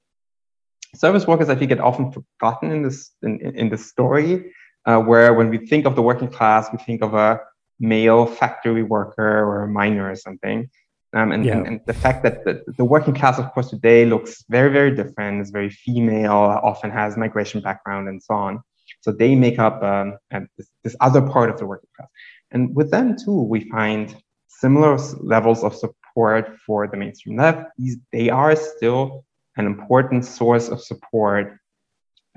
Service 0.95 1.27
workers, 1.27 1.49
I 1.49 1.55
think, 1.55 1.70
get 1.70 1.81
often 1.81 2.12
forgotten 2.12 2.70
in 2.70 2.83
this 2.83 3.12
in, 3.22 3.41
in 3.41 3.68
this 3.68 3.89
story, 3.89 4.53
uh, 4.85 5.01
where 5.01 5.35
when 5.35 5.49
we 5.51 5.59
think 5.59 5.87
of 5.87 5.95
the 5.97 6.03
working 6.03 6.29
class, 6.29 6.68
we 6.72 6.79
think 6.79 7.03
of 7.03 7.14
a 7.14 7.41
male 7.79 8.27
factory 8.27 8.83
worker 8.83 9.45
or 9.45 9.64
a 9.64 9.68
miner 9.68 10.11
or 10.11 10.16
something. 10.16 10.70
Um, 11.12 11.33
and, 11.33 11.45
yeah. 11.45 11.59
and, 11.59 11.66
and, 11.66 11.81
the 11.87 11.95
fact 11.95 12.22
that 12.24 12.45
the, 12.45 12.62
the, 12.77 12.85
working 12.85 13.14
class, 13.14 13.39
of 13.39 13.51
course, 13.53 13.70
today 13.70 14.05
looks 14.05 14.45
very, 14.49 14.70
very 14.70 14.95
different. 14.95 15.41
It's 15.41 15.51
very 15.51 15.70
female, 15.70 16.33
often 16.33 16.91
has 16.91 17.16
migration 17.16 17.61
background 17.61 18.09
and 18.09 18.22
so 18.22 18.35
on. 18.35 18.62
So 19.01 19.12
they 19.12 19.35
make 19.35 19.59
up 19.59 19.83
um, 19.83 20.18
this, 20.59 20.68
this, 20.83 20.97
other 21.01 21.22
part 21.22 21.49
of 21.49 21.59
the 21.59 21.66
working 21.66 21.89
class. 21.97 22.09
And 22.51 22.74
with 22.74 22.91
them, 22.91 23.16
too, 23.16 23.43
we 23.43 23.68
find 23.70 24.14
similar 24.49 24.99
levels 25.20 25.62
of 25.62 25.74
support 25.74 26.59
for 26.66 26.87
the 26.87 26.97
mainstream 26.97 27.37
left. 27.37 27.70
These, 27.79 27.99
they 28.12 28.29
are 28.29 28.57
still 28.57 29.24
an 29.57 29.66
important 29.66 30.24
source 30.24 30.68
of 30.68 30.83
support 30.83 31.59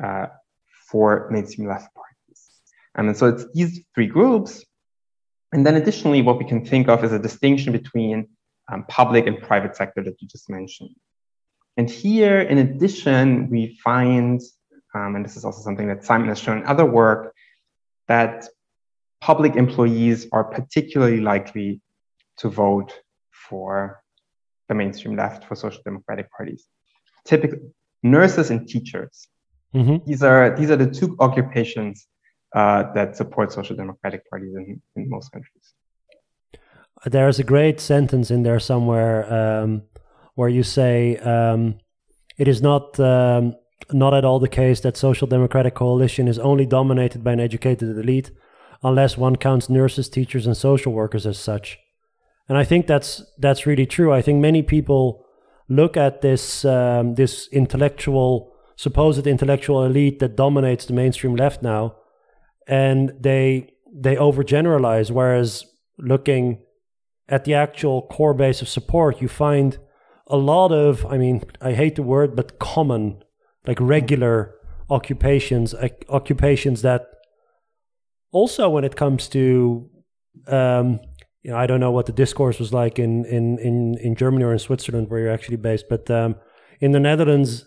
uh, 0.01 0.27
for 0.89 1.27
mainstream 1.31 1.67
left 1.67 1.93
parties. 1.93 2.49
Um, 2.95 3.09
and 3.09 3.17
so 3.17 3.27
it's 3.27 3.45
these 3.53 3.81
three 3.93 4.07
groups 4.07 4.63
and 5.51 5.65
then 5.65 5.75
additionally, 5.75 6.21
what 6.21 6.37
we 6.37 6.45
can 6.45 6.65
think 6.65 6.87
of 6.87 7.03
is 7.03 7.11
a 7.11 7.19
distinction 7.19 7.71
between 7.73 8.27
um, 8.71 8.85
public 8.87 9.25
and 9.25 9.41
private 9.41 9.75
sector 9.75 10.03
that 10.03 10.21
you 10.21 10.27
just 10.27 10.49
mentioned. 10.49 10.95
And 11.77 11.89
here, 11.89 12.41
in 12.41 12.57
addition, 12.59 13.49
we 13.49 13.79
find, 13.83 14.41
um, 14.93 15.15
and 15.15 15.25
this 15.25 15.37
is 15.37 15.45
also 15.45 15.61
something 15.61 15.87
that 15.87 16.03
Simon 16.03 16.27
has 16.27 16.39
shown 16.39 16.59
in 16.59 16.65
other 16.65 16.85
work, 16.85 17.33
that 18.07 18.47
public 19.21 19.55
employees 19.55 20.27
are 20.31 20.43
particularly 20.43 21.19
likely 21.19 21.81
to 22.37 22.49
vote 22.49 22.93
for 23.31 24.03
the 24.67 24.75
mainstream 24.75 25.15
left, 25.15 25.45
for 25.45 25.55
social 25.55 25.81
democratic 25.83 26.31
parties. 26.31 26.67
Typically, 27.25 27.59
nurses 28.03 28.51
and 28.51 28.67
teachers. 28.67 29.27
Mm-hmm. 29.73 29.97
These 30.05 30.23
are 30.23 30.55
these 30.57 30.71
are 30.71 30.75
the 30.75 30.89
two 30.89 31.15
occupations 31.19 32.07
uh, 32.53 32.91
that 32.93 33.15
support 33.15 33.51
social 33.51 33.75
democratic 33.75 34.27
parties 34.29 34.53
in, 34.55 34.81
in 34.95 35.09
most 35.09 35.31
countries. 35.31 35.73
There's 37.05 37.39
a 37.39 37.43
great 37.43 37.79
sentence 37.79 38.29
in 38.29 38.43
there 38.43 38.59
somewhere 38.59 39.31
um, 39.33 39.83
where 40.35 40.49
you 40.49 40.63
say 40.63 41.17
um, 41.17 41.79
it 42.37 42.47
is 42.47 42.61
not 42.61 42.99
um, 42.99 43.55
not 43.91 44.13
at 44.13 44.25
all 44.25 44.39
the 44.39 44.49
case 44.49 44.81
that 44.81 44.97
social 44.97 45.27
democratic 45.27 45.75
coalition 45.75 46.27
is 46.27 46.37
only 46.39 46.65
dominated 46.65 47.23
by 47.23 47.33
an 47.33 47.39
educated 47.39 47.97
elite, 47.97 48.31
unless 48.83 49.17
one 49.17 49.35
counts 49.35 49.69
nurses, 49.69 50.09
teachers, 50.09 50.45
and 50.45 50.57
social 50.57 50.91
workers 50.91 51.25
as 51.25 51.37
such. 51.37 51.79
And 52.49 52.57
I 52.57 52.63
think 52.65 52.87
that's 52.87 53.23
that's 53.37 53.65
really 53.65 53.85
true. 53.85 54.11
I 54.11 54.21
think 54.21 54.41
many 54.41 54.61
people 54.61 55.25
look 55.69 55.95
at 55.95 56.21
this 56.21 56.65
um, 56.65 57.15
this 57.15 57.47
intellectual 57.51 58.53
supposed 58.75 59.27
intellectual 59.27 59.85
elite 59.85 60.19
that 60.19 60.35
dominates 60.35 60.85
the 60.85 60.93
mainstream 60.93 61.35
left 61.35 61.61
now 61.61 61.95
and 62.70 63.11
they 63.20 63.74
they 63.91 64.15
overgeneralize. 64.15 65.11
Whereas 65.11 65.65
looking 65.97 66.61
at 67.28 67.43
the 67.43 67.55
actual 67.55 68.03
core 68.03 68.34
base 68.34 68.61
of 68.61 68.70
support, 68.70 69.22
you 69.22 69.28
find 69.28 69.78
a 70.28 70.38
lot 70.38 70.72
of, 70.72 71.05
I 71.07 71.17
mean, 71.17 71.43
I 71.59 71.74
hate 71.74 71.95
the 71.95 72.03
word, 72.03 72.36
but 72.36 72.59
common, 72.59 73.24
like 73.65 73.80
regular 73.82 74.53
occupations, 74.89 75.74
occupations 76.07 76.84
that 76.84 77.07
also 78.32 78.70
when 78.70 78.84
it 78.84 78.95
comes 78.95 79.28
to, 79.30 79.89
um, 80.47 80.99
you 81.41 81.51
know, 81.51 81.57
I 81.57 81.65
don't 81.65 81.80
know 81.80 81.91
what 81.91 82.05
the 82.05 82.11
discourse 82.11 82.59
was 82.59 82.72
like 82.72 82.99
in, 82.99 83.26
in, 83.26 83.57
in, 83.59 83.97
in 83.97 84.15
Germany 84.15 84.43
or 84.43 84.53
in 84.53 84.59
Switzerland 84.59 85.09
where 85.09 85.20
you're 85.20 85.34
actually 85.34 85.57
based, 85.57 85.86
but 85.89 86.09
um, 86.11 86.36
in 86.80 86.91
the 86.91 86.99
Netherlands, 86.99 87.65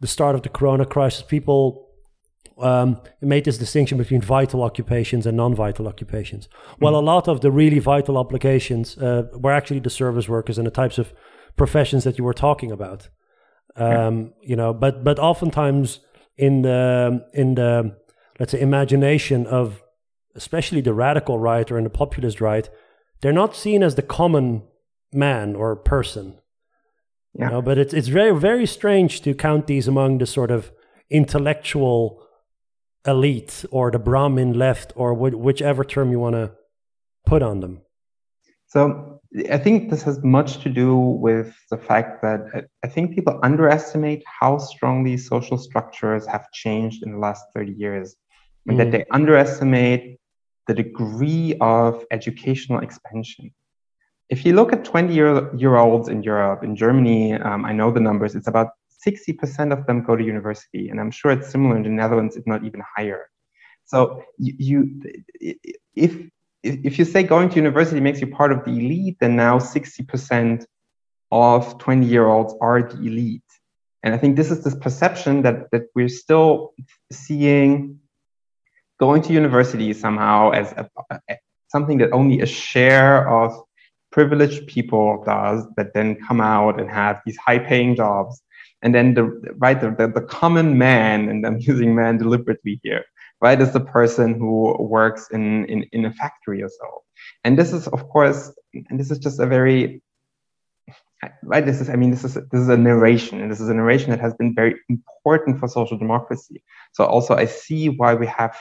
the 0.00 0.08
start 0.08 0.34
of 0.34 0.42
the 0.42 0.48
Corona 0.48 0.84
crisis, 0.84 1.22
people 1.22 1.91
um, 2.58 3.00
made 3.20 3.44
this 3.44 3.58
distinction 3.58 3.98
between 3.98 4.20
vital 4.20 4.62
occupations 4.62 5.26
and 5.26 5.36
non-vital 5.36 5.88
occupations. 5.88 6.48
Well, 6.80 6.92
mm. 6.92 6.98
a 6.98 7.00
lot 7.00 7.28
of 7.28 7.40
the 7.40 7.50
really 7.50 7.78
vital 7.78 8.18
applications 8.18 8.96
uh, 8.98 9.24
were 9.34 9.52
actually 9.52 9.80
the 9.80 9.90
service 9.90 10.28
workers 10.28 10.58
and 10.58 10.66
the 10.66 10.70
types 10.70 10.98
of 10.98 11.12
professions 11.56 12.04
that 12.04 12.18
you 12.18 12.24
were 12.24 12.34
talking 12.34 12.70
about. 12.70 13.08
Um, 13.76 14.34
yeah. 14.42 14.48
You 14.50 14.56
know, 14.56 14.74
but 14.74 15.02
but 15.02 15.18
oftentimes 15.18 16.00
in 16.36 16.62
the 16.62 17.24
in 17.32 17.54
the 17.54 17.96
let's 18.38 18.52
say 18.52 18.60
imagination 18.60 19.46
of 19.46 19.82
especially 20.34 20.80
the 20.80 20.94
radical 20.94 21.38
right 21.38 21.70
or 21.70 21.78
in 21.78 21.84
the 21.84 21.90
populist 21.90 22.40
right, 22.40 22.68
they're 23.20 23.32
not 23.32 23.56
seen 23.56 23.82
as 23.82 23.94
the 23.94 24.02
common 24.02 24.62
man 25.12 25.54
or 25.56 25.74
person. 25.76 26.38
Yeah. 27.34 27.46
You 27.46 27.50
know, 27.52 27.62
but 27.62 27.78
it's 27.78 27.94
it's 27.94 28.08
very 28.08 28.38
very 28.38 28.66
strange 28.66 29.22
to 29.22 29.34
count 29.34 29.66
these 29.66 29.88
among 29.88 30.18
the 30.18 30.26
sort 30.26 30.50
of 30.50 30.70
intellectual 31.10 32.21
elite 33.06 33.64
or 33.70 33.90
the 33.90 33.98
Brahmin 33.98 34.52
left 34.54 34.92
or 34.96 35.14
wh- 35.14 35.38
whichever 35.38 35.84
term 35.84 36.10
you 36.10 36.18
want 36.18 36.34
to 36.34 36.52
put 37.26 37.42
on 37.42 37.60
them? 37.60 37.82
So 38.66 39.20
I 39.50 39.58
think 39.58 39.90
this 39.90 40.02
has 40.02 40.22
much 40.22 40.58
to 40.62 40.68
do 40.68 40.96
with 40.96 41.54
the 41.70 41.76
fact 41.76 42.22
that 42.22 42.68
I 42.84 42.88
think 42.88 43.14
people 43.14 43.38
underestimate 43.42 44.22
how 44.26 44.58
strongly 44.58 45.16
social 45.16 45.58
structures 45.58 46.26
have 46.26 46.50
changed 46.52 47.02
in 47.02 47.12
the 47.12 47.18
last 47.18 47.44
30 47.54 47.72
years, 47.72 48.16
and 48.66 48.76
mm. 48.76 48.78
that 48.78 48.90
they 48.90 49.04
underestimate 49.10 50.18
the 50.66 50.74
degree 50.74 51.56
of 51.60 52.04
educational 52.10 52.80
expansion. 52.80 53.52
If 54.28 54.46
you 54.46 54.54
look 54.54 54.72
at 54.72 54.84
20 54.84 55.12
year, 55.12 55.54
year 55.56 55.76
olds 55.76 56.08
in 56.08 56.22
Europe, 56.22 56.62
in 56.62 56.76
Germany, 56.76 57.34
um, 57.34 57.64
I 57.64 57.72
know 57.72 57.90
the 57.90 58.00
numbers, 58.00 58.34
it's 58.34 58.48
about 58.48 58.68
60% 59.06 59.72
of 59.72 59.86
them 59.86 60.02
go 60.02 60.16
to 60.16 60.24
university. 60.24 60.88
And 60.88 61.00
I'm 61.00 61.10
sure 61.10 61.32
it's 61.32 61.50
similar 61.50 61.76
in 61.76 61.82
the 61.82 61.90
Netherlands, 61.90 62.36
if 62.36 62.46
not 62.46 62.64
even 62.64 62.82
higher. 62.96 63.28
So 63.84 64.22
you, 64.38 64.54
you 64.58 65.02
if, 65.94 66.16
if 66.62 66.98
you 66.98 67.04
say 67.04 67.22
going 67.22 67.48
to 67.50 67.56
university 67.56 68.00
makes 68.00 68.20
you 68.20 68.28
part 68.28 68.52
of 68.52 68.64
the 68.64 68.70
elite, 68.70 69.16
then 69.20 69.36
now 69.36 69.58
60% 69.58 70.64
of 71.30 71.78
20 71.78 72.06
year 72.06 72.26
olds 72.26 72.54
are 72.60 72.82
the 72.82 72.98
elite. 72.98 73.42
And 74.02 74.14
I 74.14 74.18
think 74.18 74.36
this 74.36 74.50
is 74.50 74.64
this 74.64 74.74
perception 74.74 75.42
that, 75.42 75.70
that 75.72 75.82
we're 75.94 76.08
still 76.08 76.74
seeing 77.10 78.00
going 78.98 79.22
to 79.22 79.32
university 79.32 79.92
somehow 79.92 80.50
as 80.50 80.72
a, 80.72 80.88
a, 81.10 81.36
something 81.68 81.98
that 81.98 82.12
only 82.12 82.40
a 82.40 82.46
share 82.46 83.28
of 83.28 83.60
privileged 84.10 84.66
people 84.66 85.22
does 85.24 85.64
that 85.76 85.94
then 85.94 86.16
come 86.16 86.40
out 86.40 86.78
and 86.80 86.90
have 86.90 87.20
these 87.24 87.36
high 87.38 87.58
paying 87.58 87.96
jobs 87.96 88.42
and 88.82 88.94
then 88.94 89.14
the 89.14 89.24
right 89.58 89.80
the, 89.80 89.90
the, 89.90 90.08
the 90.08 90.26
common 90.26 90.76
man 90.76 91.28
and 91.28 91.46
i'm 91.46 91.58
using 91.72 91.94
man 91.94 92.18
deliberately 92.18 92.80
here 92.82 93.04
right 93.42 93.60
is 93.60 93.72
the 93.72 93.80
person 93.80 94.34
who 94.34 94.74
works 94.78 95.28
in, 95.32 95.66
in 95.66 95.82
in 95.92 96.06
a 96.06 96.12
factory 96.12 96.62
or 96.62 96.68
so. 96.68 97.02
And 97.44 97.58
this 97.58 97.72
is 97.72 97.88
of 97.88 98.08
course 98.08 98.52
and 98.88 98.98
this 98.98 99.10
is 99.10 99.18
just 99.18 99.38
a 99.40 99.46
very 99.46 100.00
right 101.42 101.66
this 101.66 101.80
is 101.80 101.88
i 101.90 101.96
mean 101.96 102.10
this 102.10 102.24
is 102.24 102.34
this 102.34 102.60
is 102.60 102.68
a 102.68 102.76
narration 102.76 103.40
and 103.40 103.50
this 103.50 103.60
is 103.60 103.68
a 103.68 103.74
narration 103.74 104.10
that 104.10 104.20
has 104.20 104.34
been 104.34 104.54
very 104.54 104.74
important 104.88 105.58
for 105.58 105.68
social 105.68 105.98
democracy. 105.98 106.62
So 106.92 107.04
also 107.04 107.34
i 107.34 107.46
see 107.46 107.88
why 107.88 108.14
we 108.14 108.28
have 108.28 108.56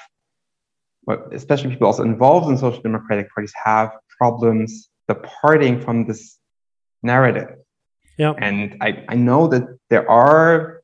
especially 1.32 1.70
people 1.72 1.88
also 1.88 2.04
involved 2.04 2.50
in 2.50 2.58
social 2.58 2.82
democratic 2.82 3.28
parties 3.34 3.54
have 3.64 3.92
problems 4.18 4.90
departing 5.08 5.80
from 5.82 6.06
this 6.06 6.38
narrative 7.04 7.50
yeah. 8.18 8.34
And 8.38 8.78
I, 8.82 9.04
I 9.10 9.16
know 9.16 9.48
that 9.48 9.64
there 9.90 10.10
are, 10.10 10.82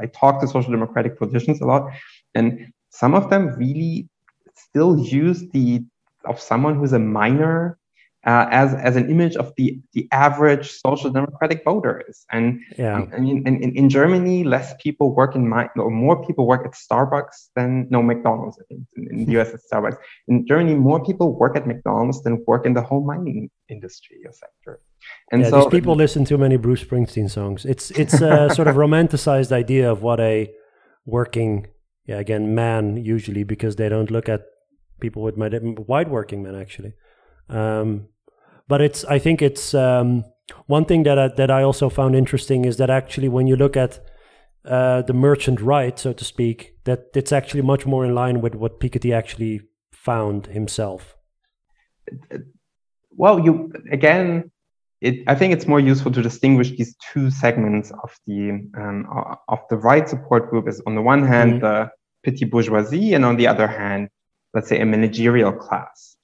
I 0.00 0.06
talk 0.06 0.40
to 0.40 0.48
social 0.48 0.70
democratic 0.70 1.18
politicians 1.18 1.60
a 1.60 1.66
lot, 1.66 1.90
and 2.34 2.72
some 2.90 3.14
of 3.14 3.30
them 3.30 3.54
really 3.56 4.08
still 4.54 4.98
use 4.98 5.48
the, 5.50 5.84
of 6.24 6.40
someone 6.40 6.76
who's 6.76 6.92
a 6.92 6.98
miner 6.98 7.78
uh, 8.26 8.48
as 8.50 8.74
as 8.74 8.96
an 8.96 9.08
image 9.08 9.36
of 9.36 9.52
the 9.56 9.78
the 9.92 10.08
average 10.10 10.72
social 10.72 11.10
democratic 11.10 11.62
voters. 11.64 12.26
And 12.32 12.60
yeah. 12.76 13.06
I 13.14 13.18
mean, 13.20 13.46
in, 13.46 13.62
in, 13.62 13.88
Germany, 13.88 14.42
less 14.42 14.74
people 14.82 15.14
work 15.14 15.36
in 15.36 15.48
my 15.48 15.68
or 15.76 15.90
more 15.90 16.26
people 16.26 16.44
work 16.44 16.66
at 16.66 16.72
Starbucks 16.72 17.50
than 17.54 17.86
no 17.88 18.02
McDonald's. 18.02 18.58
I 18.60 18.64
think 18.68 18.82
in, 18.96 19.08
in 19.10 19.26
the 19.26 19.40
US 19.40 19.54
it's 19.54 19.68
Starbucks. 19.72 19.98
In 20.26 20.44
Germany, 20.44 20.74
more 20.74 21.02
people 21.04 21.38
work 21.38 21.56
at 21.56 21.68
McDonald's 21.68 22.22
than 22.24 22.42
work 22.48 22.66
in 22.66 22.74
the 22.74 22.82
whole 22.82 23.04
mining 23.04 23.48
industry 23.68 24.18
or 24.24 24.32
sector. 24.32 24.80
And 25.32 25.42
yeah, 25.42 25.50
so 25.50 25.60
these 25.60 25.68
people 25.68 25.94
listen 25.94 26.24
to 26.26 26.38
many 26.38 26.56
Bruce 26.56 26.82
Springsteen 26.82 27.30
songs. 27.30 27.64
It's 27.64 27.90
it's 27.92 28.20
a 28.20 28.50
sort 28.54 28.68
of 28.68 28.76
romanticized 28.76 29.52
idea 29.52 29.90
of 29.90 30.02
what 30.02 30.20
a 30.20 30.52
working 31.04 31.68
yeah 32.06 32.18
again 32.18 32.54
man 32.54 32.96
usually 32.96 33.44
because 33.44 33.76
they 33.76 33.88
don't 33.88 34.10
look 34.10 34.28
at 34.28 34.42
people 35.00 35.22
with 35.22 35.36
my 35.36 35.48
wide 35.86 36.08
working 36.08 36.42
men 36.42 36.54
actually. 36.54 36.94
Um, 37.48 38.08
but 38.68 38.80
it's 38.80 39.04
I 39.04 39.18
think 39.18 39.42
it's 39.42 39.74
um, 39.74 40.24
one 40.66 40.84
thing 40.84 41.04
that 41.04 41.18
I, 41.18 41.28
that 41.28 41.50
I 41.50 41.62
also 41.62 41.88
found 41.88 42.16
interesting 42.16 42.64
is 42.64 42.76
that 42.78 42.90
actually 42.90 43.28
when 43.28 43.46
you 43.46 43.56
look 43.56 43.76
at 43.76 44.00
uh, 44.64 45.02
the 45.02 45.12
merchant 45.12 45.60
right, 45.60 45.96
so 45.98 46.12
to 46.12 46.24
speak, 46.24 46.74
that 46.84 47.06
it's 47.14 47.32
actually 47.32 47.62
much 47.62 47.86
more 47.86 48.04
in 48.04 48.14
line 48.14 48.40
with 48.40 48.54
what 48.54 48.80
Piketty 48.80 49.14
actually 49.14 49.60
found 49.92 50.46
himself. 50.46 51.16
Well, 53.16 53.40
you 53.40 53.72
again, 53.90 54.50
it, 55.00 55.24
I 55.26 55.34
think 55.34 55.52
it's 55.52 55.66
more 55.66 55.80
useful 55.80 56.12
to 56.12 56.22
distinguish 56.22 56.70
these 56.76 56.96
two 57.12 57.30
segments 57.30 57.90
of 57.90 58.14
the 58.26 58.50
um, 58.76 59.06
of 59.48 59.60
the 59.70 59.76
right 59.76 60.08
support 60.08 60.50
group. 60.50 60.68
Is 60.68 60.82
on 60.86 60.94
the 60.94 61.02
one 61.02 61.26
hand 61.26 61.54
mm-hmm. 61.54 61.66
the 61.66 61.90
petit 62.24 62.44
bourgeoisie, 62.44 63.14
and 63.14 63.24
on 63.24 63.36
the 63.36 63.46
other 63.46 63.66
hand, 63.66 64.08
let's 64.54 64.68
say 64.68 64.80
a 64.80 64.86
managerial 64.86 65.52
class. 65.52 66.16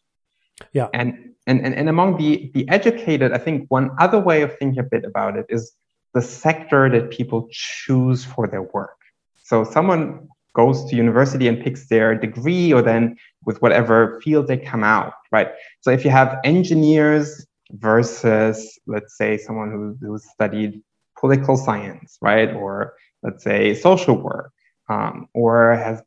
Yeah, 0.72 0.88
and 0.92 1.32
and, 1.46 1.64
and, 1.64 1.74
and 1.74 1.88
among 1.88 2.18
the, 2.18 2.50
the 2.54 2.68
educated, 2.68 3.32
I 3.32 3.38
think 3.38 3.66
one 3.68 3.90
other 3.98 4.20
way 4.20 4.42
of 4.42 4.56
thinking 4.58 4.78
a 4.78 4.84
bit 4.84 5.04
about 5.04 5.36
it 5.36 5.46
is 5.48 5.72
the 6.14 6.22
sector 6.22 6.88
that 6.90 7.10
people 7.10 7.48
choose 7.50 8.24
for 8.24 8.46
their 8.46 8.62
work. 8.62 8.96
So 9.42 9.64
someone 9.64 10.28
goes 10.54 10.84
to 10.90 10.96
university 10.96 11.48
and 11.48 11.62
picks 11.62 11.88
their 11.88 12.14
degree 12.14 12.72
or 12.72 12.82
then 12.82 13.16
with 13.44 13.60
whatever 13.62 14.20
field 14.22 14.46
they 14.46 14.56
come 14.56 14.84
out, 14.84 15.14
right? 15.30 15.48
So 15.80 15.90
if 15.90 16.04
you 16.04 16.10
have 16.10 16.38
engineers 16.44 17.46
versus, 17.70 18.78
let's 18.86 19.16
say, 19.16 19.38
someone 19.38 19.70
who, 19.70 19.96
who 20.00 20.18
studied 20.18 20.82
political 21.18 21.56
science, 21.56 22.18
right? 22.20 22.52
Or 22.52 22.94
let's 23.22 23.42
say 23.42 23.74
social 23.74 24.16
work, 24.16 24.52
um, 24.88 25.28
or 25.34 25.72
has, 25.72 26.02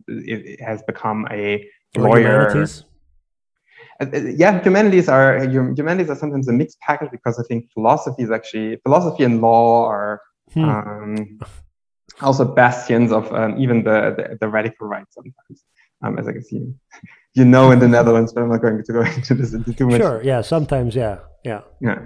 has 0.59 0.83
become 0.83 1.27
a 1.31 1.67
lawyer. 1.97 2.49
Humanities 2.49 2.85
uh, 3.99 4.05
uh, 4.13 4.17
yeah, 4.17 4.61
humanities 4.61 5.07
are 5.07 5.47
humanities 5.47 6.09
are 6.09 6.15
sometimes 6.15 6.47
a 6.47 6.53
mixed 6.53 6.79
package 6.81 7.09
because 7.11 7.39
I 7.39 7.43
think 7.43 7.71
philosophy 7.73 8.23
is 8.23 8.31
actually 8.31 8.77
philosophy 8.83 9.23
and 9.23 9.41
law 9.41 9.87
are 9.87 10.21
hmm. 10.53 10.63
um, 10.65 11.39
also 12.22 12.45
bastions 12.45 13.11
of 13.11 13.32
um, 13.34 13.59
even 13.59 13.84
the, 13.84 14.16
the, 14.18 14.38
the 14.41 14.47
radical 14.47 14.88
right 14.88 15.05
sometimes, 15.09 15.63
um, 16.03 16.18
as 16.18 16.28
I 16.28 16.34
can 16.34 16.43
see. 16.43 16.66
You 17.38 17.43
know, 17.43 17.70
in 17.72 17.80
the 17.80 17.88
Netherlands, 17.89 18.32
but 18.32 18.43
I'm 18.43 18.49
not 18.49 18.61
going 18.61 18.82
to 18.82 18.93
go 18.93 19.01
into 19.18 19.34
this 19.34 19.53
into 19.53 19.74
too 19.74 19.88
much. 19.88 19.99
Sure. 19.99 20.24
Yeah. 20.24 20.39
Sometimes. 20.39 20.95
Yeah. 20.95 21.20
Yeah. 21.43 21.63
Yeah. 21.82 22.05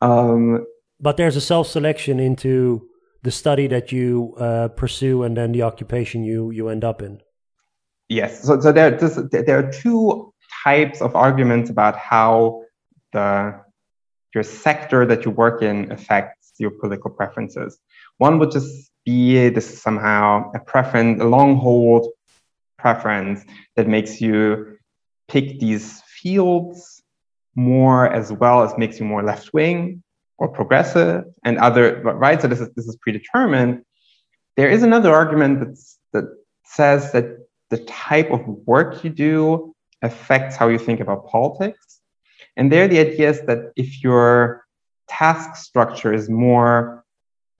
Um, 0.00 0.64
but 1.00 1.16
there's 1.16 1.34
a 1.34 1.40
self-selection 1.40 2.20
into 2.20 2.88
the 3.24 3.32
study 3.32 3.66
that 3.66 3.90
you 3.90 4.32
uh, 4.38 4.68
pursue 4.68 5.24
and 5.24 5.36
then 5.36 5.50
the 5.50 5.62
occupation 5.62 6.22
you 6.22 6.52
you 6.52 6.68
end 6.68 6.84
up 6.84 7.02
in. 7.02 7.20
Yes. 8.08 8.44
So 8.44 8.60
so 8.60 8.70
there 8.70 8.92
this, 8.92 9.18
there 9.32 9.58
are 9.58 9.72
two 9.72 10.32
types 10.62 11.00
of 11.00 11.16
arguments 11.16 11.68
about 11.68 11.96
how 11.96 12.62
the 13.12 13.60
your 14.34 14.44
sector 14.44 15.04
that 15.06 15.24
you 15.24 15.32
work 15.32 15.62
in 15.62 15.90
affects 15.90 16.52
your 16.58 16.70
political 16.70 17.10
preferences. 17.10 17.78
One 18.18 18.38
would 18.38 18.52
just 18.52 18.89
be 19.10 19.48
this 19.56 19.68
is 19.72 19.78
somehow 19.88 20.50
a 20.58 20.60
preference, 20.72 21.20
a 21.20 21.28
long 21.36 21.50
hold 21.56 22.02
preference 22.78 23.38
that 23.76 23.86
makes 23.96 24.12
you 24.24 24.36
pick 25.32 25.46
these 25.64 25.86
fields 26.16 27.02
more 27.54 28.02
as 28.20 28.26
well 28.40 28.58
as 28.64 28.68
makes 28.82 28.96
you 29.00 29.06
more 29.14 29.24
left 29.32 29.46
wing 29.56 30.02
or 30.38 30.46
progressive 30.48 31.24
and 31.46 31.54
other 31.66 31.84
right. 32.26 32.40
So 32.40 32.46
this 32.48 32.60
is 32.64 32.70
this 32.76 32.86
is 32.90 32.96
predetermined. 33.04 33.74
There 34.56 34.70
is 34.76 34.82
another 34.82 35.12
argument 35.22 35.54
that's, 35.60 35.98
that 36.14 36.26
says 36.64 37.12
that 37.14 37.26
the 37.72 37.80
type 38.08 38.30
of 38.36 38.42
work 38.72 38.90
you 39.04 39.10
do 39.10 39.74
affects 40.02 40.56
how 40.56 40.66
you 40.68 40.78
think 40.86 41.00
about 41.00 41.28
politics. 41.28 41.84
And 42.56 42.70
there, 42.72 42.88
the 42.88 43.00
idea 43.06 43.30
is 43.30 43.40
that 43.48 43.60
if 43.76 44.02
your 44.02 44.66
task 45.08 45.56
structure 45.56 46.12
is 46.12 46.28
more 46.28 46.99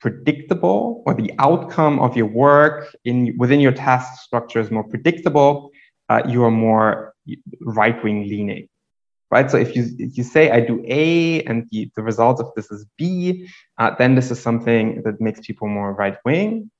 predictable, 0.00 1.02
or 1.06 1.14
the 1.14 1.32
outcome 1.38 1.98
of 2.00 2.16
your 2.16 2.26
work 2.26 2.94
in 3.04 3.36
within 3.38 3.60
your 3.60 3.72
task 3.72 4.22
structure 4.22 4.60
is 4.60 4.70
more 4.70 4.84
predictable, 4.84 5.70
uh, 6.08 6.22
you 6.26 6.42
are 6.44 6.50
more 6.50 7.14
right 7.60 8.02
wing 8.02 8.28
leaning. 8.28 8.68
Right. 9.30 9.48
So 9.48 9.58
if 9.58 9.76
you 9.76 9.84
if 9.98 10.18
you 10.18 10.24
say 10.24 10.50
I 10.50 10.60
do 10.60 10.82
A 10.88 11.42
and 11.44 11.68
the, 11.70 11.90
the 11.94 12.02
result 12.02 12.40
of 12.40 12.50
this 12.56 12.70
is 12.72 12.84
B, 12.98 13.48
uh, 13.78 13.94
then 13.98 14.16
this 14.16 14.30
is 14.32 14.40
something 14.40 15.02
that 15.04 15.20
makes 15.20 15.40
people 15.40 15.68
more 15.68 15.92
right 15.92 16.16
wing. 16.24 16.70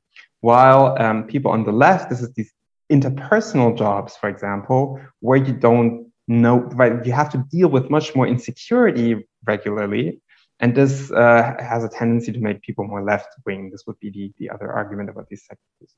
While 0.40 0.96
um, 0.98 1.24
people 1.28 1.50
on 1.52 1.64
the 1.64 1.72
left, 1.72 2.10
this 2.10 2.22
is 2.22 2.32
these 2.32 2.52
interpersonal 2.90 3.76
jobs, 3.76 4.16
for 4.16 4.28
example, 4.28 5.00
where 5.20 5.38
you 5.38 5.52
don't 5.52 6.10
know, 6.26 6.60
right, 6.74 7.04
you 7.06 7.12
have 7.12 7.30
to 7.30 7.38
deal 7.50 7.68
with 7.68 7.88
much 7.90 8.16
more 8.16 8.26
insecurity 8.26 9.26
regularly. 9.44 10.20
And 10.60 10.74
this 10.74 11.10
uh, 11.10 11.54
has 11.58 11.84
a 11.84 11.88
tendency 11.88 12.32
to 12.32 12.38
make 12.38 12.60
people 12.60 12.86
more 12.86 13.02
left 13.02 13.28
wing. 13.46 13.70
This 13.70 13.84
would 13.86 13.98
be 13.98 14.10
the, 14.10 14.32
the 14.38 14.50
other 14.54 14.70
argument 14.70 15.08
about 15.08 15.28
these 15.28 15.44
sectors. 15.46 15.94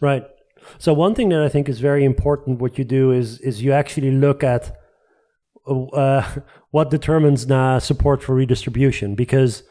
Right. 0.00 0.24
So 0.78 0.92
one 0.92 1.14
thing 1.14 1.28
that 1.28 1.42
I 1.42 1.48
think 1.48 1.68
is 1.68 1.80
very 1.80 2.04
important, 2.04 2.60
what 2.60 2.78
you 2.78 2.84
do 2.84 3.12
is 3.12 3.38
is 3.40 3.62
you 3.62 3.72
actually 3.72 4.10
look 4.10 4.42
at 4.42 4.76
uh, 5.66 6.22
what 6.70 6.90
determines 6.90 7.46
the 7.46 7.78
support 7.80 8.22
for 8.22 8.34
redistribution. 8.34 9.14
Because 9.14 9.62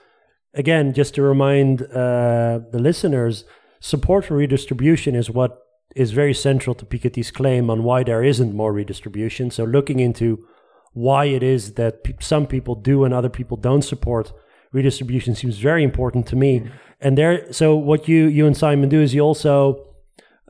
again, 0.54 0.94
just 0.94 1.16
to 1.16 1.22
remind 1.22 1.82
uh, 1.82 2.60
the 2.72 2.80
listeners, 2.80 3.46
support 3.80 4.26
for 4.26 4.36
redistribution 4.36 5.16
is 5.16 5.30
what 5.30 5.60
is 5.96 6.12
very 6.12 6.34
central 6.34 6.76
to 6.76 6.86
Piketty's 6.86 7.32
claim 7.32 7.70
on 7.70 7.84
why 7.84 8.04
there 8.04 8.24
isn't 8.24 8.54
more 8.54 8.72
redistribution. 8.72 9.50
So 9.50 9.64
looking 9.64 10.00
into 10.00 10.46
why 10.94 11.26
it 11.26 11.44
is 11.44 11.74
that 11.74 12.04
pe- 12.04 12.16
some 12.20 12.48
people 12.48 12.76
do 12.76 13.04
and 13.04 13.14
other 13.14 13.30
people 13.30 13.58
don't 13.58 13.84
support 13.84 14.34
redistribution 14.72 15.36
seems 15.36 15.58
very 15.58 15.84
important 15.84 16.26
to 16.28 16.36
me. 16.36 16.60
Mm-hmm. 16.60 16.70
And 17.00 17.18
there, 17.18 17.52
so 17.54 17.76
what 17.76 18.08
you 18.08 18.26
you 18.26 18.46
and 18.48 18.58
Simon 18.58 18.90
do 18.90 19.02
is 19.02 19.14
you 19.14 19.22
also 19.22 19.86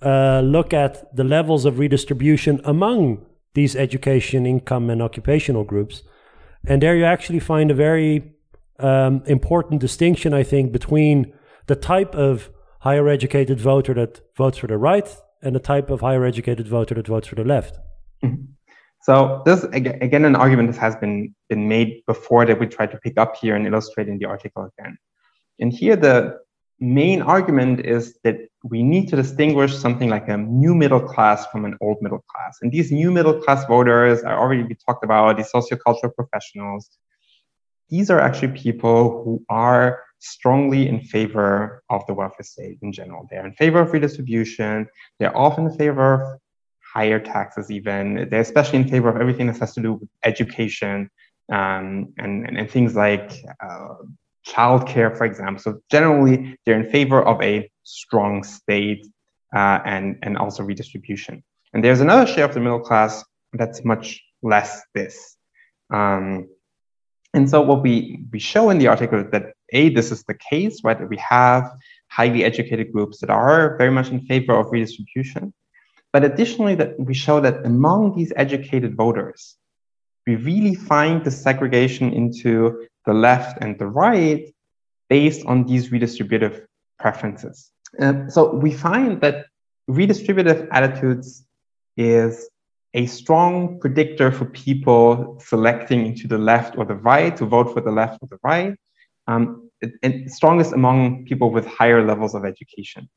uh, 0.01 0.41
look 0.41 0.73
at 0.73 1.15
the 1.15 1.23
levels 1.23 1.65
of 1.65 1.79
redistribution 1.79 2.61
among 2.63 3.25
these 3.53 3.75
education, 3.75 4.45
income, 4.45 4.89
and 4.89 5.01
occupational 5.01 5.63
groups, 5.63 6.03
and 6.65 6.81
there 6.81 6.95
you 6.95 7.05
actually 7.05 7.39
find 7.39 7.71
a 7.71 7.73
very 7.73 8.33
um, 8.79 9.23
important 9.25 9.81
distinction, 9.81 10.33
I 10.33 10.43
think, 10.43 10.71
between 10.71 11.33
the 11.65 11.75
type 11.75 12.15
of 12.15 12.49
higher 12.81 13.07
educated 13.09 13.59
voter 13.59 13.93
that 13.95 14.21
votes 14.37 14.57
for 14.57 14.67
the 14.67 14.77
right 14.77 15.09
and 15.41 15.55
the 15.55 15.59
type 15.59 15.89
of 15.89 16.01
higher 16.01 16.23
educated 16.23 16.67
voter 16.67 16.95
that 16.95 17.07
votes 17.07 17.27
for 17.27 17.35
the 17.35 17.43
left. 17.43 17.77
Mm-hmm. 18.23 18.56
So 19.07 19.41
this 19.45 19.63
again 19.63 20.25
an 20.25 20.35
argument 20.35 20.69
that 20.69 20.79
has 20.81 20.97
been 20.97 21.33
been 21.47 21.69
made 21.69 22.03
before 22.07 22.45
that 22.45 22.59
we 22.59 22.67
try 22.67 22.87
to 22.87 22.97
pick 22.97 23.17
up 23.17 23.37
here 23.37 23.55
and 23.55 23.65
illustrate 23.65 24.09
in 24.09 24.17
the 24.17 24.25
article 24.25 24.69
again. 24.71 24.97
And 25.61 25.71
here 25.71 25.95
the 25.95 26.39
main 26.81 27.21
argument 27.21 27.85
is 27.85 28.19
that 28.25 28.37
we 28.65 28.83
need 28.83 29.07
to 29.11 29.15
distinguish 29.15 29.73
something 29.73 30.09
like 30.09 30.27
a 30.27 30.35
new 30.35 30.75
middle 30.75 30.99
class 30.99 31.47
from 31.47 31.63
an 31.63 31.77
old 31.79 32.01
middle 32.01 32.21
class. 32.31 32.57
And 32.61 32.69
these 32.69 32.91
new 32.91 33.09
middle 33.09 33.39
class 33.41 33.65
voters 33.65 34.23
are 34.23 34.37
already 34.37 34.63
we 34.63 34.75
talked 34.85 35.05
about, 35.05 35.37
these 35.37 35.51
sociocultural 35.55 36.13
professionals. 36.13 36.89
These 37.89 38.09
are 38.09 38.19
actually 38.19 38.59
people 38.59 39.23
who 39.23 39.41
are 39.47 40.03
strongly 40.19 40.89
in 40.89 40.99
favor 40.99 41.81
of 41.89 42.05
the 42.07 42.13
welfare 42.13 42.43
state 42.43 42.79
in 42.81 42.91
general. 42.91 43.25
They're 43.29 43.47
in 43.47 43.53
favor 43.53 43.79
of 43.79 43.93
redistribution. 43.93 44.87
They're 45.17 45.37
often 45.45 45.67
in 45.67 45.77
favor 45.77 46.07
of 46.15 46.39
higher 46.97 47.19
taxes, 47.19 47.65
even. 47.77 48.27
They're 48.29 48.47
especially 48.49 48.79
in 48.83 48.87
favor 48.93 49.09
of 49.09 49.17
everything 49.23 49.45
that 49.49 49.57
has 49.63 49.73
to 49.75 49.81
do 49.87 49.91
with 49.99 50.09
education 50.31 50.95
um, 51.57 51.87
and, 52.23 52.33
and, 52.47 52.57
and, 52.59 52.67
things 52.75 52.91
like 53.05 53.29
uh, 53.67 53.95
childcare, 54.51 55.11
for 55.17 55.25
example. 55.31 55.61
So 55.65 55.69
generally, 55.95 56.37
they're 56.63 56.79
in 56.83 56.89
favor 56.97 57.19
of 57.31 57.37
a 57.51 57.55
strong 57.83 58.43
state 58.43 59.03
uh, 59.55 59.79
and, 59.93 60.05
and 60.25 60.33
also 60.37 60.63
redistribution. 60.63 61.43
And 61.71 61.83
there's 61.83 62.01
another 62.01 62.25
share 62.33 62.45
of 62.49 62.53
the 62.55 62.59
middle 62.59 62.83
class 62.89 63.23
that's 63.53 63.79
much 63.85 64.07
less 64.41 64.71
this. 64.95 65.15
Um, 65.93 66.49
and 67.35 67.45
so 67.51 67.61
what 67.61 67.83
we, 67.87 68.25
we 68.33 68.39
show 68.39 68.71
in 68.71 68.77
the 68.79 68.87
article 68.87 69.19
is 69.23 69.29
that 69.33 69.45
A, 69.71 69.89
this 69.89 70.11
is 70.11 70.23
the 70.23 70.37
case, 70.51 70.83
right? 70.83 70.99
That 70.99 71.09
we 71.15 71.17
have 71.17 71.63
highly 72.07 72.43
educated 72.43 72.91
groups 72.91 73.19
that 73.21 73.29
are 73.29 73.77
very 73.77 73.91
much 73.91 74.09
in 74.09 74.21
favor 74.21 74.53
of 74.59 74.71
redistribution. 74.71 75.53
But 76.13 76.23
additionally, 76.23 76.75
that 76.75 76.99
we 76.99 77.13
show 77.13 77.39
that 77.41 77.65
among 77.65 78.15
these 78.15 78.31
educated 78.35 78.95
voters, 78.95 79.57
we 80.25 80.35
really 80.35 80.75
find 80.75 81.23
the 81.23 81.31
segregation 81.31 82.13
into 82.13 82.87
the 83.05 83.13
left 83.13 83.59
and 83.61 83.77
the 83.79 83.87
right 83.87 84.53
based 85.09 85.45
on 85.45 85.65
these 85.65 85.89
redistributive 85.89 86.65
preferences. 86.99 87.71
Uh, 87.99 88.27
so 88.27 88.53
we 88.53 88.71
find 88.71 89.21
that 89.21 89.45
redistributive 89.89 90.67
attitudes 90.71 91.45
is 91.95 92.49
a 92.93 93.05
strong 93.05 93.79
predictor 93.79 94.31
for 94.31 94.45
people 94.45 95.39
selecting 95.39 96.05
into 96.05 96.27
the 96.27 96.37
left 96.37 96.77
or 96.77 96.85
the 96.85 96.95
right 96.95 97.35
to 97.37 97.45
vote 97.45 97.73
for 97.73 97.81
the 97.81 97.91
left 97.91 98.19
or 98.21 98.27
the 98.29 98.39
right, 98.43 98.75
um, 99.27 99.69
and 100.03 100.31
strongest 100.31 100.73
among 100.73 101.25
people 101.25 101.51
with 101.51 101.65
higher 101.65 102.05
levels 102.05 102.33
of 102.33 102.43
education. 102.45 103.07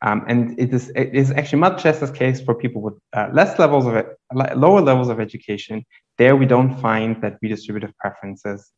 Um, 0.00 0.24
and 0.28 0.58
it 0.58 0.72
is, 0.72 0.90
it 0.94 1.14
is 1.14 1.30
actually 1.32 1.58
much 1.58 1.84
less 1.84 1.98
the 1.98 2.10
case 2.12 2.40
for 2.40 2.54
people 2.54 2.80
with 2.82 2.94
uh, 3.12 3.28
less 3.32 3.58
levels 3.58 3.84
of 3.86 3.94
lower 4.56 4.80
levels 4.80 5.08
of 5.08 5.18
education. 5.18 5.84
There 6.18 6.36
we 6.36 6.46
don't 6.46 6.80
find 6.80 7.20
that 7.22 7.42
redistributive 7.42 7.92
preferences 7.96 8.70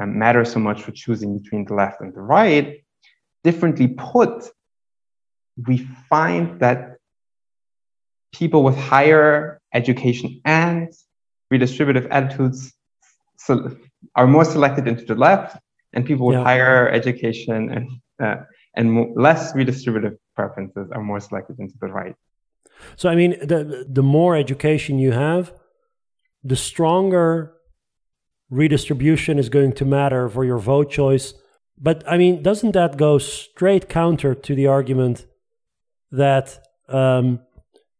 um, 0.00 0.18
matter 0.18 0.44
so 0.44 0.60
much 0.60 0.82
for 0.82 0.92
choosing 0.92 1.38
between 1.38 1.64
the 1.64 1.74
left 1.74 2.00
and 2.00 2.14
the 2.14 2.20
right. 2.20 2.84
Differently 3.42 3.88
put, 3.88 4.48
we 5.66 5.78
find 6.08 6.60
that 6.60 6.96
people 8.32 8.62
with 8.62 8.76
higher 8.76 9.60
education 9.74 10.40
and 10.44 10.92
redistributive 11.52 12.06
attitudes 12.10 12.72
are 14.14 14.26
more 14.26 14.44
selected 14.44 14.86
into 14.86 15.04
the 15.04 15.14
left, 15.14 15.56
and 15.92 16.06
people 16.06 16.26
with 16.26 16.36
yeah. 16.36 16.44
higher 16.44 16.88
education 16.88 17.70
and 17.70 17.90
uh, 18.22 18.44
and 18.74 19.16
less 19.16 19.52
redistributive 19.52 20.16
preferences 20.36 20.88
are 20.92 21.02
more 21.02 21.20
selected 21.20 21.58
into 21.58 21.74
the 21.80 21.88
right. 21.88 22.14
So, 22.96 23.08
I 23.08 23.14
mean, 23.14 23.32
the 23.40 23.86
the 23.88 24.02
more 24.02 24.36
education 24.36 24.98
you 24.98 25.12
have, 25.12 25.52
the 26.42 26.56
stronger 26.56 27.54
redistribution 28.48 29.38
is 29.38 29.48
going 29.48 29.72
to 29.72 29.84
matter 29.84 30.28
for 30.28 30.44
your 30.44 30.58
vote 30.58 30.90
choice. 30.90 31.34
But 31.78 32.04
I 32.06 32.18
mean, 32.18 32.42
doesn't 32.42 32.72
that 32.72 32.96
go 32.96 33.18
straight 33.18 33.88
counter 33.88 34.34
to 34.34 34.54
the 34.54 34.66
argument 34.66 35.26
that 36.10 36.58
um, 36.88 37.40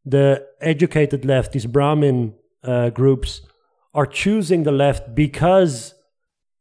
the 0.04 0.46
educated 0.60 1.24
left, 1.24 1.52
these 1.52 1.66
Brahmin 1.66 2.34
uh, 2.62 2.90
groups, 2.90 3.42
are 3.94 4.06
choosing 4.06 4.64
the 4.64 4.72
left 4.72 5.14
because 5.14 5.94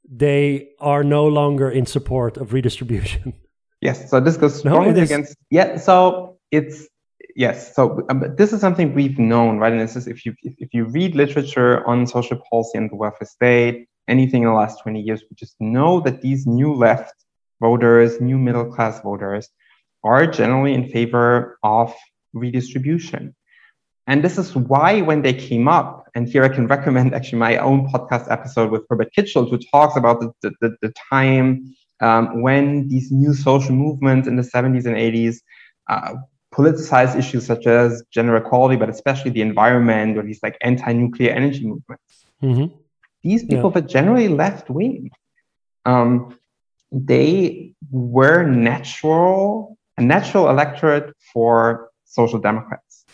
they 0.09 0.69
are 0.79 1.03
no 1.03 1.27
longer 1.27 1.69
in 1.69 1.85
support 1.85 2.37
of 2.37 2.53
redistribution? 2.53 3.33
Yes, 3.81 4.09
so 4.09 4.19
this 4.19 4.37
goes 4.37 4.59
strongly 4.59 4.91
no, 4.91 5.03
against. 5.03 5.35
Yeah, 5.49 5.77
so 5.77 6.37
it's 6.51 6.87
yes. 7.35 7.75
So 7.75 8.05
um, 8.09 8.35
this 8.37 8.51
is 8.51 8.59
something 8.59 8.93
we've 8.93 9.17
known, 9.17 9.57
right? 9.57 9.71
And 9.71 9.81
this 9.81 9.95
is 9.95 10.07
if 10.07 10.25
you 10.25 10.33
if, 10.43 10.73
you 10.73 10.85
read 10.85 11.15
literature 11.15 11.87
on 11.87 12.05
social 12.05 12.41
policy 12.51 12.77
and 12.77 12.91
the 12.91 12.95
welfare 12.95 13.27
state, 13.27 13.87
anything 14.07 14.43
in 14.43 14.49
the 14.49 14.53
last 14.53 14.81
twenty 14.81 15.01
years, 15.01 15.23
we 15.29 15.35
just 15.35 15.55
know 15.59 16.01
that 16.01 16.21
these 16.21 16.45
new 16.45 16.73
left 16.73 17.13
voters, 17.61 18.19
new 18.19 18.37
middle 18.37 18.65
class 18.65 19.01
voters, 19.01 19.47
are 20.03 20.27
generally 20.27 20.73
in 20.73 20.89
favor 20.89 21.57
of 21.63 21.93
redistribution. 22.33 23.33
And 24.07 24.23
this 24.23 24.37
is 24.37 24.55
why 24.55 25.01
when 25.01 25.21
they 25.21 25.33
came 25.33 25.67
up, 25.67 26.07
and 26.15 26.27
here 26.27 26.43
I 26.43 26.49
can 26.49 26.67
recommend 26.75 27.13
actually 27.13 27.39
my 27.39 27.57
own 27.57 27.87
podcast 27.89 28.29
episode 28.29 28.71
with 28.71 28.83
Herbert 28.89 29.13
Kitschelt, 29.15 29.49
who 29.49 29.59
talks 29.71 29.95
about 29.95 30.19
the, 30.19 30.33
the, 30.41 30.75
the 30.81 30.93
time 31.09 31.73
um, 32.01 32.41
when 32.41 32.87
these 32.87 33.11
new 33.11 33.33
social 33.33 33.75
movements 33.75 34.27
in 34.27 34.35
the 34.35 34.43
70s 34.43 34.85
and 34.85 34.95
80s 34.95 35.37
uh, 35.89 36.15
politicized 36.53 37.17
issues 37.17 37.45
such 37.45 37.67
as 37.67 38.03
gender 38.11 38.35
equality, 38.35 38.75
but 38.75 38.89
especially 38.89 39.31
the 39.31 39.41
environment 39.41 40.17
or 40.17 40.23
these 40.23 40.39
like 40.41 40.57
anti-nuclear 40.61 41.31
energy 41.31 41.65
movements. 41.65 42.25
Mm-hmm. 42.41 42.75
These 43.21 43.43
people 43.43 43.71
yeah. 43.71 43.81
were 43.81 43.87
generally 43.87 44.27
left 44.29 44.69
wing. 44.69 45.11
Um, 45.85 46.37
they 46.91 47.73
were 47.91 48.43
natural, 48.43 49.77
a 49.97 50.01
natural 50.01 50.49
electorate 50.49 51.15
for 51.33 51.89
social 52.05 52.39
democrats. 52.39 53.05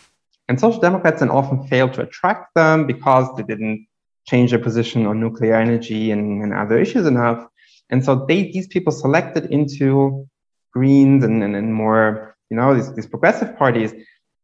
And 0.48 0.58
social 0.58 0.80
democrats 0.80 1.20
then 1.20 1.30
often 1.30 1.66
failed 1.66 1.92
to 1.94 2.02
attract 2.02 2.54
them 2.54 2.86
because 2.86 3.34
they 3.36 3.42
didn't 3.42 3.86
change 4.26 4.50
their 4.50 4.60
position 4.60 5.06
on 5.06 5.20
nuclear 5.20 5.56
energy 5.56 6.10
and, 6.10 6.42
and 6.42 6.52
other 6.54 6.78
issues 6.78 7.06
enough. 7.06 7.46
And 7.90 8.04
so 8.04 8.26
they, 8.26 8.50
these 8.50 8.66
people 8.66 8.92
selected 8.92 9.46
into 9.46 10.28
Greens 10.72 11.24
and, 11.24 11.42
and, 11.42 11.54
and 11.54 11.72
more, 11.72 12.36
you 12.50 12.56
know, 12.56 12.74
these, 12.74 12.92
these 12.94 13.06
progressive 13.06 13.56
parties, 13.56 13.94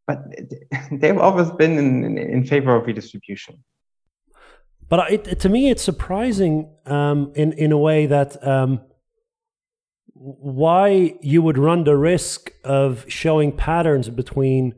but 0.07 0.18
they've 0.93 1.18
always 1.18 1.51
been 1.53 1.78
in, 1.78 2.05
in, 2.05 2.18
in 2.18 2.45
favor 2.45 2.74
of 2.74 2.86
redistribution. 2.86 3.62
But 4.88 5.11
it, 5.11 5.40
to 5.40 5.49
me, 5.49 5.70
it's 5.70 5.82
surprising 5.82 6.68
um, 6.84 7.32
in 7.34 7.53
in 7.55 7.72
a 7.72 7.78
way 7.78 8.05
that 8.05 8.47
um, 8.47 8.82
why 10.12 11.14
you 11.22 11.40
would 11.40 11.57
run 11.57 11.84
the 11.84 11.97
risk 11.97 12.53
of 12.62 13.05
showing 13.09 13.53
patterns 13.53 14.11
between 14.11 14.74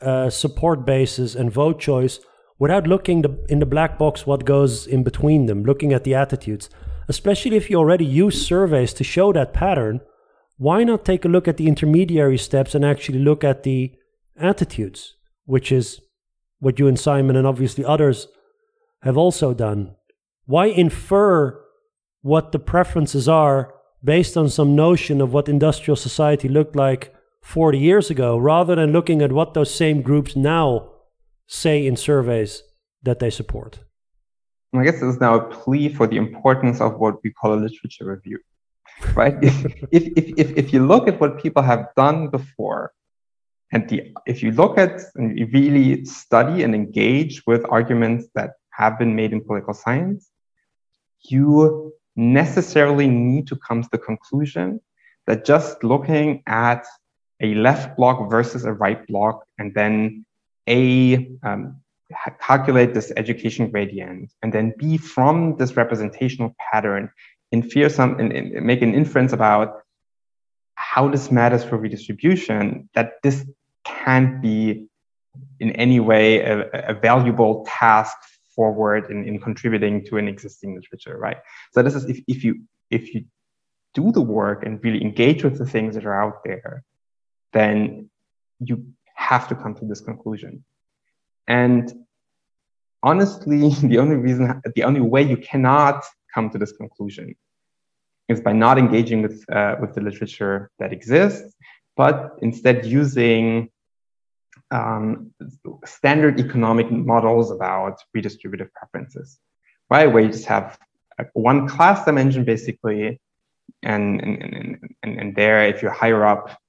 uh, 0.00 0.28
support 0.28 0.84
bases 0.84 1.36
and 1.36 1.52
vote 1.52 1.78
choice 1.78 2.18
without 2.58 2.86
looking 2.88 3.22
the, 3.22 3.38
in 3.48 3.60
the 3.60 3.66
black 3.66 3.96
box 3.96 4.26
what 4.26 4.44
goes 4.44 4.86
in 4.86 5.04
between 5.04 5.46
them, 5.46 5.62
looking 5.62 5.92
at 5.92 6.02
the 6.02 6.14
attitudes 6.14 6.68
especially 7.08 7.56
if 7.56 7.70
you 7.70 7.76
already 7.76 8.04
use 8.04 8.46
surveys 8.46 8.92
to 8.92 9.04
show 9.04 9.32
that 9.32 9.54
pattern, 9.54 10.00
why 10.58 10.84
not 10.84 11.04
take 11.04 11.24
a 11.24 11.28
look 11.28 11.48
at 11.48 11.56
the 11.56 11.66
intermediary 11.68 12.38
steps 12.38 12.74
and 12.74 12.84
actually 12.84 13.18
look 13.18 13.42
at 13.42 13.62
the 13.62 13.92
attitudes, 14.36 15.14
which 15.44 15.72
is 15.72 16.00
what 16.60 16.78
you 16.78 16.86
and 16.86 16.98
Simon 16.98 17.36
and 17.36 17.46
obviously 17.46 17.84
others 17.84 18.28
have 19.02 19.16
also 19.16 19.54
done? 19.54 19.94
Why 20.46 20.66
infer 20.66 21.60
what 22.22 22.52
the 22.52 22.58
preferences 22.58 23.28
are 23.28 23.74
based 24.02 24.36
on 24.36 24.48
some 24.48 24.76
notion 24.76 25.20
of 25.20 25.32
what 25.32 25.48
industrial 25.48 25.96
society 25.96 26.48
looked 26.48 26.76
like 26.76 27.14
40 27.42 27.78
years 27.78 28.10
ago, 28.10 28.36
rather 28.36 28.74
than 28.74 28.92
looking 28.92 29.22
at 29.22 29.32
what 29.32 29.54
those 29.54 29.74
same 29.74 30.02
groups 30.02 30.36
now 30.36 30.90
say 31.46 31.86
in 31.86 31.96
surveys 31.96 32.62
that 33.02 33.20
they 33.20 33.30
support? 33.30 33.80
I 34.74 34.84
guess 34.84 35.00
this 35.00 35.14
is 35.14 35.20
now 35.20 35.34
a 35.36 35.48
plea 35.48 35.88
for 35.88 36.06
the 36.06 36.16
importance 36.16 36.80
of 36.80 36.98
what 36.98 37.22
we 37.24 37.30
call 37.30 37.54
a 37.54 37.60
literature 37.60 38.04
review, 38.04 38.38
right? 39.14 39.36
if, 39.42 39.64
if, 39.90 40.04
if, 40.36 40.56
if 40.56 40.72
you 40.72 40.86
look 40.86 41.08
at 41.08 41.18
what 41.20 41.42
people 41.42 41.62
have 41.62 41.88
done 41.96 42.28
before, 42.28 42.92
and 43.72 43.88
the, 43.88 44.12
if 44.26 44.42
you 44.42 44.52
look 44.52 44.78
at 44.78 45.00
and 45.14 45.38
you 45.38 45.46
really 45.52 46.04
study 46.04 46.62
and 46.62 46.74
engage 46.74 47.46
with 47.46 47.64
arguments 47.68 48.28
that 48.34 48.52
have 48.70 48.98
been 48.98 49.14
made 49.14 49.32
in 49.32 49.42
political 49.42 49.74
science, 49.74 50.30
you 51.22 51.92
necessarily 52.16 53.08
need 53.08 53.46
to 53.46 53.56
come 53.56 53.82
to 53.82 53.88
the 53.92 53.98
conclusion 53.98 54.80
that 55.26 55.44
just 55.44 55.82
looking 55.84 56.42
at 56.46 56.86
a 57.40 57.54
left 57.54 57.96
block 57.96 58.30
versus 58.30 58.64
a 58.64 58.72
right 58.72 59.06
block 59.06 59.44
and 59.58 59.74
then 59.74 60.24
a 60.68 61.30
um, 61.42 61.80
calculate 62.40 62.94
this 62.94 63.12
education 63.16 63.70
gradient 63.70 64.32
and 64.42 64.52
then 64.52 64.72
B 64.78 64.96
from 64.96 65.56
this 65.56 65.76
representational 65.76 66.54
pattern 66.58 67.10
infer 67.52 67.88
some 67.88 68.18
and, 68.18 68.32
make 68.64 68.82
an 68.82 68.94
inference 68.94 69.32
about 69.32 69.82
how 70.74 71.08
this 71.08 71.30
matters 71.30 71.64
for 71.64 71.76
redistribution 71.76 72.88
that 72.94 73.14
this 73.22 73.44
can't 73.84 74.40
be 74.40 74.86
in 75.60 75.72
any 75.72 76.00
way 76.00 76.40
a, 76.40 76.68
a 76.90 76.94
valuable 76.94 77.66
task 77.68 78.16
forward 78.54 79.10
in, 79.10 79.24
in 79.24 79.38
contributing 79.38 80.04
to 80.06 80.16
an 80.16 80.28
existing 80.28 80.74
literature 80.74 81.16
right? 81.18 81.38
So 81.72 81.82
this 81.82 81.94
is 81.94 82.04
if, 82.06 82.20
if 82.26 82.44
you 82.44 82.62
if 82.90 83.14
you 83.14 83.24
do 83.94 84.12
the 84.12 84.22
work 84.22 84.64
and 84.64 84.82
really 84.82 85.02
engage 85.02 85.44
with 85.44 85.58
the 85.58 85.66
things 85.66 85.94
that 85.94 86.06
are 86.06 86.22
out 86.22 86.42
there 86.44 86.84
then 87.52 88.08
you 88.60 88.86
have 89.14 89.48
to 89.48 89.54
come 89.54 89.74
to 89.74 89.84
this 89.84 90.00
conclusion 90.00 90.64
and 91.48 91.92
honestly, 93.02 93.70
the 93.82 93.98
only 93.98 94.16
reason, 94.16 94.62
the 94.76 94.84
only 94.84 95.00
way 95.00 95.22
you 95.22 95.36
cannot 95.36 96.04
come 96.32 96.50
to 96.50 96.58
this 96.58 96.72
conclusion 96.72 97.34
is 98.28 98.40
by 98.40 98.52
not 98.52 98.78
engaging 98.78 99.22
with, 99.22 99.44
uh, 99.50 99.76
with 99.80 99.94
the 99.94 100.02
literature 100.02 100.70
that 100.78 100.92
exists, 100.92 101.54
but 101.96 102.36
instead 102.42 102.84
using 102.84 103.70
um, 104.70 105.32
standard 105.86 106.38
economic 106.38 106.90
models 106.90 107.50
about 107.50 108.02
redistributive 108.14 108.70
preferences, 108.72 109.40
right? 109.90 110.06
Where 110.06 110.22
you 110.22 110.28
just 110.30 110.44
have 110.44 110.78
one 111.32 111.66
class 111.66 112.04
dimension 112.04 112.44
basically, 112.44 113.18
and, 113.82 114.20
and, 114.20 114.42
and, 114.42 114.96
and, 115.02 115.20
and 115.20 115.34
there, 115.34 115.66
if 115.66 115.80
you're 115.80 115.90
higher 115.90 116.24
up, 116.26 116.60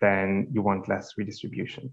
then 0.00 0.46
you 0.52 0.62
want 0.62 0.88
less 0.88 1.14
redistribution. 1.16 1.92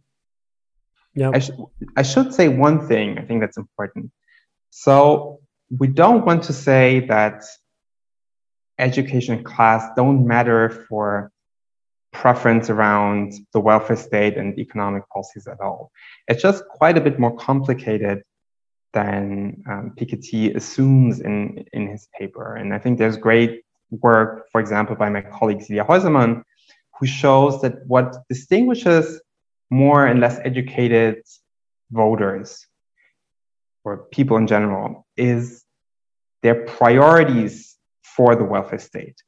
Yeah. 1.18 1.32
I, 1.34 1.40
sh- 1.40 1.58
I 1.96 2.04
should 2.04 2.32
say 2.32 2.48
one 2.48 2.88
thing 2.88 3.18
I 3.18 3.24
think 3.24 3.42
that's 3.42 3.58
important. 3.58 4.12
So 4.70 5.40
we 5.76 5.88
don't 5.88 6.24
want 6.28 6.44
to 6.44 6.54
say 6.54 7.08
that 7.08 7.44
education 8.78 9.44
class 9.44 9.90
don't 9.96 10.28
matter 10.28 10.70
for 10.88 11.32
preference 12.14 12.70
around 12.70 13.34
the 13.52 13.60
welfare 13.60 13.96
state 13.96 14.38
and 14.38 14.58
economic 14.60 15.10
policies 15.10 15.48
at 15.48 15.60
all. 15.60 15.92
It's 16.28 16.44
just 16.44 16.64
quite 16.70 16.98
a 17.00 17.02
bit 17.02 17.18
more 17.18 17.36
complicated 17.36 18.22
than 18.94 19.64
um, 19.68 19.94
Piketty 19.98 20.56
assumes 20.56 21.20
in, 21.20 21.66
in 21.74 21.88
his 21.88 22.08
paper. 22.18 22.56
And 22.58 22.76
I 22.76 22.78
think 22.78 23.00
there's 23.00 23.18
great 23.18 23.64
work, 23.90 24.48
for 24.52 24.62
example, 24.62 24.96
by 24.96 25.10
my 25.10 25.22
colleague 25.22 25.62
Silja 25.62 25.86
Häusermann, 25.86 26.44
who 27.00 27.08
shows 27.08 27.60
that 27.64 27.86
what 27.88 28.18
distinguishes 28.30 29.20
more 29.70 30.06
and 30.06 30.20
less 30.20 30.40
educated 30.44 31.24
voters 31.92 32.66
or 33.84 33.98
people 34.12 34.38
in 34.38 34.48
general 34.48 35.06
is 35.16 35.64
their 36.44 36.66
priorities 36.66 37.78
for 38.04 38.36
the 38.36 38.44
welfare 38.44 38.80
state. 38.80 39.22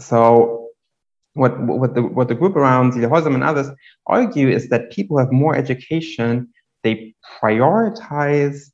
So 0.00 0.70
what, 1.34 1.60
what, 1.60 1.94
the, 1.94 2.02
what 2.02 2.28
the 2.28 2.34
group 2.34 2.56
around 2.56 2.92
Silja 2.92 3.10
Häusermann 3.10 3.34
and 3.34 3.44
others 3.44 3.68
argue 4.06 4.48
is 4.48 4.68
that 4.70 4.90
people 4.90 5.18
have 5.18 5.32
more 5.32 5.54
education, 5.54 6.48
they 6.82 7.14
prioritize 7.40 8.70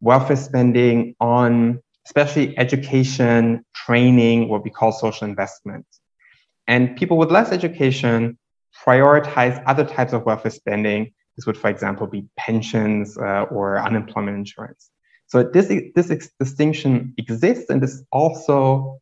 welfare 0.00 0.36
spending 0.36 1.16
on 1.20 1.80
especially 2.06 2.56
education, 2.56 3.64
training, 3.74 4.48
what 4.48 4.62
we 4.62 4.70
call 4.70 4.92
social 4.92 5.26
investment. 5.26 5.86
And 6.68 6.96
people 6.96 7.16
with 7.18 7.32
less 7.32 7.50
education 7.50 8.38
prioritize 8.84 9.62
other 9.66 9.84
types 9.84 10.12
of 10.12 10.24
welfare 10.24 10.50
spending. 10.50 11.12
This 11.36 11.46
would, 11.46 11.58
for 11.58 11.68
example, 11.68 12.06
be 12.06 12.26
pensions 12.36 13.18
uh, 13.18 13.42
or 13.50 13.78
unemployment 13.78 14.36
insurance. 14.36 14.90
So 15.26 15.42
this, 15.42 15.66
this 15.94 16.30
distinction 16.38 17.14
exists, 17.18 17.68
and 17.68 17.82
this 17.82 18.02
also 18.12 19.00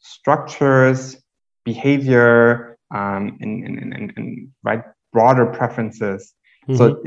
structures 0.00 1.16
behavior 1.64 2.78
um, 2.92 3.38
and, 3.40 3.64
and, 3.64 3.94
and, 3.94 4.12
and, 4.16 4.48
right 4.64 4.82
broader 5.12 5.46
preferences. 5.46 6.32
Mm-hmm. 6.68 6.76
So 6.76 7.04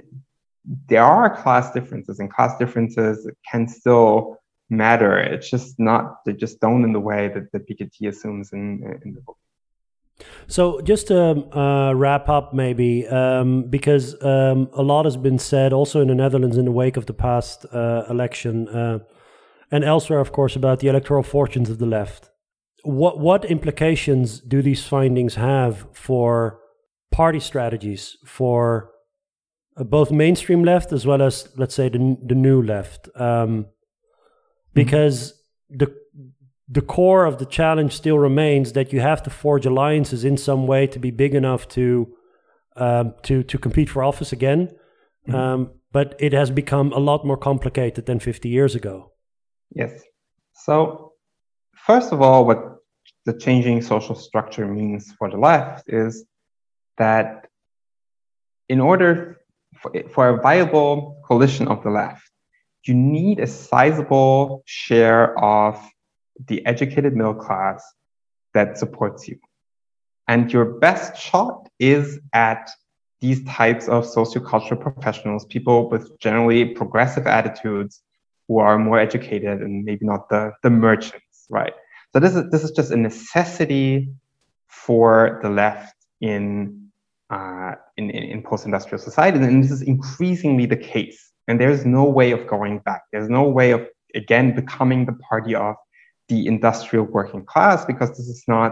there 0.87 1.03
are 1.03 1.41
class 1.41 1.71
differences, 1.73 2.19
and 2.19 2.31
class 2.31 2.57
differences 2.57 3.29
can 3.49 3.67
still 3.67 4.37
matter. 4.69 5.17
It's 5.17 5.49
just 5.49 5.77
not 5.77 6.23
they 6.25 6.33
just 6.33 6.59
don't 6.61 6.83
in 6.83 6.93
the 6.93 6.99
way 6.99 7.29
that 7.29 7.51
the 7.51 7.59
Piketty 7.59 8.07
assumes 8.07 8.53
in 8.53 8.99
in 9.03 9.13
the 9.13 9.21
book. 9.21 9.37
So 10.47 10.81
just 10.81 11.07
to 11.07 11.19
uh, 11.57 11.93
wrap 11.93 12.29
up, 12.29 12.53
maybe 12.53 13.07
um, 13.07 13.63
because 13.69 14.21
um, 14.23 14.69
a 14.73 14.83
lot 14.83 15.05
has 15.05 15.17
been 15.17 15.39
said, 15.39 15.73
also 15.73 16.01
in 16.01 16.07
the 16.07 16.15
Netherlands, 16.15 16.57
in 16.57 16.65
the 16.65 16.71
wake 16.71 16.97
of 16.97 17.05
the 17.05 17.13
past 17.13 17.65
uh, 17.73 18.03
election, 18.09 18.67
uh, 18.69 18.99
and 19.71 19.83
elsewhere, 19.83 20.19
of 20.19 20.31
course, 20.31 20.55
about 20.55 20.79
the 20.79 20.87
electoral 20.87 21.23
fortunes 21.23 21.69
of 21.69 21.79
the 21.79 21.85
left. 21.85 22.29
What 22.83 23.19
what 23.19 23.45
implications 23.45 24.39
do 24.39 24.61
these 24.61 24.85
findings 24.85 25.35
have 25.35 25.87
for 25.93 26.59
party 27.11 27.39
strategies 27.39 28.17
for 28.25 28.91
uh, 29.77 29.83
both 29.83 30.11
mainstream 30.11 30.63
left 30.63 30.91
as 30.91 31.05
well 31.05 31.21
as, 31.21 31.49
let's 31.57 31.73
say, 31.73 31.89
the 31.89 32.17
the 32.23 32.35
new 32.35 32.61
left? 32.61 33.09
Um, 33.15 33.67
because 34.73 35.33
mm-hmm. 35.71 35.77
the 35.77 36.02
the 36.67 36.81
core 36.81 37.25
of 37.25 37.37
the 37.39 37.45
challenge 37.45 37.93
still 37.93 38.17
remains 38.17 38.73
that 38.73 38.93
you 38.93 39.01
have 39.01 39.21
to 39.23 39.29
forge 39.29 39.65
alliances 39.65 40.23
in 40.23 40.37
some 40.37 40.65
way 40.67 40.87
to 40.87 40.99
be 40.99 41.11
big 41.11 41.35
enough 41.35 41.67
to 41.69 42.15
um, 42.75 43.13
to 43.23 43.43
to 43.43 43.57
compete 43.57 43.89
for 43.89 44.03
office 44.03 44.31
again. 44.31 44.69
Mm-hmm. 45.27 45.35
Um, 45.35 45.71
but 45.91 46.15
it 46.19 46.33
has 46.33 46.49
become 46.49 46.91
a 46.91 46.99
lot 46.99 47.25
more 47.25 47.37
complicated 47.37 48.07
than 48.07 48.19
50 48.19 48.49
years 48.49 48.75
ago. 48.75 49.11
Yes. 49.69 50.01
So, 50.53 51.13
first 51.75 52.11
of 52.11 52.21
all, 52.21 52.45
what 52.45 52.77
the 53.25 53.33
changing 53.33 53.81
social 53.83 54.15
structure 54.15 54.67
means 54.67 55.13
for 55.17 55.29
the 55.29 55.37
left 55.37 55.89
is 55.89 56.25
that 56.97 57.47
in 58.69 58.79
order 58.81 59.37
for, 59.79 59.93
for 60.11 60.29
a 60.29 60.41
viable 60.41 61.21
coalition 61.25 61.67
of 61.67 61.83
the 61.83 61.89
left, 61.89 62.29
you 62.85 62.93
need 62.93 63.39
a 63.39 63.47
sizable 63.47 64.63
share 64.65 65.37
of 65.39 65.79
the 66.47 66.65
educated 66.65 67.15
middle 67.15 67.33
class 67.33 67.83
that 68.53 68.77
supports 68.77 69.27
you. 69.27 69.39
And 70.27 70.51
your 70.51 70.65
best 70.65 71.17
shot 71.17 71.69
is 71.79 72.19
at 72.33 72.69
these 73.19 73.43
types 73.45 73.87
of 73.87 74.05
sociocultural 74.05 74.79
professionals, 74.79 75.45
people 75.45 75.89
with 75.89 76.17
generally 76.19 76.65
progressive 76.65 77.25
attitudes 77.25 78.01
who 78.47 78.59
are 78.59 78.77
more 78.77 78.99
educated 78.99 79.61
and 79.61 79.85
maybe 79.85 80.05
not 80.05 80.29
the, 80.29 80.51
the 80.61 80.69
merchants, 80.69 81.45
right? 81.49 81.73
So 82.13 82.19
this 82.19 82.35
is 82.35 82.51
this 82.51 82.63
is 82.63 82.71
just 82.71 82.91
a 82.91 82.97
necessity 82.97 84.09
for 84.67 85.39
the 85.41 85.49
left 85.49 85.95
in 86.21 86.89
uh, 87.29 87.75
in, 87.97 88.11
in, 88.11 88.23
in 88.23 88.43
post-industrial 88.43 88.99
society, 88.99 89.39
and 89.39 89.63
this 89.63 89.71
is 89.71 89.81
increasingly 89.81 90.65
the 90.67 90.77
case. 90.77 91.31
And 91.47 91.59
there's 91.59 91.85
no 91.85 92.03
way 92.03 92.31
of 92.31 92.45
going 92.45 92.79
back. 92.79 93.03
There's 93.11 93.29
no 93.29 93.43
way 93.49 93.71
of 93.71 93.87
again 94.13 94.53
becoming 94.55 95.05
the 95.05 95.13
party 95.13 95.55
of 95.55 95.75
the 96.33 96.47
industrial 96.47 97.05
working 97.17 97.43
class 97.51 97.85
because 97.85 98.09
this 98.17 98.27
is 98.35 98.43
not 98.47 98.71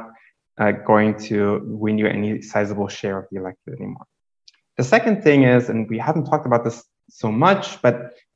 uh, 0.61 0.71
going 0.91 1.11
to 1.29 1.61
win 1.83 1.95
you 2.01 2.07
any 2.07 2.41
sizable 2.41 2.87
share 2.87 3.17
of 3.19 3.25
the 3.31 3.37
electorate 3.41 3.79
anymore. 3.79 4.07
The 4.77 4.87
second 4.95 5.23
thing 5.25 5.39
is, 5.43 5.69
and 5.69 5.79
we 5.91 5.97
haven't 6.07 6.25
talked 6.25 6.45
about 6.45 6.63
this 6.63 6.83
so 7.09 7.31
much, 7.31 7.65
but 7.85 7.95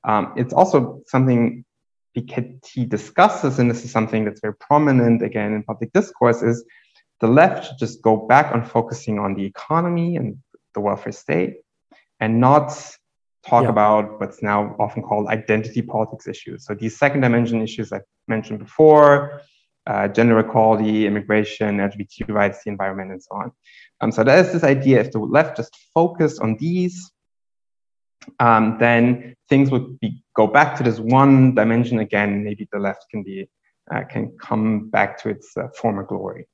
um, 0.09 0.23
it's 0.37 0.53
also 0.53 0.77
something 1.07 1.65
Piketty 2.15 2.87
discusses, 2.97 3.59
and 3.59 3.69
this 3.71 3.83
is 3.83 3.91
something 3.91 4.21
that's 4.25 4.41
very 4.41 4.55
prominent 4.67 5.21
again 5.29 5.53
in 5.53 5.63
public 5.63 5.91
discourse, 5.99 6.41
is 6.41 6.57
the 7.19 7.27
left 7.27 7.65
should 7.65 7.79
just 7.85 8.01
go 8.01 8.13
back 8.33 8.53
on 8.53 8.63
focusing 8.63 9.17
on 9.19 9.33
the 9.37 9.45
economy 9.53 10.15
and 10.15 10.37
the 10.75 10.81
welfare 10.81 11.17
state 11.25 11.53
and 12.19 12.39
not 12.39 12.67
talk 13.47 13.63
yeah. 13.63 13.69
about 13.69 14.19
what's 14.19 14.41
now 14.41 14.75
often 14.79 15.03
called 15.03 15.27
identity 15.27 15.81
politics 15.81 16.27
issues. 16.27 16.65
So 16.65 16.73
these 16.73 16.97
second 16.97 17.21
dimension 17.21 17.61
issues 17.61 17.93
I 17.93 18.01
mentioned 18.27 18.59
before, 18.59 19.41
uh, 19.87 20.07
gender 20.07 20.39
equality, 20.39 21.05
immigration, 21.05 21.77
LGBT 21.77 22.29
rights, 22.29 22.63
the 22.63 22.71
environment, 22.71 23.11
and 23.11 23.21
so 23.21 23.35
on. 23.35 23.51
Um, 24.01 24.11
so 24.11 24.23
there's 24.23 24.51
this 24.51 24.63
idea 24.63 24.99
if 24.99 25.11
the 25.11 25.19
left 25.19 25.57
just 25.57 25.75
focused 25.93 26.41
on 26.41 26.57
these, 26.57 27.11
um, 28.39 28.77
then 28.79 29.35
things 29.47 29.69
would 29.69 29.99
be 29.99 30.23
go 30.35 30.47
back 30.47 30.75
to 30.77 30.83
this 30.83 30.99
one 30.99 31.53
dimension 31.53 31.99
again. 31.99 32.43
Maybe 32.43 32.67
the 32.71 32.79
left 32.79 33.05
can 33.11 33.21
be 33.23 33.47
uh, 33.93 34.03
can 34.09 34.35
come 34.41 34.89
back 34.89 35.21
to 35.21 35.29
its 35.29 35.55
uh, 35.55 35.67
former 35.79 36.03
glory. 36.03 36.47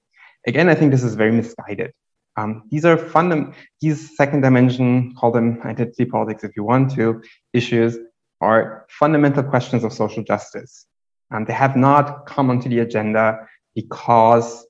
Again, 0.45 0.67
I 0.67 0.75
think 0.75 0.91
this 0.91 1.03
is 1.03 1.15
very 1.15 1.31
misguided. 1.31 1.93
Um, 2.41 2.63
these 2.71 2.85
are 2.85 2.97
fundamental, 2.97 3.53
these 3.81 4.15
second 4.17 4.41
dimension, 4.41 5.13
call 5.15 5.31
them 5.31 5.59
identity 5.63 6.05
politics 6.05 6.43
if 6.43 6.55
you 6.55 6.63
want 6.63 6.91
to, 6.95 7.21
issues 7.53 7.97
are 8.39 8.85
fundamental 8.89 9.43
questions 9.43 9.83
of 9.83 9.93
social 9.93 10.23
justice. 10.23 10.87
And 11.29 11.45
they 11.45 11.53
have 11.53 11.75
not 11.75 12.25
come 12.25 12.49
onto 12.49 12.67
the 12.67 12.79
agenda 12.79 13.47
because 13.75 14.65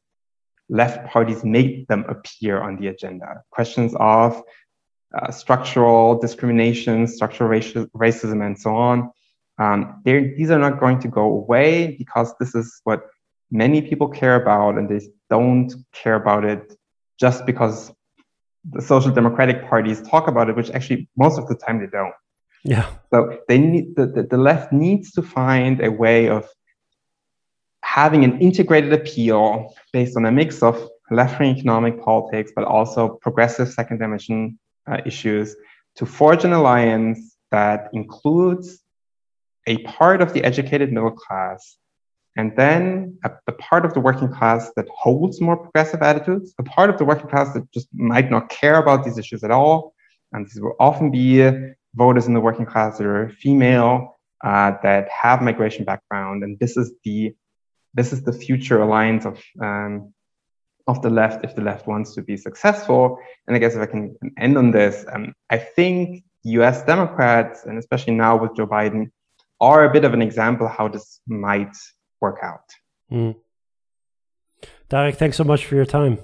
left 0.69 1.07
parties 1.07 1.43
made 1.43 1.87
them 1.87 2.05
appear 2.07 2.61
on 2.61 2.77
the 2.77 2.87
agenda. 2.87 3.43
Questions 3.51 3.93
of 3.95 4.41
uh, 5.17 5.31
structural 5.31 6.19
discrimination, 6.19 7.07
structural 7.07 7.49
racial, 7.49 7.85
racism, 7.87 8.45
and 8.45 8.59
so 8.59 8.75
on. 8.75 9.11
Um, 9.57 10.01
these 10.05 10.51
are 10.51 10.59
not 10.59 10.79
going 10.79 10.99
to 10.99 11.07
go 11.07 11.23
away 11.23 11.95
because 11.97 12.33
this 12.39 12.55
is 12.55 12.81
what 12.83 13.07
many 13.51 13.81
people 13.81 14.07
care 14.07 14.35
about, 14.35 14.77
and 14.77 14.89
they 14.89 15.01
don't 15.29 15.73
care 15.93 16.15
about 16.15 16.45
it 16.45 16.77
just 17.25 17.45
because 17.45 17.93
the 18.75 18.81
social 18.81 19.11
democratic 19.11 19.57
parties 19.69 20.01
talk 20.01 20.27
about 20.27 20.49
it, 20.49 20.55
which 20.55 20.71
actually 20.71 21.07
most 21.15 21.37
of 21.39 21.47
the 21.47 21.55
time 21.55 21.79
they 21.79 21.91
don't. 21.99 22.17
Yeah. 22.63 22.87
So 23.11 23.39
they 23.47 23.59
need 23.59 23.95
the, 23.95 24.05
the, 24.07 24.23
the 24.23 24.37
left 24.37 24.73
needs 24.73 25.11
to 25.11 25.21
find 25.21 25.83
a 25.83 25.91
way 26.03 26.29
of 26.29 26.47
having 27.83 28.23
an 28.23 28.39
integrated 28.39 28.93
appeal 28.93 29.73
based 29.93 30.15
on 30.17 30.25
a 30.25 30.31
mix 30.31 30.61
of 30.61 30.75
left-wing 31.09 31.57
economic 31.57 32.01
politics, 32.01 32.51
but 32.55 32.63
also 32.65 33.19
progressive 33.21 33.67
second 33.69 33.97
dimension 33.99 34.59
uh, 34.87 34.97
issues 35.05 35.55
to 35.95 36.05
forge 36.05 36.43
an 36.45 36.53
alliance 36.53 37.35
that 37.51 37.89
includes 37.93 38.79
a 39.67 39.77
part 39.79 40.21
of 40.21 40.33
the 40.33 40.43
educated 40.43 40.91
middle 40.91 41.11
class 41.11 41.77
and 42.37 42.55
then 42.55 43.17
a, 43.23 43.31
a, 43.47 43.51
part 43.51 43.85
of 43.85 43.93
the 43.93 43.99
working 43.99 44.31
class 44.31 44.71
that 44.75 44.87
holds 44.89 45.41
more 45.41 45.57
progressive 45.57 46.01
attitudes, 46.01 46.53
a 46.57 46.63
part 46.63 46.89
of 46.89 46.97
the 46.97 47.03
working 47.03 47.27
class 47.27 47.53
that 47.53 47.69
just 47.71 47.87
might 47.93 48.31
not 48.31 48.49
care 48.49 48.77
about 48.77 49.03
these 49.03 49.17
issues 49.17 49.43
at 49.43 49.51
all. 49.51 49.93
And 50.31 50.45
these 50.45 50.61
will 50.61 50.75
often 50.79 51.11
be 51.11 51.45
voters 51.93 52.27
in 52.27 52.33
the 52.33 52.39
working 52.39 52.65
class 52.65 52.97
that 52.97 53.05
are 53.05 53.29
female, 53.29 54.17
uh, 54.43 54.73
that 54.81 55.09
have 55.09 55.41
migration 55.41 55.83
background. 55.83 56.43
And 56.43 56.57
this 56.59 56.77
is 56.77 56.93
the 57.03 57.35
this 57.93 58.13
is 58.13 58.23
the 58.23 58.31
future 58.31 58.81
alliance 58.81 59.25
of 59.25 59.43
um, 59.61 60.13
of 60.87 61.01
the 61.01 61.09
left 61.09 61.43
if 61.43 61.53
the 61.55 61.61
left 61.61 61.85
wants 61.85 62.15
to 62.15 62.21
be 62.21 62.37
successful. 62.37 63.19
And 63.45 63.55
I 63.55 63.59
guess 63.59 63.75
if 63.75 63.81
I 63.81 63.85
can 63.85 64.15
end 64.37 64.57
on 64.57 64.71
this, 64.71 65.05
um, 65.11 65.33
I 65.49 65.57
think 65.57 66.23
U.S. 66.43 66.83
Democrats, 66.83 67.65
and 67.65 67.77
especially 67.77 68.13
now 68.13 68.37
with 68.37 68.55
Joe 68.55 68.67
Biden, 68.67 69.11
are 69.59 69.83
a 69.83 69.91
bit 69.91 70.05
of 70.05 70.13
an 70.13 70.21
example 70.21 70.67
how 70.67 70.87
this 70.87 71.19
might 71.27 71.75
work 72.21 72.39
out. 72.43 72.73
Mm. 73.11 73.35
Tarik, 74.89 75.15
thanks 75.15 75.37
so 75.37 75.43
much 75.43 75.65
for 75.65 75.75
your 75.75 75.85
time. 75.85 76.19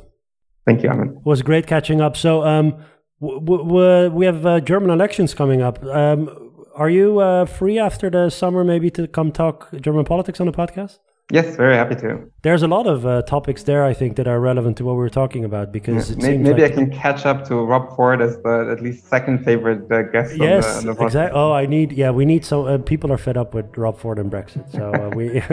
Thank 0.65 0.83
you, 0.83 0.89
Armen. 0.89 1.17
It 1.17 1.25
was 1.25 1.41
great 1.41 1.67
catching 1.67 2.01
up. 2.01 2.17
So, 2.17 2.43
um, 2.43 2.83
w- 3.21 3.39
w- 3.39 4.09
we 4.11 4.25
have 4.25 4.45
uh, 4.45 4.59
German 4.59 4.89
elections 4.89 5.33
coming 5.33 5.61
up. 5.61 5.83
Um, 5.83 6.53
are 6.75 6.89
you 6.89 7.19
uh, 7.19 7.45
free 7.45 7.79
after 7.79 8.09
the 8.09 8.29
summer 8.29 8.63
maybe 8.63 8.89
to 8.91 9.07
come 9.07 9.31
talk 9.31 9.69
German 9.81 10.05
politics 10.05 10.39
on 10.39 10.45
the 10.45 10.53
podcast? 10.53 10.99
Yes, 11.29 11.57
very 11.57 11.75
happy 11.75 11.95
to. 11.95 12.31
There's 12.41 12.63
a 12.63 12.67
lot 12.67 12.87
of 12.87 13.05
uh, 13.05 13.21
topics 13.23 13.63
there, 13.63 13.83
I 13.83 13.93
think, 13.93 14.15
that 14.15 14.29
are 14.29 14.39
relevant 14.39 14.77
to 14.77 14.85
what 14.85 14.95
we 14.95 15.03
are 15.05 15.09
talking 15.09 15.43
about 15.43 15.73
because 15.73 16.11
yeah, 16.11 16.15
maybe, 16.19 16.37
maybe 16.37 16.61
like 16.61 16.71
I 16.71 16.75
can 16.75 16.89
catch 16.89 17.25
up 17.25 17.45
to 17.49 17.55
Rob 17.55 17.93
Ford 17.97 18.21
as 18.21 18.37
the 18.43 18.69
at 18.71 18.81
least 18.81 19.09
second 19.09 19.43
favorite 19.43 19.91
uh, 19.91 20.03
guest. 20.03 20.37
Yes, 20.37 20.77
on 20.77 20.85
the, 20.85 20.91
on 20.91 20.97
the 20.97 21.03
exactly. 21.03 21.37
Oh, 21.37 21.51
I 21.51 21.65
need. 21.65 21.91
Yeah, 21.91 22.11
we 22.11 22.23
need 22.23 22.45
some. 22.45 22.65
Uh, 22.65 22.77
people 22.77 23.11
are 23.11 23.17
fed 23.17 23.35
up 23.35 23.53
with 23.53 23.65
Rob 23.77 23.99
Ford 23.99 24.19
and 24.19 24.31
Brexit, 24.31 24.71
so 24.71 24.93
uh, 24.93 25.09
we. 25.17 25.43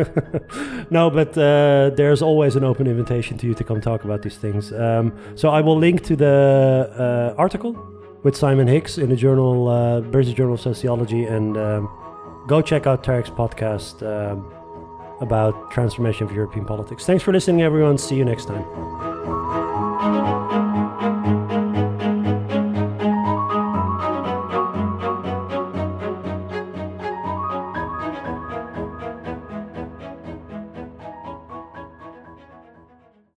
no, 0.91 1.11
but 1.11 1.37
uh, 1.37 1.91
there's 1.97 2.23
always 2.23 2.55
an 2.55 2.63
open 2.63 2.87
invitation 2.87 3.37
to 3.39 3.47
you 3.49 3.55
to 3.55 3.65
come 3.65 3.81
talk 3.81 4.05
about 4.05 4.23
these 4.23 4.37
things. 4.37 4.73
Um, 4.73 5.13
so 5.35 5.49
I 5.49 5.61
will 5.61 5.77
link 5.77 6.05
to 6.05 6.15
the 6.15 7.35
uh, 7.35 7.35
article 7.37 7.75
with 8.23 8.37
Simon 8.37 8.69
Hix 8.69 8.97
in 8.97 9.11
the 9.11 9.17
journal 9.17 10.03
British 10.03 10.35
Journal 10.35 10.55
of 10.55 10.61
Sociology, 10.61 11.25
and 11.25 11.57
um, 11.57 11.91
go 12.47 12.63
check 12.63 12.87
out 12.87 13.03
Tarik's 13.03 13.31
podcast. 13.31 14.05
Um, 14.07 14.49
about 15.21 15.71
transformation 15.71 16.27
of 16.27 16.33
European 16.33 16.65
politics. 16.65 17.05
Thanks 17.07 17.23
for 17.23 17.33
listening, 17.33 17.63
everyone. 17.63 17.99
See 17.99 18.17
you 18.17 18.25
next 18.25 18.47
time. 18.47 18.65